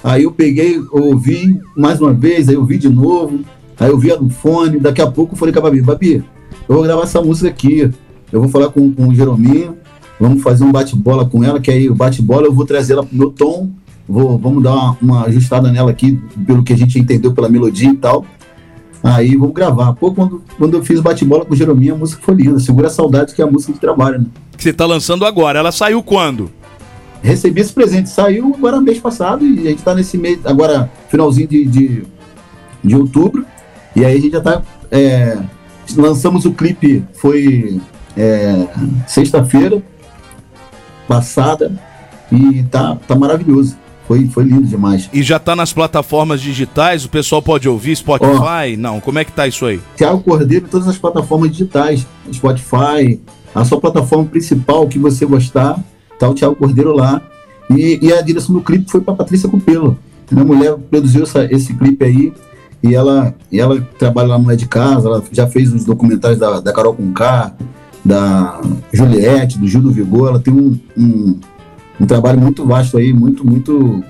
Aí 0.05 0.25
eu 0.25 0.33
peguei, 0.33 0.81
ouvi 0.91 1.59
mais 1.77 2.01
uma 2.01 2.13
vez, 2.13 2.49
aí 2.49 2.55
eu 2.55 2.61
ouvi 2.61 2.79
de 2.79 2.89
novo, 2.89 3.41
aí 3.79 3.91
eu 3.91 3.99
via 3.99 4.17
no 4.17 4.29
fone, 4.29 4.79
daqui 4.79 5.01
a 5.01 5.11
pouco 5.11 5.35
eu 5.35 5.39
falei 5.39 5.53
com 5.53 5.61
a 5.61 5.63
Babi, 5.63 5.81
Babi, 5.81 6.25
eu 6.69 6.75
vou 6.75 6.83
gravar 6.83 7.03
essa 7.03 7.21
música 7.23 7.49
aqui, 7.49 7.91
eu 8.31 8.41
vou 8.41 8.49
falar 8.49 8.69
com, 8.69 8.93
com 8.93 9.09
o 9.09 9.15
Jerominho, 9.15 9.77
vamos 10.21 10.43
fazer 10.43 10.65
um 10.65 10.71
bate-bola 10.71 11.27
com 11.27 11.43
ela, 11.43 11.59
que 11.59 11.71
aí 11.71 11.89
o 11.89 11.95
bate-bola 11.95 12.47
eu 12.47 12.53
vou 12.53 12.67
trazer 12.67 12.93
ela 12.93 13.03
pro 13.03 13.17
meu 13.17 13.31
tom, 13.31 13.71
vou, 14.09 14.39
vamos 14.39 14.63
dar 14.63 14.75
uma, 14.75 14.99
uma 15.01 15.25
ajustada 15.25 15.73
nela 15.73 15.91
aqui, 15.91 16.21
pelo 16.47 16.63
que 16.63 16.73
a 16.73 16.77
gente 16.77 16.99
entendeu 16.99 17.33
pela 17.33 17.49
melodia 17.49 17.91
e 17.91 17.97
tal. 17.97 18.25
Aí 19.07 19.37
vamos 19.37 19.55
gravar. 19.55 19.93
Pô, 19.95 20.13
quando, 20.13 20.43
quando 20.59 20.75
eu 20.75 20.83
fiz 20.83 21.01
bate-bola 21.01 21.45
com 21.45 21.55
o 21.55 21.57
Jerominho, 21.57 21.95
a 21.95 21.99
música 21.99 22.21
foi 22.25 22.35
linda. 22.35 22.59
Segura 22.59 22.89
a 22.89 22.91
saudade, 22.91 23.35
que 23.35 23.41
é 23.41 23.45
a 23.45 23.51
música 23.51 23.73
de 23.73 23.79
trabalho, 23.79 24.19
né? 24.19 24.27
que 24.57 24.65
você 24.65 24.73
tá 24.73 24.85
lançando 24.85 25.25
agora. 25.25 25.61
Ela 25.61 25.71
saiu 25.71 26.03
quando? 26.03 26.51
Recebi 27.23 27.61
esse 27.61 27.73
presente, 27.73 28.09
saiu 28.09 28.53
agora 28.57 28.81
mês 28.81 28.99
passado 28.99 29.47
e 29.47 29.67
a 29.67 29.71
gente 29.71 29.83
tá 29.83 29.95
nesse 29.95 30.19
mês, 30.19 30.39
agora 30.45 30.91
finalzinho 31.09 31.47
de, 31.47 31.65
de, 31.65 32.03
de 32.83 32.97
outubro. 32.97 33.47
E 33.95 34.05
aí 34.05 34.17
a 34.17 34.21
gente 34.21 34.33
já 34.33 34.41
tá. 34.41 34.63
é, 34.91 35.39
lançamos 35.97 36.45
o 36.45 36.53
clipe, 36.53 37.05
foi 37.15 37.81
é, 38.17 38.67
sexta-feira 39.07 39.83
passada 41.07 41.73
e 42.33 42.65
tá, 42.65 42.97
tá 43.07 43.15
maravilhoso. 43.15 43.77
Foi, 44.07 44.27
foi 44.29 44.45
lindo 44.45 44.67
demais. 44.67 45.11
E 45.13 45.23
já 45.23 45.39
tá 45.39 45.57
nas 45.57 45.73
plataformas 45.73 46.41
digitais, 46.41 47.05
o 47.05 47.09
pessoal 47.09 47.43
pode 47.43 47.69
ouvir, 47.69 47.97
Spotify? 47.97 48.77
Não, 48.79 49.01
como 49.01 49.19
é 49.19 49.25
que 49.25 49.33
tá 49.33 49.47
isso 49.47 49.67
aí? 49.67 49.81
Tiago 49.97 50.21
Cordeiro 50.21 50.67
em 50.67 50.69
todas 50.69 50.87
as 50.87 50.97
plataformas 50.97 51.51
digitais, 51.51 52.07
Spotify, 52.33 53.21
a 53.55 53.65
sua 53.65 53.81
plataforma 53.81 54.25
principal 54.27 54.87
que 54.87 54.99
você 54.99 55.27
gostar, 55.27 55.83
tá 56.19 56.29
o 56.29 56.35
Tiago 56.35 56.55
Cordeiro 56.55 56.95
lá. 56.95 57.21
E, 57.69 57.99
e 58.01 58.13
a 58.13 58.21
direção 58.21 58.55
do 58.55 58.61
clipe 58.61 58.89
foi 58.89 59.01
para 59.01 59.15
Patrícia 59.15 59.49
Cupelo. 59.49 59.99
Minha 60.31 60.45
mulher 60.45 60.77
produziu 60.91 61.25
essa, 61.25 61.45
esse 61.53 61.75
clipe 61.75 62.05
aí 62.05 62.33
e 62.83 62.95
ela, 62.95 63.35
e 63.51 63.61
ela 63.61 63.81
trabalha 63.99 64.29
lá 64.29 64.39
no 64.39 64.51
É 64.51 64.57
de 64.57 64.67
Casa, 64.67 65.09
ela 65.09 65.23
já 65.33 65.47
fez 65.47 65.73
os 65.73 65.85
documentários 65.85 66.39
da, 66.39 66.61
da 66.61 66.73
Carol 66.73 66.95
Conká, 66.95 67.53
da 68.05 68.61
Juliette, 68.93 69.59
do 69.59 69.67
Gil 69.67 69.81
do 69.81 69.91
Vigor, 69.91 70.29
ela 70.29 70.39
tem 70.39 70.55
um, 70.55 70.79
um, 70.97 71.41
um 72.01 72.07
trabalho 72.07 72.41
muito 72.41 72.65
vasto 72.67 72.99
aí, 72.99 73.13
muito, 73.13 73.47
muito, 73.47 74.03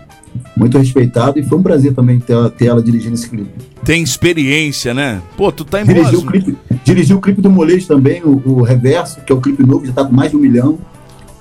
muito 0.57 0.79
respeitado 0.79 1.39
e 1.39 1.43
foi 1.43 1.59
um 1.59 1.63
prazer 1.63 1.95
também 1.95 2.19
ter, 2.21 2.33
ela- 2.33 2.51
ter 2.51 2.67
ela 2.67 2.83
dirigindo 2.83 3.15
esse 3.15 3.29
clipe. 3.29 3.51
Tem 3.85 4.03
experiência, 4.03 4.93
né? 4.93 5.23
Pô, 5.37 5.53
tu 5.53 5.65
tá 5.65 5.81
em 5.81 5.85
boas 5.85 5.97
Dirigiu 5.99 6.21
o 6.21 6.27
clipe, 6.27 6.57
dirigiu 6.85 7.17
o 7.19 7.21
clipe 7.21 7.41
do 7.41 7.51
Molejo 7.51 7.87
também, 7.87 8.23
o, 8.25 8.43
o 8.45 8.63
Reverso, 8.63 9.21
que 9.21 9.33
é 9.33 9.35
o 9.37 9.41
clipe 9.41 9.65
novo, 9.65 9.87
já 9.87 9.93
tá 9.93 10.05
com 10.05 10.13
mais 10.13 10.31
de 10.31 10.37
um 10.37 10.41
milhão. 10.41 10.79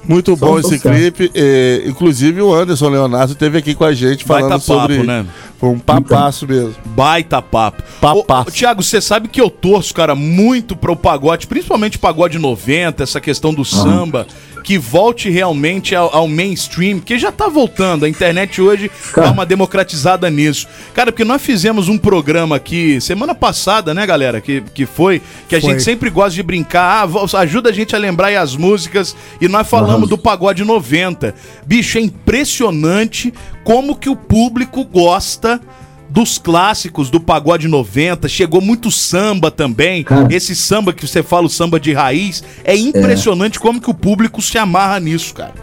Muito 0.07 0.37
Só 0.37 0.45
bom 0.45 0.59
esse 0.59 0.77
clipe. 0.77 1.31
é, 1.33 1.81
inclusive 1.87 2.39
o 2.39 2.53
Anderson 2.53 2.89
Leonardo 2.89 3.33
esteve 3.33 3.57
aqui 3.57 3.73
com 3.73 3.83
a 3.83 3.91
gente 3.91 4.23
falando 4.23 4.49
Baita 4.49 4.63
sobre. 4.63 4.97
papo, 4.97 5.07
né? 5.07 5.25
Foi 5.59 5.69
um 5.69 5.79
papaço 5.79 6.45
mesmo. 6.47 6.75
Baita 6.95 7.41
papo. 7.41 7.81
Ô, 8.03 8.23
ô, 8.31 8.43
Tiago, 8.51 8.83
você 8.83 9.01
sabe 9.01 9.27
que 9.27 9.41
eu 9.41 9.49
torço, 9.49 9.91
cara, 9.95 10.13
muito 10.13 10.75
pro 10.75 10.95
pagode, 10.95 11.47
principalmente 11.47 11.97
pagode 11.97 12.37
90, 12.37 13.01
essa 13.01 13.19
questão 13.19 13.51
do 13.51 13.65
samba, 13.65 14.27
que 14.65 14.79
volte 14.79 15.29
realmente 15.29 15.95
ao, 15.95 16.13
ao 16.13 16.27
mainstream, 16.27 16.99
que 16.99 17.19
já 17.19 17.31
tá 17.31 17.47
voltando. 17.47 18.03
A 18.03 18.09
internet 18.09 18.59
hoje 18.59 18.89
dá 19.15 19.29
uma 19.29 19.45
democratizada 19.45 20.27
nisso. 20.27 20.67
Cara, 20.91 21.11
porque 21.11 21.23
nós 21.23 21.39
fizemos 21.39 21.87
um 21.87 21.99
programa 21.99 22.55
aqui 22.55 22.99
semana 22.99 23.35
passada, 23.35 23.93
né, 23.93 24.07
galera? 24.07 24.41
Que, 24.41 24.61
que 24.73 24.87
foi, 24.87 25.21
que 25.47 25.55
a 25.55 25.61
Foi. 25.61 25.69
gente 25.69 25.83
sempre 25.83 26.09
gosta 26.09 26.31
de 26.31 26.41
brincar, 26.41 27.07
ah, 27.07 27.39
ajuda 27.39 27.69
a 27.69 27.71
gente 27.71 27.95
a 27.95 27.99
lembrar 27.99 28.29
aí 28.29 28.35
as 28.35 28.55
músicas, 28.55 29.15
e 29.39 29.47
nós 29.47 29.69
falamos 29.69 30.09
do 30.09 30.17
pagode 30.17 30.63
90. 30.63 31.35
Bicho, 31.63 31.99
é 31.99 32.01
impressionante 32.01 33.31
como 33.63 33.95
que 33.95 34.09
o 34.09 34.15
público 34.15 34.83
gosta 34.83 35.61
dos 36.09 36.37
clássicos 36.37 37.09
do 37.09 37.19
pagode 37.19 37.67
90, 37.67 38.27
chegou 38.27 38.61
muito 38.61 38.89
samba 38.91 39.51
também. 39.51 40.05
Esse 40.29 40.55
samba 40.55 40.93
que 40.93 41.05
você 41.07 41.21
fala, 41.23 41.47
o 41.47 41.49
samba 41.49 41.79
de 41.79 41.93
raiz, 41.93 42.43
é 42.63 42.75
impressionante 42.75 43.59
como 43.59 43.81
que 43.81 43.89
o 43.89 43.93
público 43.93 44.41
se 44.41 44.57
amarra 44.57 44.99
nisso, 44.99 45.33
cara. 45.33 45.53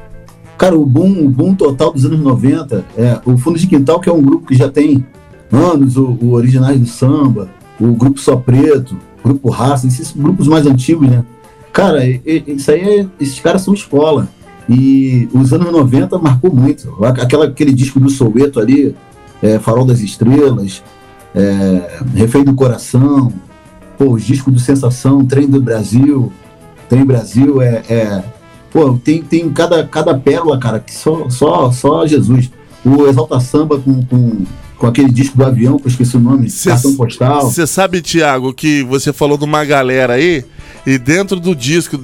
Cara, 0.59 0.78
o 0.78 0.84
boom, 0.86 1.24
o 1.26 1.28
boom 1.28 1.55
total 1.55 1.93
dos 1.93 2.05
anos 2.05 2.20
90, 2.20 2.84
é, 2.97 3.18
o 3.24 3.36
Fundo 3.38 3.59
de 3.59 3.66
Quintal, 3.66 3.99
que 4.01 4.09
é 4.09 4.12
um 4.12 4.22
grupo 4.22 4.47
que 4.47 4.55
já 4.55 4.68
tem 4.68 5.05
anos, 5.51 5.97
o, 5.97 6.16
o 6.20 6.32
Originais 6.32 6.78
do 6.78 6.86
Samba, 6.86 7.51
o 7.80 7.93
Grupo 7.95 8.20
Só 8.20 8.36
Preto, 8.36 8.97
o 9.24 9.28
Grupo 9.28 9.51
Raça, 9.51 9.86
esses 9.86 10.12
grupos 10.12 10.47
mais 10.47 10.66
antigos, 10.66 11.09
né? 11.09 11.24
Cara, 11.72 12.05
isso 12.07 12.70
aí, 12.70 13.01
é- 13.01 13.07
esses 13.18 13.40
caras 13.40 13.62
são 13.62 13.74
escola. 13.74 14.28
E 14.68 15.28
os 15.32 15.53
anos 15.53 15.72
90 15.72 16.18
marcou 16.18 16.55
muito. 16.55 16.97
Aquela, 17.05 17.47
aquele 17.47 17.72
disco 17.72 17.99
do 17.99 18.09
Soueto 18.09 18.61
ali, 18.61 18.95
é, 19.43 19.59
Farol 19.59 19.84
das 19.84 20.01
Estrelas, 20.01 20.82
é, 21.34 22.01
do 22.45 22.55
Coração, 22.55 23.32
pô, 23.99 24.12
os 24.12 24.24
discos 24.24 24.53
do 24.53 24.61
Sensação, 24.61 25.24
Trem 25.24 25.49
do 25.49 25.61
Brasil, 25.61 26.32
Trem 26.88 27.05
Brasil 27.05 27.61
é, 27.61 27.82
é- 27.88 28.24
pô, 28.70 28.99
tem, 29.03 29.22
tem 29.22 29.51
cada, 29.51 29.86
cada 29.86 30.14
pérola, 30.14 30.59
cara, 30.59 30.78
que 30.78 30.95
só, 30.95 31.28
só, 31.28 31.70
só 31.72 32.07
Jesus. 32.07 32.51
O 32.84 33.07
Exalta 33.07 33.38
Samba 33.38 33.78
com, 33.78 34.05
com, 34.05 34.45
com 34.83 34.89
aquele 34.89 35.12
disco 35.12 35.37
do 35.39 35.45
avião, 35.45 35.76
que 35.78 35.87
eu 35.87 35.91
esqueci 35.91 36.16
o 36.16 36.20
nome, 36.20 36.51
Cartão 36.51 36.97
Postal. 36.97 37.43
Você 37.43 37.68
sabe, 37.68 38.03
Tiago, 38.03 38.53
que 38.53 38.83
você 38.83 39.12
falou 39.12 39.39
de 39.39 39.45
uma 39.45 39.64
galera 39.64 40.14
aí, 40.14 40.45
e 40.85 40.99
dentro 40.99 41.39
do 41.39 41.55
disco, 41.55 41.97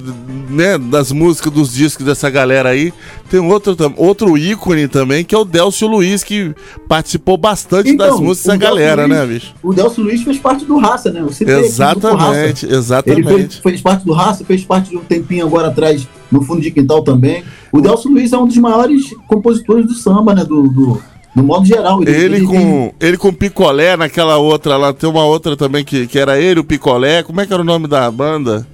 né, 0.49 0.77
das 0.77 1.11
músicas 1.11 1.51
dos 1.51 1.73
discos 1.73 2.05
dessa 2.05 2.29
galera 2.29 2.69
aí, 2.69 2.93
tem 3.29 3.41
outro, 3.41 3.75
outro 3.97 4.37
ícone 4.37 4.87
também, 4.87 5.25
que 5.25 5.35
é 5.35 5.37
o 5.37 5.43
Delcio 5.43 5.89
Luiz, 5.89 6.23
que 6.23 6.55
participou 6.87 7.35
bastante 7.35 7.97
das 7.97 8.17
músicas 8.17 8.55
Então, 8.55 8.57
da 8.59 8.65
galera, 8.69 9.07
né, 9.09 9.23
Luiz- 9.23 9.41
bicho? 9.43 9.53
O 9.61 9.73
Delcio 9.73 10.01
Luiz 10.01 10.23
fez 10.23 10.37
parte 10.37 10.63
do 10.63 10.77
Raça, 10.77 11.11
né? 11.11 11.19
Do 11.21 11.51
Exatamente, 11.51 12.65
Raça. 12.65 12.77
exatamente. 12.77 13.27
Ele 13.29 13.37
fez, 13.43 13.55
fez 13.55 13.81
parte 13.81 14.05
do 14.05 14.13
Raça, 14.13 14.45
fez 14.45 14.63
parte 14.63 14.91
de 14.91 14.95
um 14.95 15.01
tempinho 15.03 15.45
agora 15.45 15.67
atrás 15.67 16.07
no 16.31 16.41
Fundo 16.41 16.61
de 16.61 16.71
Quintal 16.71 17.03
também. 17.03 17.43
O 17.73 17.81
Delcio 17.81 18.09
Luiz 18.09 18.31
é 18.31 18.37
um 18.37 18.47
dos 18.47 18.55
maiores 18.55 19.13
compositores 19.27 19.85
do 19.85 19.93
samba, 19.95 20.33
né? 20.33 20.45
Do, 20.45 20.63
do, 20.69 21.01
do 21.35 21.43
modo 21.43 21.65
geral. 21.65 22.01
Ele, 22.03 22.45
com, 22.45 22.93
ele 22.99 23.17
com 23.17 23.31
picolé 23.33 23.95
naquela 23.95 24.37
outra 24.37 24.77
lá, 24.77 24.91
tem 24.93 25.09
uma 25.09 25.23
outra 25.25 25.55
também 25.55 25.83
que, 25.85 26.07
que 26.07 26.17
era 26.19 26.39
ele, 26.39 26.59
o 26.59 26.63
picolé. 26.63 27.23
Como 27.23 27.39
é 27.41 27.45
que 27.45 27.53
era 27.53 27.61
o 27.61 27.65
nome 27.65 27.87
da 27.87 28.09
banda? 28.09 28.65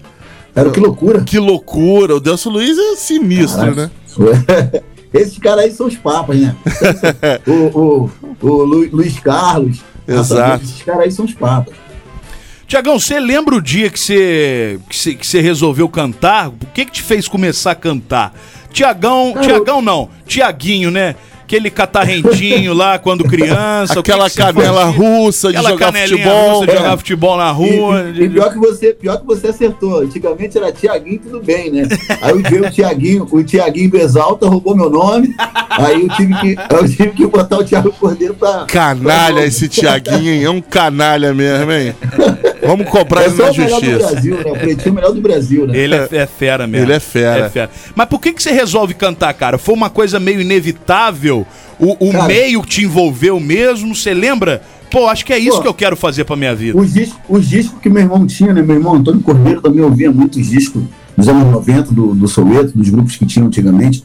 Era 0.56 0.70
o 0.70 0.72
Que 0.72 0.80
Loucura. 0.80 1.22
Que 1.24 1.38
loucura. 1.39 2.16
O 2.16 2.20
Delcio 2.20 2.49
Luiz 2.49 2.78
é 2.78 2.95
sinistro, 2.95 3.60
Caraca. 3.60 3.91
né? 4.18 4.82
Esses 5.14 5.38
caras 5.38 5.66
aí 5.66 5.72
são 5.72 5.88
os 5.88 5.95
papas, 5.95 6.38
né? 6.38 6.56
o, 7.47 7.51
o, 7.51 8.12
o 8.41 8.64
Lu- 8.64 8.89
Luiz 8.91 9.18
Carlos. 9.20 9.80
Exato. 10.08 10.64
Esses 10.64 10.82
caras 10.82 11.01
aí 11.03 11.12
são 11.12 11.26
os 11.26 11.34
papas. 11.34 11.74
Tiagão, 12.68 12.99
você 12.99 13.20
lembra 13.20 13.56
o 13.56 13.62
dia 13.62 13.89
que 13.89 13.99
você, 13.99 14.80
que 14.89 14.97
você, 14.97 15.14
que 15.14 15.26
você 15.28 15.39
resolveu 15.39 15.88
cantar? 15.88 16.49
O 16.49 16.53
que 16.74 16.84
que 16.86 16.91
te 16.91 17.01
fez 17.03 17.28
começar 17.28 17.72
a 17.72 17.76
cantar? 17.76 18.34
Tiagão, 18.72 19.36
Tiagão 19.41 19.82
não, 19.82 20.10
Tiaguinho, 20.26 20.89
né? 20.91 21.16
Aquele 21.45 21.69
catarrentinho 21.69 22.73
lá 22.73 22.97
quando 22.97 23.23
criança. 23.23 23.93
que 23.93 23.99
Aquela 24.11 24.25
que 24.27 24.31
você 24.35 24.41
canela 24.41 24.85
fazia? 24.87 24.99
russa 24.99 25.51
de 25.51 25.57
Aquela 25.57 25.69
jogar 25.69 25.93
futebol. 25.93 26.53
russa 26.53 26.65
de 26.65 26.71
É. 26.71 26.77
jogar 26.77 26.97
futebol 26.97 27.37
na 27.37 27.51
rua. 27.51 28.11
E, 28.15 28.23
e 28.23 28.29
pior, 28.29 28.51
que 28.51 28.57
você, 28.57 28.93
pior 28.93 29.19
que 29.19 29.25
você 29.27 29.47
acertou. 29.49 29.99
Antigamente 29.99 30.57
era 30.57 30.71
Tiaguinho, 30.71 31.19
tudo 31.19 31.43
bem, 31.43 31.69
né? 31.71 31.83
Aí 32.19 32.41
veio 32.41 32.65
o 32.65 32.71
Tiaguinho, 32.71 33.27
o 33.31 33.43
Tiaguinho 33.43 33.91
do 33.91 33.97
Exalta 33.97 34.47
roubou 34.47 34.75
meu 34.75 34.89
nome. 34.89 35.35
Aí 35.69 36.01
eu 36.01 36.09
tive 36.15 36.33
que, 36.39 36.55
eu 36.73 36.89
tive 36.89 37.09
que 37.11 37.27
botar 37.27 37.57
o 37.59 37.63
Thiago 37.63 37.91
Cordeiro 37.91 38.33
pra. 38.33 38.65
Canalha 38.67 39.45
esse 39.45 39.67
Tiaguinho, 39.67 40.31
hein? 40.33 40.43
É 40.45 40.49
um 40.49 40.61
canalha 40.61 41.31
mesmo, 41.31 41.71
hein? 41.71 41.93
Vamos 42.65 42.89
cobrar 42.89 43.21
É 43.21 43.25
ele 43.25 43.35
só 43.35 43.43
na 43.45 43.51
o 43.51 43.57
melhor 43.57 43.79
do 43.79 43.85
justiça. 43.85 44.11
Brasil, 44.11 44.35
né? 44.37 44.43
O 44.51 44.53
pretinho 44.55 44.87
é 44.87 44.89
o 44.89 44.93
melhor 44.95 45.11
do 45.13 45.21
Brasil, 45.21 45.67
né? 45.67 45.77
Ele 45.77 45.93
é, 45.95 46.07
é 46.11 46.25
fera 46.25 46.65
mesmo. 46.65 46.87
Ele 46.87 46.93
é 46.93 46.99
fera. 46.99 47.69
Mas 47.93 48.07
por 48.07 48.19
que, 48.19 48.33
que 48.33 48.41
você 48.41 48.51
resolve 48.51 48.95
cantar, 48.95 49.31
cara? 49.35 49.59
Foi 49.59 49.75
uma 49.75 49.89
coisa 49.91 50.19
meio 50.19 50.41
inevitável? 50.41 51.34
O, 51.79 52.07
o 52.07 52.11
Cara- 52.11 52.27
meio 52.27 52.61
te 52.65 52.83
envolveu 52.83 53.39
mesmo? 53.39 53.93
Você 53.95 54.13
lembra? 54.13 54.61
Pô, 54.91 55.07
acho 55.07 55.25
que 55.25 55.33
é 55.33 55.39
isso 55.39 55.57
Pô, 55.57 55.61
que 55.63 55.67
eu 55.67 55.73
quero 55.73 55.97
fazer 55.97 56.23
pra 56.23 56.36
minha 56.36 56.55
vida. 56.55 56.77
Os 56.79 56.93
discos, 56.93 57.19
os 57.27 57.49
discos 57.49 57.79
que 57.81 57.89
meu 57.89 58.03
irmão 58.03 58.25
tinha, 58.25 58.53
né? 58.53 58.61
Meu 58.61 58.75
irmão 58.77 58.95
Antônio 58.95 59.19
Cordeiro 59.21 59.61
também 59.61 59.81
ouvia 59.83 60.11
muitos 60.11 60.45
discos 60.47 60.83
dos 61.17 61.27
anos 61.27 61.51
90, 61.51 61.93
do, 61.93 62.13
do 62.13 62.27
Soweto, 62.27 62.71
dos 62.77 62.89
grupos 62.89 63.15
que 63.15 63.25
tinham 63.25 63.47
antigamente. 63.47 64.03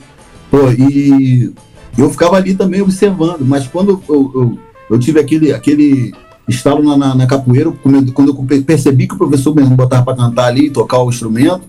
Pô, 0.50 0.70
e 0.72 1.52
eu 1.96 2.10
ficava 2.10 2.36
ali 2.36 2.54
também 2.54 2.80
observando, 2.80 3.42
mas 3.42 3.66
quando 3.68 4.02
eu, 4.08 4.32
eu, 4.34 4.58
eu 4.90 4.98
tive 4.98 5.20
aquele, 5.20 5.52
aquele 5.52 6.12
estalo 6.48 6.82
na, 6.82 6.96
na, 6.96 7.14
na 7.14 7.26
capoeira, 7.26 7.70
quando 7.82 8.28
eu- 8.28 8.62
percebi 8.62 9.06
que 9.06 9.14
o 9.14 9.18
professor 9.18 9.54
mesmo 9.54 9.76
botava 9.76 10.02
pra 10.04 10.16
cantar 10.16 10.46
ali 10.46 10.66
e 10.66 10.70
tocar 10.70 10.98
o 11.02 11.08
instrumento, 11.10 11.60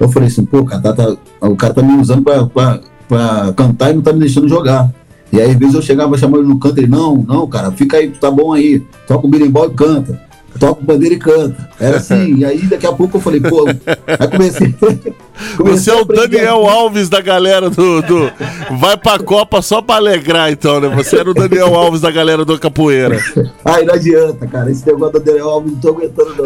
eu 0.00 0.08
falei 0.08 0.28
assim, 0.28 0.44
pô, 0.44 0.64
cara, 0.64 0.80
tá- 0.80 0.92
tá- 0.94 1.16
o 1.42 1.56
cara 1.56 1.74
tá 1.74 1.82
me 1.82 2.00
usando 2.00 2.22
pra, 2.22 2.46
pra, 2.46 2.80
pra 3.08 3.52
cantar 3.54 3.90
e 3.90 3.94
não 3.94 4.02
tá 4.02 4.12
me 4.12 4.20
deixando 4.20 4.48
jogar. 4.48 4.90
E 5.32 5.40
aí, 5.40 5.50
às 5.50 5.56
vezes, 5.56 5.74
eu 5.74 5.82
chegava 5.82 6.16
chamando 6.18 6.40
ele 6.42 6.48
no 6.48 6.58
canto, 6.58 6.78
ele, 6.78 6.86
não, 6.88 7.16
não, 7.26 7.46
cara, 7.48 7.70
fica 7.72 7.96
aí, 7.96 8.10
tá 8.10 8.30
bom 8.30 8.52
aí, 8.52 8.80
toca 9.06 9.26
o 9.26 9.30
berimbau 9.30 9.66
e 9.66 9.70
canta, 9.74 10.20
toca 10.60 10.82
o 10.82 10.84
bandeira 10.84 11.14
e 11.14 11.18
canta. 11.18 11.70
Era 11.80 11.96
assim, 11.96 12.36
e 12.36 12.44
aí 12.44 12.58
daqui 12.66 12.86
a 12.86 12.92
pouco 12.92 13.16
eu 13.16 13.20
falei, 13.20 13.40
pô, 13.40 13.66
aí 13.66 14.28
comecei. 14.30 14.74
Você 15.58 15.90
é 15.90 15.94
o 15.94 16.04
Daniel 16.04 16.68
Alves 16.68 17.08
da 17.08 17.20
galera 17.22 17.70
do, 17.70 18.02
do- 18.02 18.30
Vai 18.78 18.96
pra 18.96 19.18
Copa 19.18 19.62
só 19.62 19.80
pra 19.80 19.96
alegrar, 19.96 20.52
então, 20.52 20.78
né? 20.80 20.88
Você 20.94 21.16
era 21.16 21.30
o 21.30 21.34
Daniel 21.34 21.74
Alves 21.74 22.02
da 22.02 22.10
galera 22.10 22.44
do 22.44 22.58
Capoeira. 22.58 23.18
Ai, 23.64 23.84
não 23.84 23.94
adianta, 23.94 24.46
cara, 24.46 24.70
esse 24.70 24.86
negócio 24.86 25.18
do 25.18 25.24
Daniel 25.24 25.48
Alves 25.48 25.72
não 25.72 25.80
tô 25.80 25.88
aguentando, 25.88 26.34
não. 26.36 26.44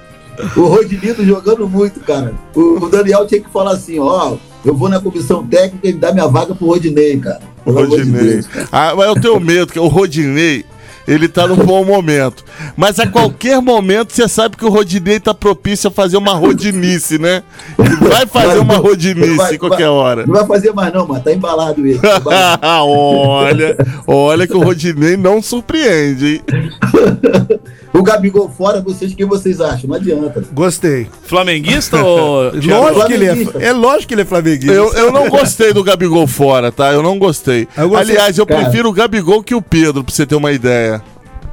o 0.56 0.60
Rodinito 0.66 1.24
jogando 1.24 1.68
muito, 1.68 2.00
cara. 2.00 2.32
O, 2.54 2.88
Daniel 2.88 3.26
tinha 3.26 3.40
que 3.40 3.50
falar 3.50 3.72
assim, 3.72 3.98
ó, 3.98 4.36
eu 4.64 4.74
vou 4.74 4.88
na 4.88 5.00
comissão 5.00 5.46
técnica 5.46 5.88
e 5.88 5.92
dar 5.92 6.12
minha 6.12 6.26
vaga 6.28 6.54
pro 6.54 6.66
Rodinei, 6.66 7.16
cara. 7.18 7.40
O 7.60 7.72
Pelo 7.72 7.78
amor 7.84 7.90
de 7.90 7.96
Rodinei. 8.10 8.32
Deus, 8.34 8.46
cara. 8.46 8.68
Ah, 8.72 8.94
mas 8.96 9.06
eu 9.08 9.20
tenho 9.20 9.40
medo, 9.40 9.72
que 9.72 9.78
o 9.78 9.86
Rodinei, 9.88 10.64
ele 11.08 11.28
tá 11.28 11.46
num 11.46 11.56
bom 11.56 11.84
momento. 11.84 12.44
Mas 12.76 12.98
a 13.00 13.06
qualquer 13.06 13.60
momento 13.60 14.12
você 14.12 14.28
sabe 14.28 14.56
que 14.56 14.64
o 14.64 14.68
Rodinei 14.70 15.18
tá 15.18 15.34
propício 15.34 15.88
a 15.88 15.90
fazer 15.90 16.16
uma 16.16 16.34
rodinice, 16.34 17.18
né? 17.18 17.42
Ele 17.78 17.96
vai 17.96 18.26
fazer 18.26 18.58
uma 18.58 18.76
rodinice 18.76 19.34
Vai- 19.36 19.54
em 19.54 19.58
qualquer 19.58 19.78
vai- 19.78 19.88
hora. 19.88 20.26
Não 20.26 20.34
vai 20.34 20.46
fazer 20.46 20.72
mais 20.72 20.92
não, 20.92 21.06
mano, 21.06 21.22
tá 21.22 21.32
embalado 21.32 21.86
ele. 21.86 21.98
tá 21.98 22.16
embalado. 22.18 22.60
olha, 22.88 23.76
olha 24.06 24.46
que 24.46 24.54
o 24.56 24.62
Rodinei 24.62 25.16
não 25.16 25.42
surpreende, 25.42 26.34
hein? 26.34 26.42
O 27.92 28.02
Gabigol 28.02 28.48
fora, 28.48 28.80
vocês, 28.80 29.12
o 29.12 29.16
que 29.16 29.24
vocês 29.24 29.60
acham? 29.60 29.88
Não 29.90 29.96
adianta. 29.96 30.44
Gostei. 30.52 31.08
Flamenguista 31.24 31.96
ou. 32.04 32.52
Lógico 32.54 33.06
que 33.06 33.12
ele 33.12 33.26
é, 33.26 33.66
é 33.68 33.72
lógico 33.72 34.08
que 34.08 34.14
ele 34.14 34.22
é 34.22 34.24
flamenguista. 34.24 34.72
Eu, 34.72 34.92
eu 34.94 35.12
não 35.12 35.28
gostei 35.28 35.72
do 35.72 35.82
Gabigol 35.82 36.26
fora, 36.26 36.70
tá? 36.70 36.92
Eu 36.92 37.02
não 37.02 37.18
gostei. 37.18 37.66
Eu 37.76 37.88
gostei. 37.88 38.14
Aliás, 38.16 38.38
eu 38.38 38.46
Cara. 38.46 38.62
prefiro 38.62 38.88
o 38.88 38.92
Gabigol 38.92 39.42
que 39.42 39.54
o 39.54 39.60
Pedro, 39.62 40.04
pra 40.04 40.14
você 40.14 40.24
ter 40.24 40.36
uma 40.36 40.52
ideia. 40.52 41.02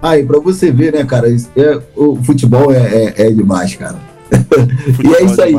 Aí, 0.01 0.23
pra 0.23 0.39
você 0.39 0.71
ver, 0.71 0.93
né, 0.93 1.03
cara? 1.03 1.27
isso 1.27 1.49
é- 1.55 1.79
o 1.95 2.15
futebol 2.23 2.71
é, 2.71 3.13
é- 3.17 3.27
é 3.27 3.31
demais, 3.31 3.75
cara. 3.75 3.95
e 5.03 5.15
é 5.15 5.23
isso 5.23 5.41
aí. 5.41 5.53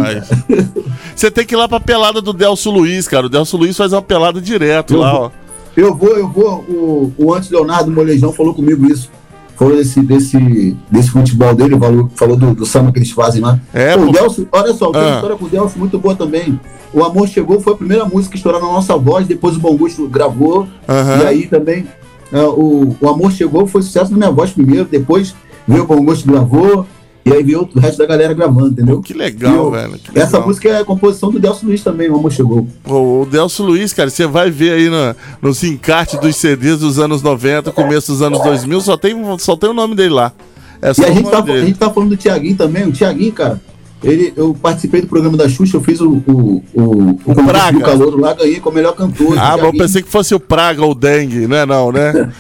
Você 1.15 1.29
tem 1.31 1.45
que 1.45 1.55
ir 1.55 1.59
lá 1.59 1.69
pra 1.69 1.81
pelada 1.81 2.21
do 2.23 2.33
Delcio 2.33 2.71
Luiz, 2.71 3.09
cara. 3.09 3.27
O 3.27 3.29
Delcio 3.29 3.59
Luiz 3.59 3.77
faz 3.77 3.93
uma 3.93 4.03
pelada 4.03 4.41
direto 4.41 4.95
Eu 4.95 5.01
lá, 5.01 5.13
vou. 5.13 5.21
ó. 5.23 5.31
Eu 5.77 5.95
vou, 5.95 6.17
eu 6.17 6.29
vou. 6.29 6.59
O, 6.69 7.13
o 7.19 7.35
antes 7.35 7.51
Leonardo 7.51 7.91
Molejão 7.91 8.33
falou 8.33 8.55
comigo 8.55 8.87
isso. 8.87 9.11
Falou 9.59 9.75
desse, 9.77 10.01
desse, 10.03 10.77
desse 10.89 11.11
futebol 11.11 11.53
dele, 11.53 11.77
falou, 11.77 12.09
falou 12.15 12.37
do, 12.37 12.55
do 12.55 12.65
samba 12.65 12.93
que 12.93 12.99
eles 13.01 13.11
fazem 13.11 13.43
lá. 13.43 13.59
É, 13.75 13.97
Pô, 13.97 14.05
o 14.05 14.13
Delcio, 14.13 14.49
olha 14.53 14.73
só, 14.73 14.93
tem 14.93 15.01
Ah. 15.01 15.05
uma 15.07 15.15
história 15.17 15.37
com 15.37 15.45
o 15.47 15.49
Delcio 15.49 15.79
muito 15.81 15.99
boa 15.99 16.15
também. 16.15 16.61
O 16.95 17.03
Amor 17.05 17.27
Chegou 17.29 17.61
foi 17.61 17.73
a 17.73 17.77
primeira 17.77 18.05
música 18.05 18.31
que 18.31 18.37
estourou 18.37 18.61
na 18.61 18.69
nossa 18.69 18.97
voz, 18.97 19.27
depois 19.27 19.57
o 19.57 19.61
Bom 19.61 19.77
Gosto 19.77 20.07
gravou. 20.09 20.67
Aham. 20.89 21.23
E 21.23 21.27
aí 21.27 21.47
também 21.49 21.87
ah, 22.33 22.49
o, 22.49 22.97
o 23.01 23.09
Amor 23.09 23.33
Chegou 23.33 23.67
foi 23.67 23.83
sucesso 23.83 24.13
na 24.13 24.17
minha 24.19 24.31
voz 24.31 24.51
primeiro, 24.53 24.85
depois 24.89 25.35
veio 25.67 25.83
o 25.83 25.87
Bom 25.87 26.05
Gosto 26.05 26.27
gravou, 26.27 26.87
e 27.29 27.33
aí 27.33 27.43
veio 27.43 27.69
o 27.75 27.79
resto 27.79 27.99
da 27.99 28.07
galera 28.07 28.33
gravando, 28.35 28.69
entendeu? 28.69 29.01
Que 29.01 29.13
legal, 29.15 29.55
eu- 29.55 29.71
velho. 29.71 29.99
que 29.99 30.19
Essa 30.19 30.33
legal. 30.37 30.47
música 30.49 30.69
é 30.69 30.81
a 30.81 30.85
composição 30.85 31.31
do 31.31 31.39
Delcio 31.39 31.67
Luiz 31.67 31.83
também, 31.83 32.09
o 32.11 32.17
Amor 32.17 32.33
Chegou. 32.33 32.67
O, 32.87 33.23
o 33.23 33.27
Delcio 33.27 33.65
Luiz, 33.65 33.93
cara, 33.93 34.11
você 34.11 34.27
vai 34.27 34.51
ver 34.51 34.73
aí 34.73 34.89
no, 34.89 35.15
nos 35.43 35.63
encartes 35.63 36.19
dos 36.21 36.37
CDs 36.37 36.79
dos 36.81 36.99
anos 36.99 37.23
90, 37.23 37.71
começo 37.73 38.13
dos 38.13 38.23
anos 38.23 38.43
2000, 38.43 38.81
só 38.81 38.97
tem, 38.97 39.15
só 39.39 39.57
tem 39.57 39.71
o 39.71 39.75
nome 39.75 39.95
dele 39.95 40.15
lá. 40.15 40.33
É 40.81 40.89
E 40.89 41.05
a 41.05 41.11
gente, 41.13 41.29
tá, 41.29 41.39
a 41.43 41.61
gente 41.61 41.79
tá 41.79 41.91
falando 41.91 42.11
do 42.11 42.17
Tiaguinho 42.17 42.57
também. 42.57 42.85
O 42.87 42.93
Tiaguinho, 42.93 43.33
cara, 43.33 43.61
ele, 44.03 44.33
eu 44.37 44.55
participei 44.55 45.01
do 45.01 45.09
programa 45.09 45.37
da 45.37 45.49
Xuxa, 45.49 45.77
eu 45.77 45.81
fiz 45.81 46.01
o, 46.01 46.23
o, 46.27 46.63
o, 46.73 47.11
o 47.27 47.35
Praga. 47.45 47.79
do 47.79 47.85
calor 47.85 48.21
lá, 48.21 48.33
ganhei 48.33 48.61
como 48.61 48.77
melhor 48.77 48.95
cantor. 48.95 49.37
Ah, 49.37 49.57
mas 49.57 49.65
eu 49.65 49.73
pensei 49.73 50.03
que 50.03 50.09
fosse 50.09 50.35
o 50.35 50.41
Praga 50.41 50.85
ou 50.85 50.93
o 50.93 50.95
Dengue, 50.95 51.49
não 51.49 51.57
é 51.57 51.67
não, 51.67 51.91
né? 51.91 52.13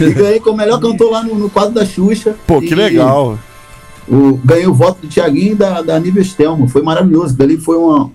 e 0.00 0.10
ganhei 0.10 0.38
como 0.38 0.58
melhor 0.58 0.80
cantor 0.80 1.10
lá 1.10 1.22
no, 1.22 1.34
no 1.34 1.50
quadro 1.50 1.74
da 1.74 1.84
Xuxa. 1.84 2.36
Pô, 2.46 2.60
que 2.60 2.74
legal. 2.76 3.36
O, 4.08 4.38
ganhei 4.44 4.68
o 4.68 4.74
voto 4.74 5.02
do 5.02 5.08
Tiaguinho 5.08 5.52
e 5.52 5.56
da, 5.56 5.82
da 5.82 5.98
Nível 5.98 6.24
Stelma. 6.24 6.68
Foi 6.68 6.82
maravilhoso. 6.82 7.36
Dali 7.36 7.56
foi 7.56 7.76
uma, 7.76 8.08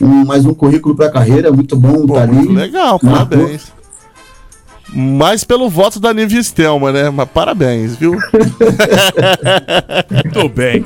um, 0.00 0.26
mais 0.26 0.44
um 0.44 0.52
currículo 0.52 0.94
pra 0.94 1.10
carreira, 1.10 1.50
muito 1.50 1.74
bom 1.74 2.06
Pô, 2.06 2.14
tá 2.14 2.22
ali. 2.24 2.48
legal, 2.48 3.00
Marcou. 3.02 3.38
parabéns. 3.38 3.77
Mais 4.90 5.44
pelo 5.44 5.68
voto 5.68 6.00
da 6.00 6.14
Nívia 6.14 6.42
Stelma, 6.42 6.90
né? 6.90 7.10
Mas 7.10 7.28
parabéns, 7.28 7.94
viu? 7.94 8.16
Muito 10.10 10.48
bem. 10.48 10.84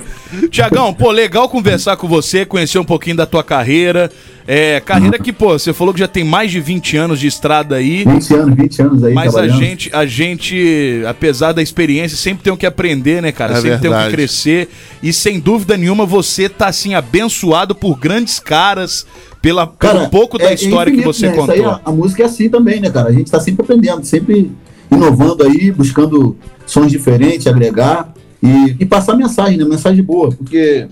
Tiagão, 0.50 0.92
pô, 0.92 1.10
legal 1.10 1.48
conversar 1.48 1.96
com 1.96 2.08
você, 2.08 2.44
conhecer 2.44 2.78
um 2.78 2.84
pouquinho 2.84 3.16
da 3.16 3.26
tua 3.26 3.44
carreira. 3.44 4.10
É, 4.46 4.80
carreira 4.80 5.18
que, 5.18 5.32
pô, 5.32 5.56
você 5.56 5.72
falou 5.72 5.94
que 5.94 6.00
já 6.00 6.08
tem 6.08 6.24
mais 6.24 6.50
de 6.50 6.60
20 6.60 6.96
anos 6.96 7.20
de 7.20 7.28
estrada 7.28 7.76
aí. 7.76 8.04
20 8.04 8.34
anos, 8.34 8.56
20 8.56 8.82
anos 8.82 9.04
aí. 9.04 9.14
Mas 9.14 9.36
a 9.36 9.46
gente, 9.46 9.90
a 9.94 10.04
gente, 10.04 11.02
apesar 11.06 11.52
da 11.52 11.62
experiência, 11.62 12.16
sempre 12.16 12.42
tem 12.42 12.52
o 12.52 12.56
que 12.56 12.66
aprender, 12.66 13.22
né, 13.22 13.30
cara? 13.30 13.52
É 13.52 13.60
sempre 13.60 13.78
tem 13.78 13.90
o 13.90 13.92
que 13.92 13.98
verdade. 13.98 14.14
crescer. 14.14 14.68
E 15.02 15.12
sem 15.12 15.38
dúvida 15.38 15.76
nenhuma, 15.76 16.04
você 16.04 16.48
tá 16.48 16.66
assim, 16.66 16.94
abençoado 16.94 17.74
por 17.74 17.96
grandes 17.96 18.40
caras, 18.40 19.06
pela, 19.42 19.66
pelo 19.66 19.78
Cara, 19.94 20.08
pouco 20.08 20.38
da 20.38 20.44
é- 20.46 20.50
é 20.52 20.54
história 20.54 20.90
que 20.92 20.98
infinito, 21.00 21.12
você 21.12 21.26
né? 21.26 21.32
Isso 21.32 21.40
contou. 21.40 21.54
aí, 21.54 21.64
a, 21.64 21.80
a 21.84 21.92
música 21.92 22.22
é 22.22 22.26
assim 22.26 22.48
também, 22.48 22.80
né, 22.80 22.88
cara? 22.90 23.08
A 23.08 23.12
gente 23.12 23.30
tá 23.30 23.40
sempre 23.40 23.62
aprendendo, 23.62 24.04
sempre 24.04 24.50
inovando 24.90 25.42
aí, 25.44 25.70
buscando 25.72 26.36
sons 26.64 26.90
diferentes, 26.90 27.46
agregar 27.46 28.14
e, 28.42 28.76
e 28.80 28.86
passar 28.86 29.16
mensagem, 29.16 29.58
né? 29.58 29.64
Mensagem 29.64 30.02
boa, 30.02 30.30
porque 30.30 30.86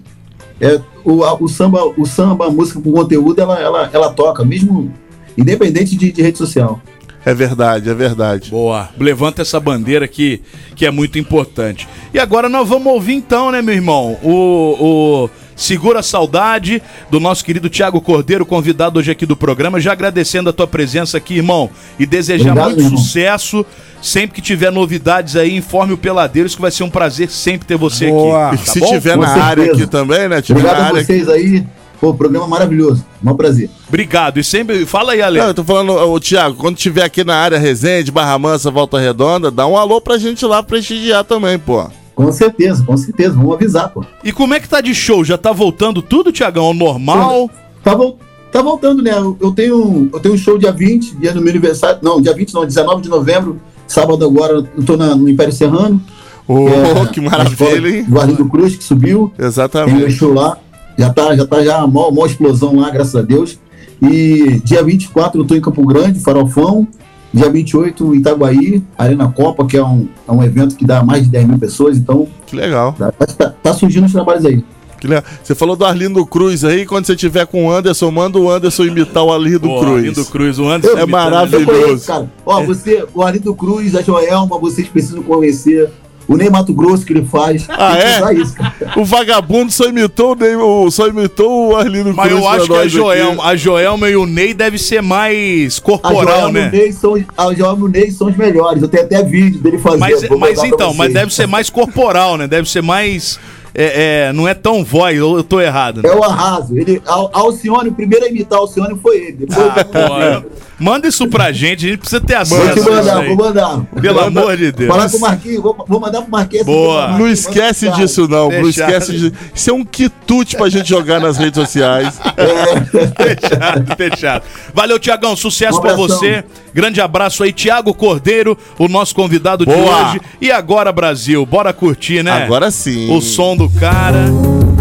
é, 0.61 0.80
o, 1.05 1.22
a- 1.24 1.34
o 1.40 1.48
samba, 1.48 1.84
o 1.96 2.05
samba, 2.05 2.46
a 2.46 2.51
música 2.51 2.80
com 2.80 2.92
conteúdo, 2.92 3.40
ela, 3.40 3.59
ela, 3.61 3.90
ela 3.92 4.11
toca, 4.11 4.44
mesmo 4.44 4.92
independente 5.38 5.96
de, 5.96 6.11
de 6.12 6.20
rede 6.20 6.36
social. 6.38 6.80
É 7.24 7.34
verdade, 7.34 7.90
é 7.90 7.94
verdade. 7.94 8.51
Boa. 8.51 8.88
Levanta 8.98 9.42
essa 9.42 9.61
bandeira 9.61 10.09
que, 10.09 10.40
que 10.74 10.86
é 10.86 10.90
muito 10.90 11.18
importante. 11.18 11.86
E 12.14 12.18
agora 12.18 12.48
nós 12.48 12.66
vamos 12.66 12.90
ouvir 12.92 13.12
então, 13.12 13.51
né, 13.53 13.61
meu 13.61 13.74
irmão? 13.74 14.16
O, 14.22 14.76
o 14.80 15.30
Segura 15.61 15.99
a 16.01 16.03
Saudade 16.03 16.83
do 17.11 17.21
nosso 17.21 17.45
querido 17.45 17.69
Tiago 17.69 18.01
Cordeiro, 18.01 18.47
convidado 18.47 18.99
hoje 18.99 19.11
aqui 19.11 19.27
do 19.27 19.37
programa. 19.37 19.79
Já 19.79 19.93
agradecendo 19.93 20.49
a 20.49 20.55
tua 20.55 20.67
presença 20.67 21.19
aqui, 21.19 21.35
irmão. 21.37 21.69
E 21.99 22.07
desejar 22.07 22.53
Obrigado, 22.53 22.69
muito 22.71 22.83
irmão. 22.83 22.97
sucesso. 22.99 23.67
Sempre 24.01 24.37
que 24.37 24.41
tiver 24.41 24.73
novidades 24.73 25.37
aí, 25.37 25.55
informe 25.55 25.93
o 25.93 25.99
Peladeiros 25.99 26.55
que 26.55 26.63
vai 26.63 26.71
ser 26.71 26.83
um 26.85 26.89
prazer 26.89 27.29
sempre 27.29 27.67
ter 27.69 27.77
você 27.77 28.09
Boa. 28.09 28.53
aqui. 28.53 28.55
E 28.63 28.65
Tá 28.65 28.73
se 28.73 28.81
bom? 28.81 28.87
tiver 28.89 29.17
Com 29.17 29.21
na 29.21 29.29
área 29.29 29.65
certeza. 29.65 29.83
aqui 29.85 29.91
também, 29.93 30.29
né? 30.31 30.41
Tiver 30.41 30.61
Obrigado 30.61 30.79
na 30.79 30.85
a 30.85 30.89
área 30.89 31.05
vocês 31.05 31.29
aí. 31.29 31.63
Pô, 32.01 32.15
programa 32.15 32.49
maravilhoso. 32.49 33.05
Um 33.23 33.35
prazer. 33.37 33.69
Obrigado. 33.87 34.41
E 34.41 34.45
sempre. 34.45 34.87
Fala 34.87 35.13
aí, 35.13 35.21
Ale. 35.21 35.41
Não, 35.41 35.49
eu 35.49 35.55
tô 35.55 35.63
falando, 35.63 35.93
ô 35.93 36.19
Thiago, 36.19 36.57
quando 36.57 36.77
tiver 36.77 37.03
aqui 37.05 37.23
na 37.23 37.37
área 37.37 37.59
Resende, 37.59 38.11
Barra 38.11 38.39
Mansa, 38.39 38.71
Volta 38.71 38.99
Redonda, 38.99 39.51
dá 39.51 39.67
um 39.67 39.77
alô 39.77 40.01
pra 40.01 40.17
gente 40.17 40.47
lá 40.47 40.63
prestigiar 40.63 41.23
também, 41.23 41.59
pô. 41.59 41.87
Com 42.15 42.31
certeza, 42.33 42.83
com 42.85 42.97
certeza. 42.97 43.35
Vamos 43.35 43.55
avisar, 43.55 43.89
pô. 43.91 44.05
E 44.23 44.33
como 44.33 44.53
é 44.55 44.61
que 44.61 44.69
tá 44.69 44.81
de 44.81 44.95
show? 44.95 45.25
Já 45.25 45.39
tá 45.39 45.53
voltando 45.53 46.03
tudo, 46.03 46.31
Tiagão? 46.33 46.65
Ao 46.67 46.75
normal? 46.75 47.51
Tá, 47.83 47.95
vol- 47.95 48.19
tá 48.53 48.61
voltando, 48.61 49.03
né? 49.03 49.13
Eu, 49.41 49.53
tenho, 49.53 50.11
eu 50.13 50.21
tenho 50.21 50.35
um 50.35 50.39
show 50.39 50.59
dia 50.59 50.71
20, 50.73 51.17
dia 51.17 51.33
do 51.33 51.41
meu 51.41 51.51
aniversário. 51.51 51.99
Não, 52.03 52.21
dia 52.21 52.35
20 52.35 52.53
não, 52.55 52.67
19 52.67 53.01
de 53.03 53.09
novembro. 53.09 53.59
Sábado 53.87 54.25
agora, 54.25 54.65
eu 54.77 54.83
tô 54.85 54.97
na- 54.97 55.15
no 55.17 55.29
Império 55.29 55.53
Serrano. 55.53 56.01
Ô, 56.47 56.69
é 56.69 57.07
que 57.13 57.21
maravilha, 57.21 57.89
hein? 58.01 58.07
Arlindo 58.19 58.49
Cruz, 58.49 58.77
que 58.77 58.85
subiu. 58.85 59.33
Tem 59.37 59.47
Exatamente. 59.47 60.11
show 60.13 60.33
lá. 60.35 60.59
Já 60.99 61.11
tá, 61.11 61.35
já 61.35 61.47
tá 61.47 61.63
já 61.65 61.87
mó, 61.87 62.11
mó 62.11 62.27
explosão 62.27 62.77
lá, 62.79 62.91
graças 62.91 63.17
a 63.17 63.23
Deus. 63.23 63.59
E 64.03 64.61
dia 64.65 64.83
24 64.83 65.41
eu 65.41 65.45
tô 65.47 65.55
em 65.55 65.61
Campo 65.61 65.87
Grande, 65.87 66.21
Farofão. 66.21 66.87
Dia 67.33 67.49
28 67.51 68.14
em 68.14 68.18
Itaguaí, 68.18 68.83
Arena 68.99 69.31
Copa, 69.31 69.64
que 69.66 69.76
é 69.76 69.85
um, 69.85 70.09
é 70.26 70.33
um 70.33 70.43
evento 70.43 70.74
que 70.76 70.85
dá 70.85 71.03
mais 71.05 71.24
de 71.24 71.31
10 71.31 71.47
mil 71.49 71.59
pessoas. 71.59 71.97
Então, 71.97 72.26
Que 72.47 72.57
legal. 72.57 72.93
tá, 72.99 73.12
tá- 73.12 73.55
tá 73.62 73.72
surgindo 73.74 74.07
os 74.07 74.12
trabalhos 74.12 74.45
aí. 74.45 74.64
Que 75.01 75.07
legal. 75.07 75.22
Você 75.43 75.55
falou 75.55 75.76
do 75.76 75.85
Arlindo 75.85 76.26
Cruz 76.26 76.62
aí, 76.64 76.85
quando 76.85 77.07
você 77.07 77.16
tiver 77.16 77.47
com 77.47 77.66
o 77.66 77.72
Anderson, 77.72 78.11
manda 78.11 78.39
o 78.39 78.51
Anderson 78.51 78.85
imitar 78.85 79.22
o 79.24 79.33
Arlindo 79.33 79.61
Pô, 79.61 79.81
Cruz. 79.81 79.97
Arlindo 79.97 80.24
Cruz, 80.26 80.59
o 80.59 80.68
Anderson. 80.68 80.99
É 80.99 81.07
maravilhoso. 81.07 81.66
Conheço, 81.66 82.07
cara. 82.07 82.31
Ó, 82.45 82.62
você, 82.64 83.07
o 83.14 83.22
Arlindo 83.22 83.55
Cruz, 83.55 83.95
a 83.95 84.03
Joelma, 84.03 84.59
vocês 84.59 84.89
precisam 84.89 85.22
conhecer. 85.22 85.89
O 86.33 86.37
Ney 86.37 86.49
Mato 86.49 86.72
Grosso 86.72 87.05
que 87.05 87.12
ele 87.12 87.24
faz. 87.24 87.66
Ah, 87.68 87.99
é? 87.99 88.35
isso. 88.35 88.55
O 88.97 89.05
vagabundo 89.05 89.72
só 89.72 89.87
imitou 89.89 90.33
o, 90.33 90.35
Ney- 90.37 90.55
o- 90.55 90.89
só 90.91 91.09
imitou 91.09 91.70
o 91.70 91.76
Arlindo 91.76 92.14
Mas 92.14 92.28
Cruz. 92.28 92.41
eu 92.43 92.49
acho 92.49 92.66
que 92.68 92.74
a. 92.74 92.87
Joelma, 92.89 93.45
a 93.45 93.57
Joelma 93.57 94.09
e 94.09 94.14
o 94.16 94.24
Ney 94.26 94.55
devem 94.55 94.78
ser 94.78 95.03
mais 95.03 95.78
A 95.78 95.81
corporal, 95.83 96.51
e 96.51 96.53
né? 96.53 96.70
Ney 96.72 96.93
são, 96.93 97.14
a 97.37 97.53
Joelma 97.53 97.81
e 97.81 97.83
o 97.85 97.89
Ney 97.89 98.11
são 98.12 98.28
os 98.28 98.37
melhores. 98.37 98.81
Eu 98.81 98.89
tenho 98.89 99.03
até 99.05 99.22
vídeo 99.24 99.61
dele 99.61 99.78
fazendo. 99.78 99.99
Mas, 100.01 100.22
mas 100.39 100.62
então, 100.64 100.95
mas 100.95 101.12
deve 101.12 101.35
ser 101.35 101.49
mais 101.49 101.68
corporal, 101.68 102.37
né? 102.37 102.47
Deve 102.47 102.70
ser 102.70 102.81
mais. 102.83 103.39
é, 103.74 104.28
é, 104.28 104.33
não 104.33 104.47
é 104.47 104.55
tão 104.55 104.85
voz, 104.85 105.16
eu, 105.16 105.37
eu 105.37 105.43
tô 105.43 105.61
errado. 105.61 106.01
Né? 106.03 106.09
É 106.09 106.14
o 106.14 106.22
arraso. 106.22 106.76
Ele, 106.78 107.03
Al- 107.07 107.31
Alcione, 107.33 107.89
o 107.89 107.93
primeiro 107.93 108.24
a 108.24 108.28
imitar 108.28 108.59
o 108.61 108.62
Alcione 108.62 108.97
foi 109.03 109.16
ele. 109.16 109.33
Depois 109.47 109.59
Ah, 109.59 109.85
pô, 109.85 110.51
manda 110.81 111.07
isso 111.07 111.28
pra 111.28 111.53
gente, 111.53 111.87
a 111.87 111.89
gente 111.91 111.99
precisa 111.99 112.20
ter 112.20 112.35
acesso 112.35 112.61
Vou 112.61 112.74
te 112.74 112.81
mandar, 112.91 113.24
vou 113.26 113.37
mandar. 113.37 113.81
Pelo 114.01 114.20
amor 114.20 114.57
de 114.57 114.72
Deus. 114.72 114.89
Falar 114.91 115.11
com 115.11 115.16
o 115.16 115.20
Marquinhos, 115.20 115.62
vou, 115.62 115.85
vou 115.87 116.01
mandar 116.01 116.22
pro 116.22 116.31
Marquinhos. 116.31 116.66
Boa. 116.66 117.09
Marquinhos, 117.09 117.20
Não 117.20 117.28
esquece 117.28 117.85
manda- 117.87 117.97
disso, 117.99 118.28
não. 118.28 118.51
Não 118.51 118.64
Fechado. 118.64 118.91
esquece 118.93 119.12
disso. 119.12 119.33
Isso 119.55 119.70
é 119.70 119.72
um 119.72 119.85
quitute 119.85 120.57
pra 120.57 120.68
gente 120.68 120.89
jogar 120.89 121.20
nas 121.20 121.37
redes 121.37 121.61
sociais. 121.61 122.18
Fechado, 123.16 123.97
fechado. 123.97 124.45
Valeu, 124.74 124.99
Tiagão. 124.99 125.37
Sucesso 125.37 125.78
Um 125.78 125.81
pra 125.83 125.95
você. 125.95 126.45
Grande 126.72 127.01
abraço 127.01 127.43
aí, 127.43 127.53
Tiago 127.53 127.93
Cordeiro, 127.93 128.57
o 128.78 128.89
nosso 128.89 129.14
convidado 129.14 129.66
de 129.66 129.72
Boa. 129.74 130.11
hoje. 130.11 130.20
E 130.41 130.51
agora, 130.51 130.93
Brasil, 130.93 131.45
bora 131.45 131.72
curtir, 131.72 132.22
né? 132.22 132.31
Agora 132.45 132.70
sim. 132.70 133.11
O 133.12 133.20
som 133.20 133.57
do 133.57 133.68
cara, 133.68 134.26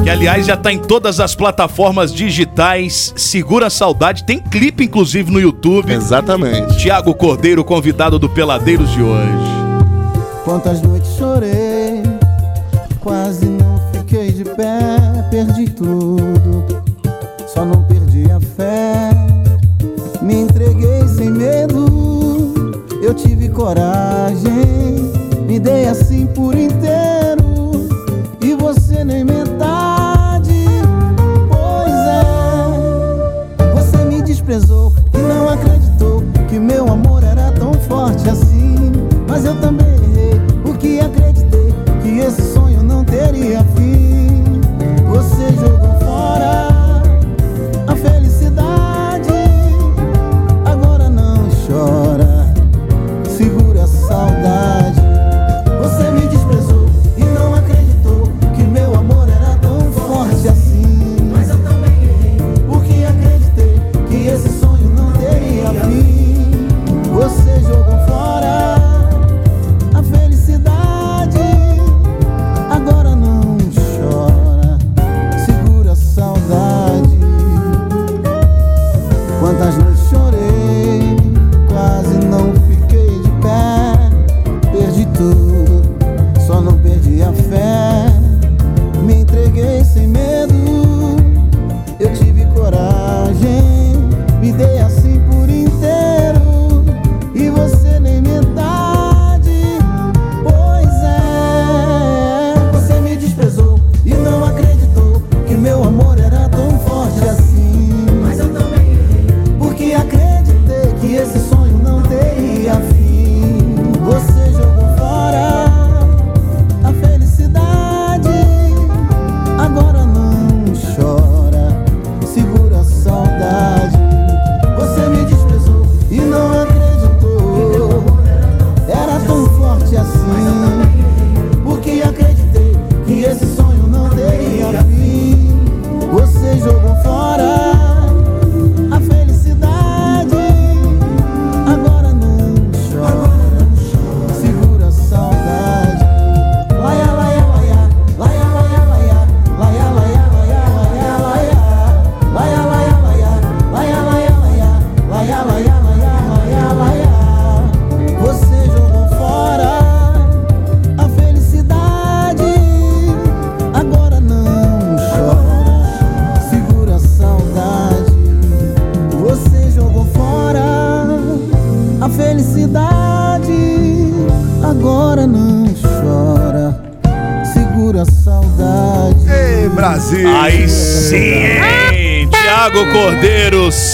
que 0.10 0.14
aliás 0.14 0.48
já 0.48 0.58
tá 0.58 0.74
em 0.74 0.80
todas 0.80 1.20
as 1.20 1.36
plataformas 1.36 2.12
digitais. 2.12 3.14
Segura 3.16 3.68
a 3.68 3.70
saudade. 3.70 4.24
Tem 4.24 4.40
clipe, 4.40 4.84
inclusive, 4.84 5.32
no 5.32 5.40
YouTube. 5.40 5.94
Exatamente. 5.94 6.80
Tiago 6.80 7.14
Cordeiro, 7.14 7.64
convidado 7.64 8.18
do 8.18 8.28
Peladeiros 8.28 8.90
de 8.90 9.04
hoje. 9.04 9.50
Quantas 10.44 10.82
noites 10.82 11.16
chorei, 11.16 12.02
quase 13.00 13.46
não 13.46 13.80
fiquei 13.94 14.32
de 14.32 14.46
pé, 14.46 14.98
perdi 15.30 15.70
tudo, 15.70 16.66
só 17.46 17.64
não 17.64 17.84
perdi 17.84 18.24
a 18.32 18.40
fé. 18.40 19.12
Me 20.24 20.34
entreguei 20.34 21.08
sem 21.08 21.30
medo, 21.30 22.82
eu 23.04 23.14
tive 23.14 23.48
coragem, 23.50 24.42
me 25.46 25.60
dei 25.60 25.86
assim 25.86 26.26
por 26.26 26.58
inteiro, 26.58 26.99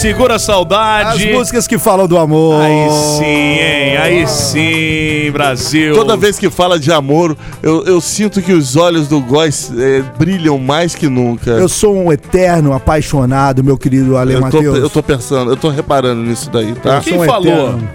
segura 0.06 0.36
a 0.36 0.38
saudade. 0.38 1.26
As 1.26 1.34
músicas 1.34 1.66
que 1.66 1.78
falam 1.78 2.06
do 2.06 2.16
amor. 2.16 2.62
Aí 2.62 2.90
sim, 2.90 3.24
hein? 3.24 3.96
Aí 3.96 4.26
sim, 4.28 5.30
Brasil. 5.32 5.94
Toda 5.94 6.16
vez 6.16 6.38
que 6.38 6.48
fala 6.48 6.78
de 6.78 6.92
amor, 6.92 7.36
eu, 7.60 7.84
eu 7.84 8.00
sinto 8.00 8.40
que 8.40 8.52
os 8.52 8.76
olhos 8.76 9.08
do 9.08 9.20
Góis 9.20 9.72
eh, 9.76 10.04
brilham 10.16 10.58
mais 10.58 10.94
que 10.94 11.08
nunca. 11.08 11.50
Eu 11.50 11.68
sou 11.68 11.96
um 11.96 12.12
eterno 12.12 12.72
apaixonado, 12.72 13.64
meu 13.64 13.76
querido 13.76 14.16
Ale 14.16 14.34
eu, 14.34 14.38
tô, 14.38 14.44
Matheus. 14.44 14.78
eu 14.78 14.90
tô 14.90 15.02
pensando, 15.02 15.50
eu 15.50 15.56
tô 15.56 15.70
reparando 15.70 16.22
nisso 16.22 16.48
daí, 16.50 16.72
tá? 16.76 16.96
Eu 16.96 17.02
sou 17.02 17.18
um 17.18 17.24
eterno. 17.24 17.88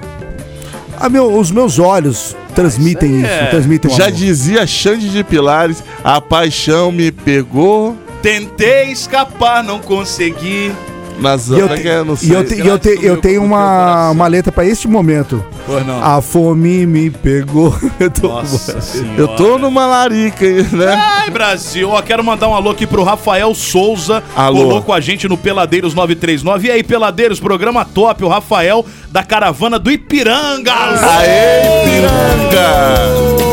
Ah, 0.99 1.09
meu, 1.09 1.34
os 1.36 1.49
meus 1.49 1.80
olhos 1.80 2.36
transmitem 2.53 3.22
isso, 3.22 3.32
É, 3.32 3.45
transmitem 3.47 3.89
o 3.89 3.95
Já 3.95 4.05
amor. 4.07 4.18
dizia 4.18 4.68
Xande 4.68 5.09
de 5.09 5.24
Pilares, 5.24 5.82
a 6.03 6.20
paixão 6.20 6.91
me 6.91 7.12
pegou 7.12 7.97
Tentei 8.22 8.91
escapar, 8.91 9.64
não 9.64 9.80
consegui. 9.80 10.72
Nas 11.20 11.47
E 11.49 11.59
eu, 11.59 11.70
te- 11.70 11.82
que 11.82 11.88
é? 11.89 12.03
Não 12.03 12.14
e 12.14 12.18
sei. 12.18 12.36
eu, 12.36 12.43
te- 12.45 12.55
e 12.55 12.68
eu, 12.68 12.80
te- 12.80 12.99
eu 13.01 13.18
tenho 13.18 13.43
uma, 13.43 14.12
uma 14.12 14.28
letra 14.28 14.51
pra 14.51 14.66
este 14.66 14.88
momento. 14.88 15.43
Pois 15.66 15.86
não. 15.86 16.03
A 16.03 16.22
fome 16.22 16.86
me 16.86 17.09
pegou. 17.09 17.74
Eu 17.99 18.09
tô- 18.09 18.28
Nossa. 18.28 18.78
Eu 19.18 19.28
tô 19.30 19.57
numa 19.59 19.86
larica, 19.86 20.43
aí, 20.45 20.64
né? 20.72 20.93
Ai, 20.95 21.30
Brasil. 21.30 21.89
Ó, 21.89 22.01
quero 22.01 22.24
mandar 22.24 22.47
um 22.49 22.55
alô 22.55 22.72
aqui 22.72 22.88
pro 22.88 23.03
Rafael 23.03 23.53
Souza. 23.53 24.24
Alô. 24.36 24.57
Colou 24.64 24.82
com 24.82 24.91
a 24.93 24.99
gente 24.99 25.28
no 25.28 25.38
Peladeiros 25.38 25.93
939. 25.93 26.68
E 26.68 26.72
aí, 26.72 26.84
Peladeiros, 26.84 27.39
programa 27.39 27.86
top. 27.86 28.24
O 28.24 28.28
Rafael 28.28 28.84
da 29.12 29.24
caravana 29.24 29.78
do 29.78 29.91
Ipiranga. 29.91 30.74
Aê, 30.74 31.84
piranga! 31.86 33.51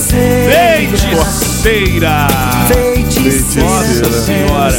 Feiticeira. 0.00 2.26
Nossa 3.60 4.10
senhora. 4.24 4.74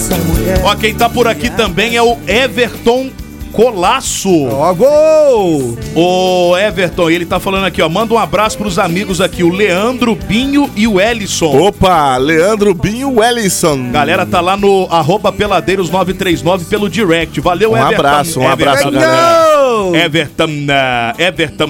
Ó, 0.63 0.75
quem 0.75 0.95
tá 0.95 1.07
por 1.07 1.27
aqui 1.27 1.49
também 1.51 1.95
é 1.95 2.01
o 2.01 2.17
Everton 2.27 3.11
Colasso. 3.51 4.47
Ó, 4.47 4.73
gol! 4.73 5.77
Ô, 5.93 6.57
Everton, 6.57 7.09
ele 7.09 7.25
tá 7.25 7.37
falando 7.39 7.65
aqui, 7.65 7.81
ó. 7.81 7.89
Manda 7.89 8.13
um 8.13 8.17
abraço 8.17 8.57
pros 8.57 8.79
amigos 8.79 9.19
aqui, 9.21 9.43
o 9.43 9.49
Leandro, 9.53 10.15
Binho 10.15 10.69
e 10.75 10.87
o 10.87 10.99
Ellison. 10.99 11.55
Opa, 11.67 12.17
Leandro 12.17 12.73
Binho 12.73 13.19
Wellison. 13.19 13.91
Galera 13.91 14.25
tá 14.25 14.39
lá 14.41 14.55
no 14.57 14.87
arroba 14.89 15.31
peladeiros939 15.33 16.65
pelo 16.67 16.89
direct. 16.89 17.39
Valeu, 17.41 17.73
Um 17.73 17.77
Everton. 17.77 17.95
abraço, 17.95 18.39
um 18.39 18.47
abraço, 18.47 18.87
Everton. 18.87 18.99
galera. 18.99 19.51
Everton, 20.05 20.49
Everton, 21.19 21.69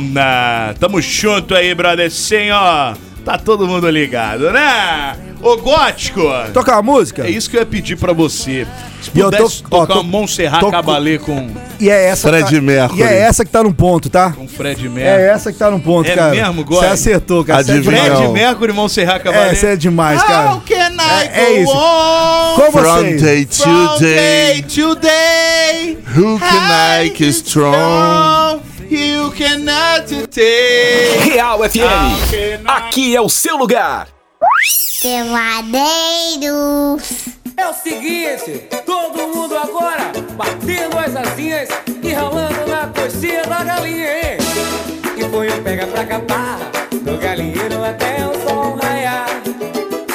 tamo 0.79 1.01
junto 1.01 1.53
aí, 1.55 1.73
brother. 1.75 2.09
Ó. 2.53 2.93
Tá 3.23 3.37
todo 3.37 3.67
mundo 3.67 3.87
ligado, 3.89 4.51
né? 4.51 5.15
Ô, 5.43 5.55
Gótico. 5.57 6.21
Toca 6.53 6.71
uma 6.73 6.81
música? 6.81 7.23
É 7.25 7.29
isso 7.29 7.49
que 7.49 7.55
eu 7.55 7.61
ia 7.61 7.65
pedir 7.65 7.95
pra 7.95 8.13
você. 8.13 8.65
Se 9.01 9.11
E 9.15 9.19
eu 9.19 9.31
tô- 9.31 9.37
pudesse 9.37 9.63
ó, 9.71 9.79
tocar 9.81 9.93
tô- 9.95 9.99
um 10.01 10.03
Montserrat 10.03 10.59
tô- 10.59 10.69
Cabalé 10.71 11.17
com, 11.17 11.49
E 11.79 11.89
é 11.89 12.05
essa 12.07 12.29
Fred 12.29 12.45
que 12.49 12.55
tá, 12.55 12.61
Mercury. 12.61 12.99
E 12.99 13.03
é 13.03 13.17
essa 13.21 13.43
que 13.45 13.51
tá 13.51 13.63
no 13.63 13.73
ponto, 13.73 14.09
tá? 14.09 14.31
com 14.31 14.47
Fred 14.47 14.87
Mercury. 14.89 15.03
É 15.23 15.27
essa 15.29 15.51
que 15.51 15.57
tá 15.57 15.69
no 15.71 15.79
ponto, 15.79 16.09
É 16.09 16.15
cara. 16.15 16.31
mesmo, 16.31 16.53
Você 16.63 16.63
Góis? 16.63 16.91
acertou, 16.91 17.43
cara. 17.43 17.63
Você 17.63 17.71
é 17.71 17.75
Adivinha. 17.75 18.15
Fred 18.15 18.27
Mercury 18.29 18.71
e 18.71 18.75
Montserrat 18.75 19.23
Cabalé. 19.23 19.51
É, 19.51 19.55
você 19.55 19.67
é 19.67 19.75
demais, 19.75 20.21
cara. 20.23 20.51
How 20.53 20.61
can 20.61 20.75
I 20.75 21.27
É- 21.33 21.41
é 21.41 21.53
go 21.55 21.61
isso. 21.63 21.71
on 21.77 22.55
Com 22.55 22.71
From 22.71 22.81
vocês. 23.01 23.21
day 23.21 23.45
to 23.45 23.55
from 23.63 23.97
day 23.99 24.15
day, 24.15 24.61
to 24.63 24.95
day? 24.95 25.97
who 26.15 26.39
can 26.39 27.01
I 27.03 27.09
get 27.15 27.29
strong? 27.29 28.59
You 28.91 29.31
cannot 29.31 30.05
take. 30.31 31.29
Real 31.31 31.59
FM. 31.59 32.67
Aqui 32.67 33.15
é 33.15 33.21
o 33.21 33.29
seu 33.29 33.55
lugar. 33.55 34.09
Peladeiros. 35.01 35.79
É 37.55 37.69
o 37.69 37.73
seguinte, 37.73 38.67
todo 38.85 39.29
mundo 39.29 39.55
agora 39.55 40.11
batendo 40.33 40.97
as 40.97 41.15
asinhas 41.15 41.69
e 42.03 42.09
ralando 42.11 42.67
na 42.67 42.87
coxinha 42.87 43.43
da 43.43 43.63
galinha, 43.63 44.11
hein? 44.11 44.37
E 45.15 45.23
foi 45.29 45.49
um 45.49 45.63
pega 45.63 45.87
pra 45.87 46.05
capar, 46.05 46.59
do 46.91 47.17
galinheiro 47.17 47.81
até 47.85 48.27
o 48.27 48.33
sol 48.45 48.75
raiar. 48.75 49.29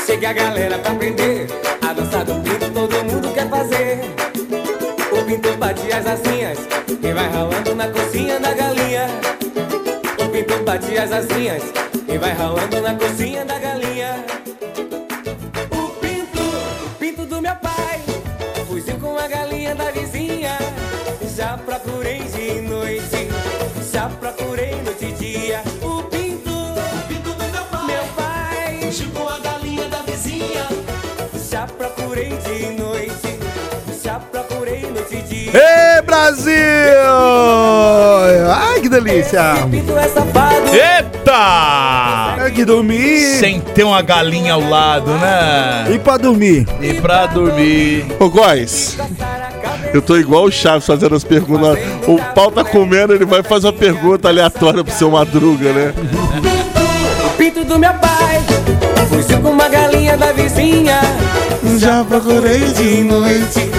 Chega 0.04 0.28
a 0.28 0.34
galera 0.34 0.78
pra 0.80 0.92
aprender, 0.92 1.46
a 1.80 1.94
dança 1.94 2.22
do 2.26 2.34
pinto 2.42 2.70
todo 2.72 3.04
mundo 3.10 3.32
quer 3.32 3.48
fazer. 3.48 4.02
O 5.18 5.24
pinto 5.24 5.56
bate 5.56 5.90
as 5.90 6.06
asinhas 6.06 6.58
e 7.02 7.12
vai 7.12 7.28
ralando 7.30 7.75
as 11.06 11.12
asinhas 11.12 11.62
e 12.12 12.18
vai 12.18 12.32
ralando 12.32 12.80
na 12.80 12.94
cozinha 12.96 13.44
da 13.44 13.58
galinha. 13.58 14.24
O 15.70 15.88
pinto, 16.00 16.42
o 16.42 16.90
pinto 16.98 17.26
do 17.26 17.40
meu 17.40 17.54
pai, 17.56 18.00
fugiu 18.66 18.98
com 18.98 19.16
a 19.16 19.28
galinha 19.28 19.74
da 19.74 19.90
vizinha. 19.92 20.58
Já 21.36 21.58
procurei 21.58 22.18
de 22.18 22.60
noite, 22.62 23.28
já 23.92 24.08
procurei 24.08 24.74
noite 24.82 25.04
e 25.04 25.12
dia. 25.12 25.62
O 25.80 26.02
pinto, 26.02 26.50
o 26.50 27.08
pinto 27.08 27.30
do 27.30 27.52
meu 27.52 27.64
pai, 27.66 27.86
meu 27.86 28.04
pai 28.16 28.78
fugiu 28.80 29.10
com 29.12 29.28
a 29.28 29.38
galinha 29.38 29.88
da 29.88 30.02
vizinha. 30.02 30.66
Já 31.48 31.66
procurei 31.68 32.30
de 32.30 32.66
noite. 32.66 32.75
Brasil! 36.16 36.50
Ai, 38.48 38.80
que 38.80 38.88
delícia! 38.88 39.54
Eita! 40.72 42.36
É 42.42 42.50
que 42.50 42.64
dormir. 42.64 43.36
Sem 43.38 43.60
ter 43.60 43.84
uma 43.84 44.00
galinha 44.00 44.54
ao 44.54 44.66
lado, 44.66 45.10
né? 45.10 45.84
E 45.90 45.98
pra 45.98 46.16
dormir? 46.16 46.66
E 46.80 46.94
pra 46.94 47.26
dormir. 47.26 48.06
Ô, 48.18 48.30
Góis, 48.30 48.96
eu 49.92 50.00
tô 50.00 50.16
igual 50.16 50.44
o 50.44 50.50
Chaves 50.50 50.86
fazendo 50.86 51.14
as 51.14 51.22
perguntas. 51.22 51.78
O 52.08 52.18
pau 52.34 52.50
tá 52.50 52.64
comendo, 52.64 53.12
ele 53.12 53.26
vai 53.26 53.42
fazer 53.42 53.66
uma 53.66 53.74
pergunta 53.74 54.28
aleatória 54.28 54.82
pro 54.82 54.94
seu 54.94 55.10
Madruga, 55.10 55.70
né? 55.70 55.92
O 57.26 57.28
pinto 57.36 57.62
do 57.62 57.78
meu 57.78 57.92
pai 57.92 58.42
fugiu 59.10 59.38
com 59.42 59.50
uma 59.50 59.68
galinha 59.68 60.16
da 60.16 60.32
vizinha. 60.32 60.98
Já 61.78 62.02
procurei 62.04 62.60
de 62.72 63.02
noite. 63.02 63.75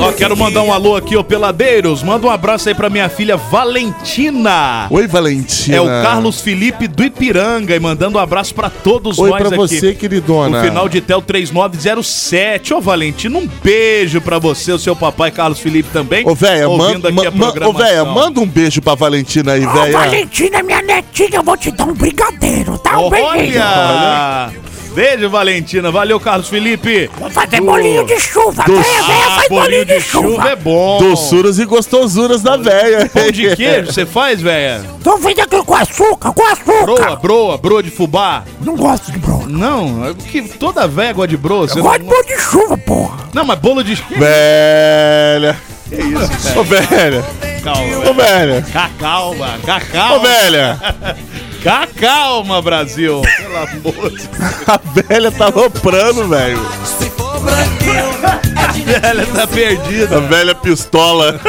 Ó, 0.00 0.12
quero 0.12 0.36
mandar 0.36 0.62
um 0.62 0.72
alô 0.72 0.96
aqui, 0.96 1.16
ô 1.16 1.22
Peladeiros. 1.24 2.02
Manda 2.02 2.26
um 2.26 2.30
abraço 2.30 2.68
aí 2.68 2.74
pra 2.74 2.90
minha 2.90 3.08
filha 3.08 3.36
Valentina. 3.36 4.86
Oi, 4.90 5.06
Valentina. 5.06 5.76
É 5.76 5.80
o 5.80 5.86
Carlos 5.86 6.40
Felipe 6.40 6.86
do 6.88 7.04
Ipiranga 7.04 7.74
e 7.74 7.80
mandando 7.80 8.18
um 8.18 8.20
abraço 8.20 8.54
pra 8.54 8.68
todos 8.68 9.18
Oi 9.18 9.30
nós 9.30 9.38
pra 9.38 9.48
aqui. 9.48 9.56
você, 9.56 9.94
queridona. 9.94 10.60
O 10.60 10.64
final 10.64 10.88
de 10.88 11.00
tel 11.00 11.22
3907. 11.22 12.74
Ô, 12.74 12.80
Valentina, 12.80 13.38
um 13.38 13.48
beijo 13.62 14.20
pra 14.20 14.38
você, 14.38 14.72
o 14.72 14.78
seu 14.78 14.96
papai 14.96 15.30
Carlos 15.30 15.60
Felipe 15.60 15.88
também. 15.92 16.26
Ô, 16.28 16.34
véia, 16.34 16.68
manda, 16.68 17.08
aqui 17.08 17.26
a 17.26 17.30
ma- 17.30 17.54
ma- 17.54 17.66
ô, 17.68 17.72
véia, 17.72 18.04
manda 18.04 18.40
um 18.40 18.46
beijo 18.46 18.82
pra 18.82 18.94
Valentina 18.94 19.52
aí, 19.52 19.64
Ô, 19.66 19.72
véia. 19.72 19.92
Valentina, 19.92 20.62
minha 20.62 20.82
netinha, 20.82 21.30
eu 21.36 21.42
vou 21.42 21.56
te 21.56 21.70
dar 21.70 21.84
um 21.86 21.94
brigadeiro, 21.94 22.76
tá? 22.78 22.98
Um 22.98 23.08
beijinho. 23.08 23.60
Olha! 23.62 24.50
Beijo, 24.94 25.28
Valentina. 25.30 25.90
Valeu, 25.90 26.20
Carlos 26.20 26.48
Felipe. 26.48 27.10
Vamos 27.18 27.34
fazer 27.34 27.60
bolinho 27.60 28.04
de 28.04 28.18
chuva. 28.20 28.62
do- 28.64 28.72
Venha, 28.74 29.02
venha, 29.02 29.26
Ah, 29.26 29.30
faz 29.36 29.48
bolinho 29.48 29.84
de 29.84 30.00
chuva 30.00 30.48
é 30.50 30.56
bom. 30.56 30.98
Doçuras 30.98 31.58
e 31.58 31.64
gostosuras 31.64 32.42
da 32.42 32.56
véia. 32.56 33.08
Pão 33.12 33.30
de 33.30 33.56
queijo, 33.56 33.92
você 33.92 34.04
faz, 34.04 34.40
velha? 34.40 34.84
Tô 35.02 35.16
vendo 35.16 35.40
aqui 35.40 35.62
com 35.64 35.74
açúcar, 35.74 36.32
com 36.32 36.46
açúcar. 36.46 36.84
Broa, 36.84 37.16
broa, 37.16 37.58
broa 37.58 37.82
de 37.82 37.90
fubá? 37.90 38.44
Não 38.60 38.76
gosto 38.76 39.10
de 39.10 39.18
bolo. 39.18 39.48
Não, 39.48 40.06
é 40.08 40.14
que 40.14 40.42
toda 40.42 40.86
véia 40.86 41.12
gosta 41.12 41.28
de 41.28 41.36
broa. 41.36 41.66
Você 41.68 41.78
Eu 41.78 41.84
não... 41.84 41.90
gosto 41.90 42.02
de 42.02 42.08
bolo 42.08 42.22
de 42.24 42.38
chuva, 42.38 42.78
porra. 42.78 43.18
não, 43.32 43.44
mas 43.44 43.58
bolo 43.58 43.82
de... 43.82 43.94
Velha. 43.94 45.56
Ô, 46.56 46.62
velha. 46.62 47.24
Calma. 47.62 48.10
Ô, 48.10 48.14
velha. 48.14 48.64
Calma, 48.98 49.58
calma. 49.92 50.16
Ô, 50.16 50.20
velha. 50.20 50.78
Cá, 51.62 51.86
calma, 51.98 52.60
Brasil. 52.60 53.22
Pelo 53.22 53.56
amor 53.56 54.10
de 54.10 54.26
Deus. 54.26 54.52
A 54.66 54.80
velha 55.08 55.30
tá 55.30 55.46
aloprando, 55.46 56.28
velho. 56.28 56.58
A 58.56 58.72
velha 58.72 59.26
tá 59.26 59.46
perdida. 59.46 60.16
A 60.16 60.20
velha 60.20 60.54
pistola. 60.54 61.40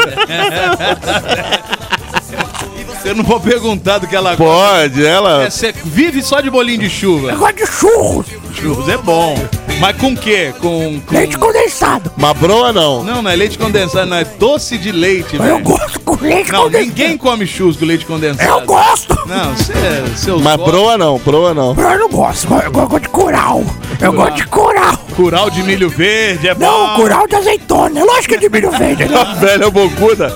Você 3.01 3.13
não 3.13 3.23
pode 3.25 3.43
perguntar 3.43 3.97
do 3.97 4.07
que 4.07 4.15
ela 4.15 4.37
Pode, 4.37 5.05
ela. 5.05 5.43
É, 5.43 5.49
Você 5.49 5.73
vive 5.83 6.21
só 6.23 6.39
de 6.39 6.49
bolinho 6.49 6.79
de 6.79 6.89
chuva. 6.89 7.31
Eu 7.31 7.37
gosto 7.37 7.55
de 7.55 7.65
churros. 7.65 8.25
Churros 8.63 8.87
é 8.87 8.97
bom. 8.97 9.35
Mas 9.79 9.97
com 9.97 10.13
o 10.13 10.17
quê? 10.17 10.53
Com, 10.61 11.01
com... 11.05 11.13
Leite 11.15 11.37
condensado. 11.37 12.09
Mas 12.15 12.37
broa 12.37 12.71
não. 12.71 13.03
Não, 13.03 13.21
não 13.21 13.29
é 13.29 13.35
leite 13.35 13.57
condensado, 13.57 14.05
não. 14.09 14.15
É 14.17 14.23
doce 14.23 14.77
de 14.77 14.89
leite, 14.91 15.35
Eu 15.35 15.41
velho. 15.43 15.59
gosto 15.59 15.99
com 15.99 16.15
leite 16.21 16.49
Não, 16.51 16.63
condensado. 16.63 16.85
ninguém 16.85 17.17
come 17.17 17.45
churros 17.45 17.75
com 17.75 17.83
leite 17.85 18.05
condensado. 18.05 18.49
Eu 18.49 18.61
gosto. 18.65 19.13
Não, 19.27 19.53
você, 19.53 19.73
seus 20.15 20.41
Mas 20.41 20.55
gostos- 20.55 20.71
broa 20.73 20.97
não, 20.97 21.17
broa 21.19 21.53
não. 21.53 21.75
Eu 21.77 21.99
não 21.99 22.09
gosto. 22.09 22.47
Eu 22.53 22.71
gosto 22.71 22.99
de 23.01 23.09
curau. 23.09 23.63
Eu 23.99 24.13
gosto 24.13 24.35
de 24.35 24.47
curau. 24.47 24.97
Curau 25.15 25.49
de 25.49 25.61
milho 25.63 25.89
verde 25.89 26.47
é 26.47 26.55
bom. 26.55 26.65
Não, 26.65 26.95
curau 26.95 27.27
de 27.27 27.35
azeitona. 27.35 27.99
É 27.99 28.03
lógico 28.03 28.29
que 28.29 28.35
é 28.35 28.37
de 28.37 28.49
milho 28.49 28.71
verde. 28.71 29.05
né? 29.05 29.17
Velha 29.41 29.69
bocuda. 29.69 30.29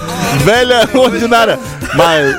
Velha 0.43 0.89
ordinária. 0.93 1.57
Mas. 1.95 2.35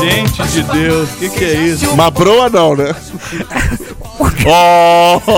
Gente 0.00 0.42
de 0.48 0.62
Deus, 0.62 1.10
o 1.10 1.16
que, 1.16 1.28
que 1.28 1.44
é 1.44 1.54
isso? 1.54 1.94
Mas 1.96 2.10
broa 2.10 2.48
não, 2.48 2.74
né? 2.74 2.94
Oh! 4.46 5.20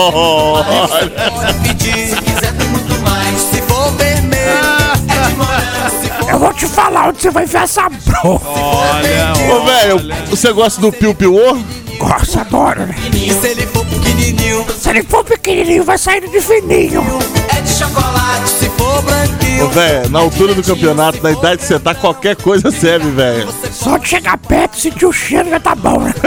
Eu 6.28 6.38
vou 6.38 6.52
te 6.54 6.66
falar 6.66 7.08
onde 7.08 7.20
você 7.20 7.30
vai 7.30 7.44
ver 7.44 7.58
essa 7.58 7.88
broa. 7.88 8.40
Olha, 8.46 9.32
Ô, 9.54 9.64
velho, 9.64 10.14
você 10.30 10.52
gosta 10.52 10.80
do 10.80 10.90
piu-piu? 10.90 11.34
Gosto, 11.98 12.40
adoro, 12.40 12.86
né? 12.86 12.94
Se 13.40 13.48
ele 13.48 13.66
for 13.66 13.84
pequenininho. 13.84 14.66
Se 14.78 14.90
ele 14.90 15.02
for 15.02 15.24
pequenininho, 15.24 15.84
vai 15.84 15.98
sair 15.98 16.26
de 16.28 16.40
fininho. 16.40 17.02
É 17.54 17.60
de 17.60 17.70
chocolate, 17.70 18.48
se 18.48 18.70
for 18.70 19.02
branquinho. 19.02 19.66
Ô, 19.66 19.68
velho, 19.68 20.08
na 20.08 20.20
altura 20.20 20.54
do 20.54 20.62
campeonato, 20.62 21.22
na 21.22 21.32
idade 21.32 21.58
que 21.58 21.66
você 21.66 21.78
tá, 21.78 21.94
qualquer 21.94 22.34
coisa 22.36 22.70
serve, 22.70 23.10
velho. 23.10 23.48
Só 23.82 23.96
de 23.98 24.08
chegar 24.08 24.38
perto, 24.38 24.78
sentir 24.78 25.06
o 25.06 25.12
cheiro 25.12 25.50
já 25.50 25.58
tá 25.58 25.74
bom, 25.74 25.98
né? 26.00 26.14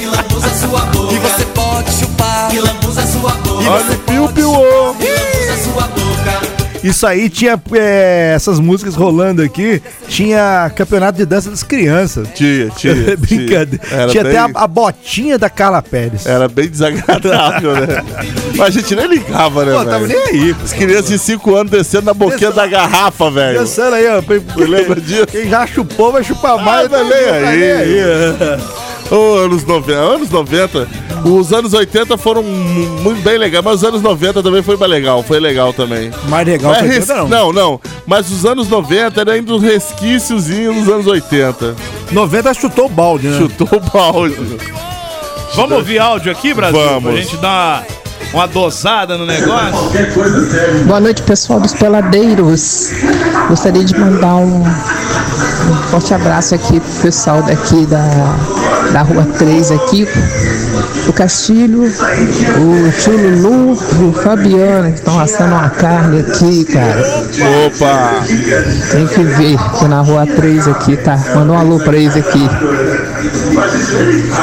E 0.00 0.06
lambuza 0.06 0.48
sua 0.50 0.80
boca. 0.86 1.14
E 1.14 1.18
você 1.18 1.44
pode 1.46 1.92
chupar. 1.92 2.54
E 2.54 2.60
lambuza 2.60 3.06
sua 3.06 3.30
boca. 3.30 3.70
Olha 3.70 3.92
o 3.92 3.98
piu-piu! 3.98 4.50
E 4.50 5.08
lambuza 5.08 5.64
sua 5.64 5.82
boca. 5.88 6.03
Isso 6.84 7.06
aí 7.06 7.30
tinha 7.30 7.58
é, 7.72 8.32
essas 8.36 8.60
músicas 8.60 8.94
rolando 8.94 9.42
aqui. 9.42 9.82
Tinha 10.06 10.70
campeonato 10.76 11.16
de 11.18 11.24
dança 11.24 11.48
das 11.50 11.62
crianças. 11.62 12.28
Tinha, 12.34 12.68
tinha. 12.76 12.94
Brincadeira. 13.16 14.08
Tinha 14.10 14.22
bem- 14.22 14.36
até 14.36 14.38
a, 14.38 14.50
a 14.64 14.66
botinha 14.66 15.38
da 15.38 15.48
Carla 15.48 15.80
Pérez. 15.82 16.26
Era 16.26 16.46
bem 16.46 16.68
desagradável, 16.68 17.72
né? 17.74 18.04
Mas 18.54 18.68
a 18.68 18.70
gente 18.70 18.94
nem 18.94 19.06
ligava, 19.08 19.64
né, 19.64 19.72
Pô, 19.72 19.84
tava 19.84 20.06
nem 20.06 20.16
aí. 20.16 20.54
As 20.62 20.72
crianças 20.72 21.08
de 21.08 21.18
5 21.18 21.54
anos 21.54 21.72
descendo 21.72 22.04
na 22.04 22.14
boquinha 22.14 22.52
da 22.52 22.66
garrafa, 22.66 23.30
velho. 23.30 23.60
Pensando 23.60 23.94
aí, 23.94 24.06
ó. 24.06 24.22
Lembra 24.56 25.00
disso? 25.00 25.26
Quem 25.26 25.48
já 25.48 25.66
chupou 25.66 26.12
vai 26.12 26.22
chupar 26.22 26.62
mais. 26.62 26.88
tá 26.90 26.98
tá 26.98 27.04
nem 27.04 27.10
tá 27.12 27.34
aí. 27.48 27.58
nem 27.58 27.72
aí. 27.72 28.00
Ô, 29.10 29.36
anos 29.38 29.64
90, 29.64 29.98
anos 29.98 30.30
90. 30.30 30.88
Os 31.24 31.52
anos 31.54 31.72
80 31.72 32.18
foram 32.18 32.42
mu- 32.42 33.00
muito 33.02 33.22
bem 33.22 33.38
legais, 33.38 33.64
mas 33.64 33.76
os 33.76 33.84
anos 33.84 34.02
90 34.02 34.42
também 34.42 34.62
foi 34.62 34.76
mais 34.76 34.90
legal, 34.90 35.22
foi 35.22 35.40
legal 35.40 35.72
também. 35.72 36.10
Mais 36.28 36.46
legal 36.46 36.72
Mas 36.72 36.80
que 36.82 36.86
res- 36.88 37.08
80 37.08 37.14
não. 37.14 37.28
não, 37.28 37.52
não. 37.52 37.80
Mas 38.06 38.30
os 38.30 38.44
anos 38.44 38.68
90 38.68 39.20
era 39.22 39.32
ainda 39.32 39.54
um 39.54 39.58
resquíciozinho 39.58 40.74
dos 40.74 40.88
anos 40.88 41.06
80. 41.06 41.74
90 42.12 42.52
chutou 42.54 42.86
o 42.86 42.88
balde, 42.90 43.28
né? 43.28 43.38
Chutou 43.38 43.68
o 43.72 43.80
balde. 43.80 44.36
Vamos 45.54 45.72
ouvir 45.72 45.98
áudio 45.98 46.30
aqui, 46.30 46.52
Brasil? 46.52 46.78
Vamos. 46.78 47.02
Pra 47.12 47.20
gente 47.22 47.36
dar 47.38 47.84
uma 48.32 48.46
dosada 48.46 49.16
no 49.16 49.24
negócio? 49.24 49.90
Boa 50.86 51.00
noite, 51.00 51.22
pessoal 51.22 51.58
dos 51.60 51.72
Peladeiros. 51.72 52.90
Gostaria 53.48 53.84
de 53.84 53.96
mandar 53.98 54.34
um, 54.36 54.62
um 54.62 55.74
forte 55.90 56.12
abraço 56.12 56.54
aqui 56.54 56.80
pro 56.80 57.02
pessoal 57.02 57.40
daqui 57.42 57.86
da, 57.86 58.04
da 58.92 59.02
Rua 59.02 59.24
3 59.38 59.70
aqui, 59.70 60.06
o 61.08 61.12
Castilho, 61.12 61.82
o 61.84 62.92
tio 62.92 63.40
Lulu 63.40 63.78
e 64.00 64.04
o 64.04 64.12
Fabiano, 64.12 64.90
que 64.90 64.98
estão 64.98 65.20
assando 65.20 65.54
uma 65.54 65.70
carne 65.70 66.20
aqui, 66.20 66.64
cara. 66.64 67.00
Opa! 67.66 68.24
Tem 68.90 69.06
que 69.06 69.22
ver 69.22 69.58
que 69.78 69.88
na 69.88 70.00
Rua 70.00 70.26
3 70.26 70.68
aqui, 70.68 70.96
tá? 70.96 71.18
Manda 71.34 71.52
um 71.52 71.58
alô 71.58 71.78
pra 71.78 71.96
eles 71.96 72.16
aqui. 72.16 72.48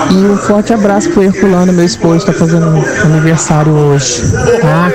E 0.09 0.13
um 0.13 0.37
forte 0.37 0.73
abraço 0.73 1.09
pro 1.09 1.23
Herculano, 1.23 1.73
meu 1.73 1.85
esposo, 1.85 2.25
tá 2.25 2.33
fazendo 2.33 2.83
aniversário 3.03 3.71
hoje. 3.71 4.23
Tá? 4.61 4.91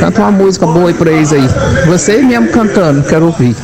Canta 0.00 0.20
uma 0.20 0.30
música 0.30 0.66
boa 0.66 0.88
aí 0.88 0.94
pra 0.94 1.10
eles 1.10 1.32
aí. 1.32 1.48
Você 1.86 2.18
mesmo 2.22 2.48
cantando, 2.48 3.02
quero 3.02 3.26
ouvir. 3.26 3.54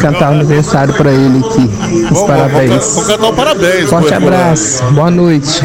Cantar 0.00 0.30
o 0.30 0.34
aniversário 0.34 0.94
pra 0.94 1.10
ele 1.12 1.38
aqui. 1.38 1.70
Os 2.10 2.22
parabéns. 2.22 2.94
Vamos 2.94 3.06
cantar 3.06 3.26
um 3.26 3.34
parabéns. 3.34 3.88
Forte 3.88 4.14
abraço, 4.14 4.81
boa 4.90 5.10
noite. 5.10 5.60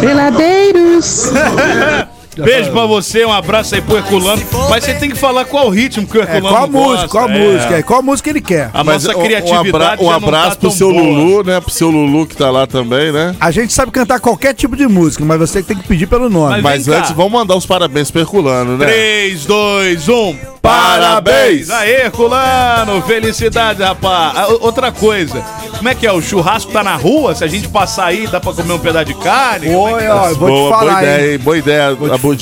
Peladeiros! 0.00 1.30
Beijo 2.44 2.70
pra 2.72 2.86
você, 2.86 3.24
um 3.24 3.32
abraço 3.32 3.74
aí 3.74 3.80
pro 3.80 3.96
Herculano. 3.96 4.42
Mas 4.68 4.84
você 4.84 4.94
tem 4.94 5.10
que 5.10 5.16
falar 5.18 5.44
qual 5.44 5.68
ritmo 5.68 6.06
que 6.06 6.18
o 6.18 6.20
É, 6.20 6.24
Herculano 6.36 6.48
qual 6.56 6.68
gosta. 6.68 6.88
música, 6.90 7.08
qual 7.08 7.28
É. 7.28 7.38
música, 7.38 7.74
é, 7.78 7.82
qual 7.82 8.02
música 8.02 8.30
ele 8.30 8.40
quer. 8.40 8.70
A 8.72 8.82
Mas 8.84 9.04
nossa 9.04 9.18
criatividade 9.18 9.66
um, 9.72 9.74
abra- 9.74 9.96
um 10.00 10.04
não 10.04 10.28
abraço 10.28 10.50
tá 10.50 10.56
pro 10.60 10.70
seu 10.70 10.90
boa. 10.92 11.02
Lulu, 11.02 11.44
né? 11.44 11.60
Pro 11.60 11.70
seu 11.70 11.90
Lulu 11.90 12.26
que 12.26 12.36
tá 12.36 12.50
lá 12.50 12.66
também, 12.66 13.12
né? 13.12 13.34
A 13.40 13.50
gente 13.50 13.72
sabe 13.72 13.92
cantar 13.92 14.20
qualquer 14.20 14.54
tipo 14.54 14.76
de 14.76 14.86
música, 14.86 15.24
mas 15.24 15.38
você 15.38 15.62
tem 15.62 15.76
que 15.76 15.86
pedir 15.86 16.06
pelo 16.06 16.28
nome. 16.30 16.60
Mas 16.62 16.86
Mas 16.86 16.88
antes, 16.88 17.10
vamos 17.12 17.32
mandar 17.32 17.56
os 17.56 17.66
parabéns 17.66 18.10
pro 18.10 18.20
Herculano, 18.20 18.76
né? 18.78 18.86
3, 18.86 19.44
2, 19.44 20.08
1. 20.08 20.36
Parabéns! 20.62 21.70
Aê, 21.70 22.02
Herculano! 22.04 23.02
Felicidade, 23.02 23.82
rapaz! 23.82 24.32
Ah, 24.36 24.48
o- 24.50 24.64
outra 24.64 24.90
coisa, 24.92 25.42
como 25.76 25.88
é 25.88 25.94
que 25.94 26.06
é? 26.06 26.12
O 26.12 26.20
churrasco 26.22 26.70
tá 26.72 26.82
na 26.82 26.96
rua? 26.96 27.34
Se 27.34 27.42
a 27.44 27.46
gente 27.46 27.68
passar 27.68 28.06
aí, 28.06 28.26
dá 28.26 28.40
pra 28.40 28.52
comer 28.52 28.72
um 28.72 28.78
pedaço 28.78 29.04
de 29.06 29.14
carne? 29.14 29.66
É 29.66 29.70
que 29.70 29.74
Oi, 29.76 30.02
tá? 30.04 30.14
ó, 30.16 30.28
vou 30.34 30.48
boa, 30.48 30.64
te 30.72 30.78
falar, 30.78 30.90
boa 30.92 31.02
ideia, 31.02 31.32
hein? 31.32 31.38
Boa 31.38 31.58
ideia, 31.58 31.88
Abudia. 31.88 32.14
Como 32.30 32.36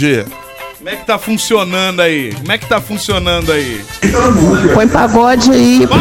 Como 0.77 0.91
é 0.91 0.97
que 0.97 1.07
tá 1.07 1.19
funcionando 1.19 2.03
aí? 2.03 2.35
Como 2.35 2.53
é 2.53 2.59
que 2.59 2.67
tá 2.67 2.79
funcionando 2.79 3.51
aí? 3.53 3.83
Põe 4.75 4.87
pagode 4.87 5.51
aí, 5.51 5.87
pô. 5.87 5.97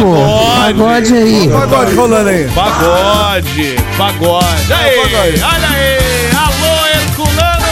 Pagode 0.56 1.14
aí. 1.14 1.48
Pagode 1.48 1.94
rolando 1.94 2.28
aí. 2.28 2.48
Pagode, 2.54 3.76
pagode. 3.96 4.72
Aí, 4.72 4.96
pagode. 4.96 5.42
olha 5.42 5.68
aí. 5.68 5.98
Alô, 6.36 6.86
Herculano. 7.00 7.66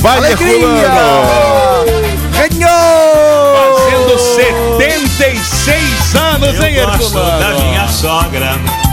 Vai, 0.00 0.32
Herculano! 0.32 1.84
Ganhou! 2.32 3.74
Fazendo 3.76 4.18
76 4.18 6.14
anos, 6.16 6.60
hein, 6.64 6.74
Eu 6.74 6.86
gosto 6.86 7.14
da 7.14 7.20
Herculano? 7.20 7.60
minha 7.64 7.88
sogra. 7.88 8.83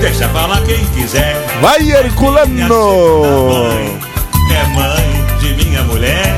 Deixa 0.00 0.28
falar 0.28 0.60
quem 0.62 0.84
quiser. 0.86 1.34
Vai, 1.60 1.90
Herculano! 1.90 3.68
É 4.52 4.64
mãe 4.74 5.26
de 5.40 5.64
minha 5.64 5.82
mulher. 5.82 6.36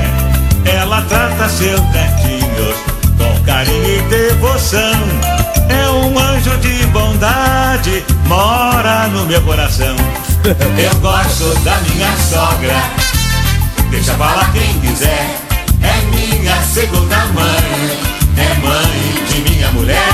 Ela 0.65 1.01
trata 1.03 1.47
seus 1.47 1.79
netinhos 1.91 2.75
com 3.17 3.43
carinho 3.43 3.99
e 3.99 4.01
devoção. 4.09 4.91
É 5.69 5.89
um 5.89 6.17
anjo 6.17 6.57
de 6.57 6.85
bondade, 6.87 8.03
mora 8.25 9.07
no 9.09 9.25
meu 9.27 9.41
coração. 9.43 9.95
Eu 10.43 10.99
gosto 10.99 11.53
da 11.63 11.77
minha 11.81 12.11
sogra. 12.17 12.81
Deixa 13.91 14.13
falar 14.15 14.51
quem 14.53 14.79
quiser. 14.79 15.37
É 15.83 16.01
minha 16.15 16.55
segunda 16.63 17.25
mãe. 17.27 17.99
É 18.37 18.53
mãe 18.59 19.25
de 19.29 19.49
minha 19.51 19.71
mulher. 19.71 20.13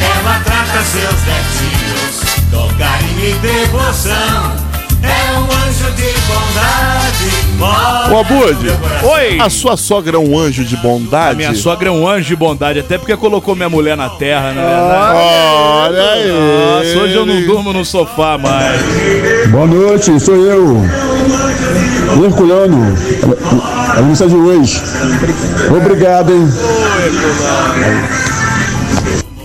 Ela 0.00 0.40
trata 0.42 0.82
seus 0.82 1.22
netinhos 1.24 2.31
com 2.52 2.68
carinho 2.76 3.28
e 3.28 3.32
devoção. 3.38 4.52
É 5.02 5.36
um 5.36 5.42
anjo 5.42 5.90
de 5.96 6.12
bondade. 6.28 7.56
Mora 7.58 8.14
Ô, 8.14 8.20
Abud, 8.20 8.52
no 8.54 8.62
meu 8.62 8.76
coração. 8.76 9.10
Oi. 9.10 9.38
a 9.40 9.50
sua 9.50 9.76
sogra 9.76 10.16
é 10.16 10.20
um 10.20 10.38
anjo 10.38 10.64
de 10.64 10.76
bondade? 10.76 11.32
A 11.32 11.34
minha 11.34 11.54
sogra 11.56 11.88
é 11.88 11.90
um 11.90 12.06
anjo 12.06 12.28
de 12.28 12.36
bondade, 12.36 12.78
até 12.78 12.98
porque 12.98 13.16
colocou 13.16 13.56
minha 13.56 13.68
mulher 13.68 13.96
na 13.96 14.10
terra, 14.10 14.52
na 14.52 14.62
verdade. 14.62 15.18
Olha 15.18 16.02
aí! 16.10 16.28
Nossa, 16.28 16.98
hoje 17.04 17.14
eu 17.14 17.26
não 17.26 17.40
durmo 17.42 17.72
no 17.72 17.84
sofá 17.84 18.38
mais. 18.38 18.80
Boa 19.48 19.66
noite, 19.66 20.20
sou 20.20 20.36
eu. 20.36 20.76
Herculano, 22.24 22.94
a 23.96 24.02
mensagem 24.02 24.36
hoje. 24.38 24.80
Obrigado, 25.76 26.32
hein? 26.32 26.42
Oi, 26.46 27.04
Herculano. 27.06 28.31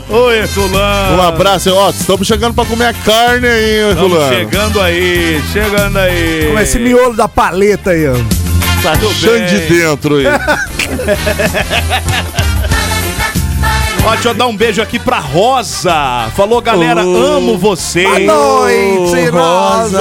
Um 0.10 1.22
abraço, 1.22 1.74
ó, 1.74 1.90
estamos 1.90 2.26
chegando 2.26 2.54
pra 2.54 2.64
comer 2.66 2.86
a 2.86 2.94
carne 2.94 3.46
aí, 3.48 3.90
Herculano. 3.90 4.34
chegando 4.34 4.80
aí, 4.80 5.42
chegando 5.52 5.98
aí. 5.98 6.50
Com 6.52 6.60
esse 6.60 6.80
miolo 6.80 7.14
da 7.14 7.28
paleta 7.28 7.92
aí, 7.92 8.08
ó. 8.08 8.14
Tá 8.82 8.94
achando 8.94 9.46
de 9.48 9.60
dentro 9.68 10.16
aí. 10.16 10.26
Ó, 14.06 14.12
deixa 14.14 14.30
eu 14.30 14.34
dar 14.34 14.48
um 14.48 14.56
beijo 14.56 14.82
aqui 14.82 14.98
pra 14.98 15.20
Rosa. 15.20 16.30
Falou, 16.34 16.62
galera, 16.62 17.06
Ô. 17.06 17.18
amo 17.18 17.58
vocês. 17.58 18.08
Boa 18.08 18.20
noite, 18.22 19.26
Rosa. 19.30 20.00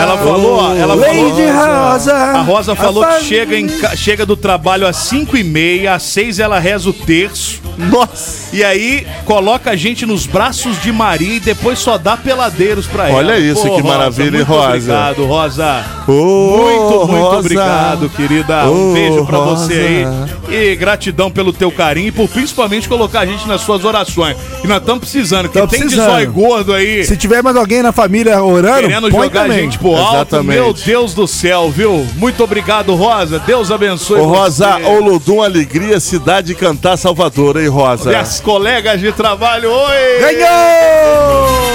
Ela 0.00 0.16
falou, 0.18 0.56
ó, 0.58 0.74
ela 0.76 0.96
falou. 0.96 1.28
Lady 1.28 1.46
Rosa. 1.50 2.14
A 2.14 2.40
Rosa 2.42 2.76
falou 2.76 3.02
A 3.02 3.14
que 3.14 3.24
chega, 3.24 3.58
em 3.58 3.68
chega 3.96 4.24
do 4.24 4.36
trabalho 4.36 4.86
às 4.86 4.94
5 4.98 5.36
e 5.36 5.42
meia, 5.42 5.94
às 5.94 6.04
6 6.04 6.38
ela 6.38 6.60
reza 6.60 6.88
o 6.90 6.92
terço. 6.92 7.60
Nossa! 7.78 8.54
E 8.54 8.64
aí 8.64 9.06
coloca 9.24 9.70
a 9.70 9.76
gente 9.76 10.04
nos 10.04 10.26
braços 10.26 10.80
de 10.82 10.90
Maria 10.92 11.36
e 11.36 11.40
depois 11.40 11.78
só 11.78 11.96
dá 11.96 12.16
peladeiros 12.16 12.86
pra 12.86 13.08
ela. 13.08 13.18
Olha 13.18 13.38
isso, 13.38 13.62
que 13.74 13.82
maravilha, 13.82 14.38
hein, 14.38 14.44
muito 14.44 14.48
Rosa? 14.48 14.68
Obrigado, 14.74 15.26
Rosa. 15.26 15.84
Ô, 16.08 16.12
muito, 16.12 17.06
muito 17.08 17.22
Rosa. 17.24 17.38
obrigado, 17.38 18.08
querida. 18.10 18.68
Um 18.70 18.92
beijo 18.94 19.26
pra 19.26 19.38
Rosa. 19.38 19.66
você 19.66 19.74
aí. 19.74 20.72
E 20.72 20.76
gratidão 20.76 21.30
pelo 21.30 21.52
teu 21.52 21.70
carinho 21.70 22.08
e 22.08 22.12
por 22.12 22.26
principalmente 22.28 22.88
colocar 22.88 23.20
a 23.20 23.26
gente 23.26 23.46
nas 23.46 23.60
suas 23.60 23.84
orações. 23.84 24.36
E 24.64 24.66
nós 24.66 24.78
estamos 24.78 25.00
precisando, 25.00 25.48
que 25.48 25.66
tem 25.66 25.86
de 25.86 25.94
zóio 25.94 26.32
gordo 26.32 26.72
aí. 26.72 27.04
Se 27.04 27.16
tiver 27.16 27.42
mais 27.42 27.54
alguém 27.56 27.82
na 27.82 27.92
família 27.92 28.42
orando, 28.42 28.88
Querendo 28.88 29.10
jogar 29.10 29.42
também. 29.42 29.58
a 29.58 29.62
gente 29.62 29.78
pro 29.78 29.94
alto, 29.94 30.14
Exatamente. 30.14 30.48
meu 30.60 30.72
Deus 30.72 31.12
do 31.14 31.26
céu, 31.26 31.70
viu? 31.70 32.06
Muito 32.16 32.42
obrigado, 32.42 32.94
Rosa. 32.94 33.38
Deus 33.38 33.70
abençoe 33.70 34.20
Ô, 34.20 34.24
Rosa. 34.26 34.78
Olodum 34.78 35.42
Alegria, 35.42 36.00
cidade 36.00 36.54
cantar 36.54 36.96
Salvador, 36.96 37.58
hein, 37.60 37.67
Rosa? 37.68 38.10
Minhas 38.10 38.40
colegas 38.40 39.00
de 39.00 39.12
trabalho, 39.12 39.70
oi! 39.70 40.20
Ganhou! 40.20 41.68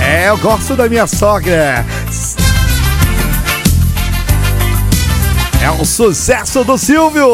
É, 0.00 0.28
eu 0.30 0.38
gosto 0.38 0.74
da 0.74 0.88
minha 0.88 1.06
sogra. 1.06 1.84
É 5.62 5.70
um 5.70 5.84
sucesso 5.84 6.64
do 6.64 6.78
Silvio. 6.78 7.28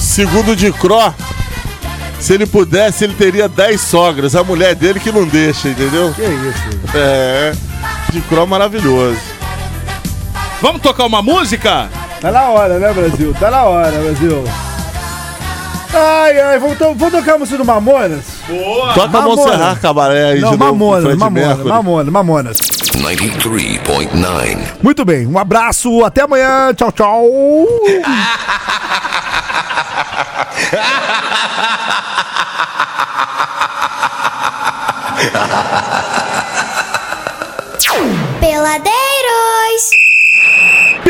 Segundo 0.00 0.54
de 0.54 0.72
Cro, 0.72 1.14
se 2.20 2.34
ele 2.34 2.46
pudesse, 2.46 3.04
ele 3.04 3.14
teria 3.14 3.48
10 3.48 3.80
sogras. 3.80 4.36
A 4.36 4.44
mulher 4.44 4.74
dele 4.74 5.00
que 5.00 5.10
não 5.10 5.24
deixa, 5.26 5.68
entendeu? 5.68 6.12
Que 6.14 6.22
isso? 6.22 6.80
É, 6.94 7.52
de 8.12 8.20
Cro 8.22 8.46
maravilhoso. 8.46 9.37
Vamos 10.60 10.82
tocar 10.82 11.06
uma 11.06 11.22
música? 11.22 11.88
Tá 12.20 12.32
na 12.32 12.48
hora, 12.48 12.78
né, 12.78 12.92
Brasil? 12.92 13.34
Tá 13.38 13.50
na 13.50 13.62
hora, 13.64 13.92
Brasil. 13.92 14.44
Ai, 15.94 16.38
ai, 16.40 16.58
vamos, 16.58 16.76
to 16.76 16.94
vamos 16.94 17.12
tocar 17.12 17.34
a 17.34 17.38
música 17.38 17.56
do 17.58 17.64
Mamonas? 17.64 18.24
Boa! 18.46 18.92
Toca 18.92 19.08
Mamonas. 19.08 19.36
Monserrat 19.38 19.80
Cabaré 19.80 20.24
aí 20.32 20.40
Não, 20.40 20.50
de 20.50 20.58
novo. 20.58 20.74
Mamonas, 20.74 21.04
Fred 21.04 21.18
Mamonas. 21.18 21.58
Mamonas, 21.64 22.12
Mamonas. 22.12 22.56
93.9. 22.58 24.58
Muito 24.82 25.04
bem, 25.04 25.26
um 25.26 25.38
abraço, 25.38 26.04
até 26.04 26.22
amanhã, 26.22 26.74
tchau, 26.74 26.92
tchau. 26.92 27.24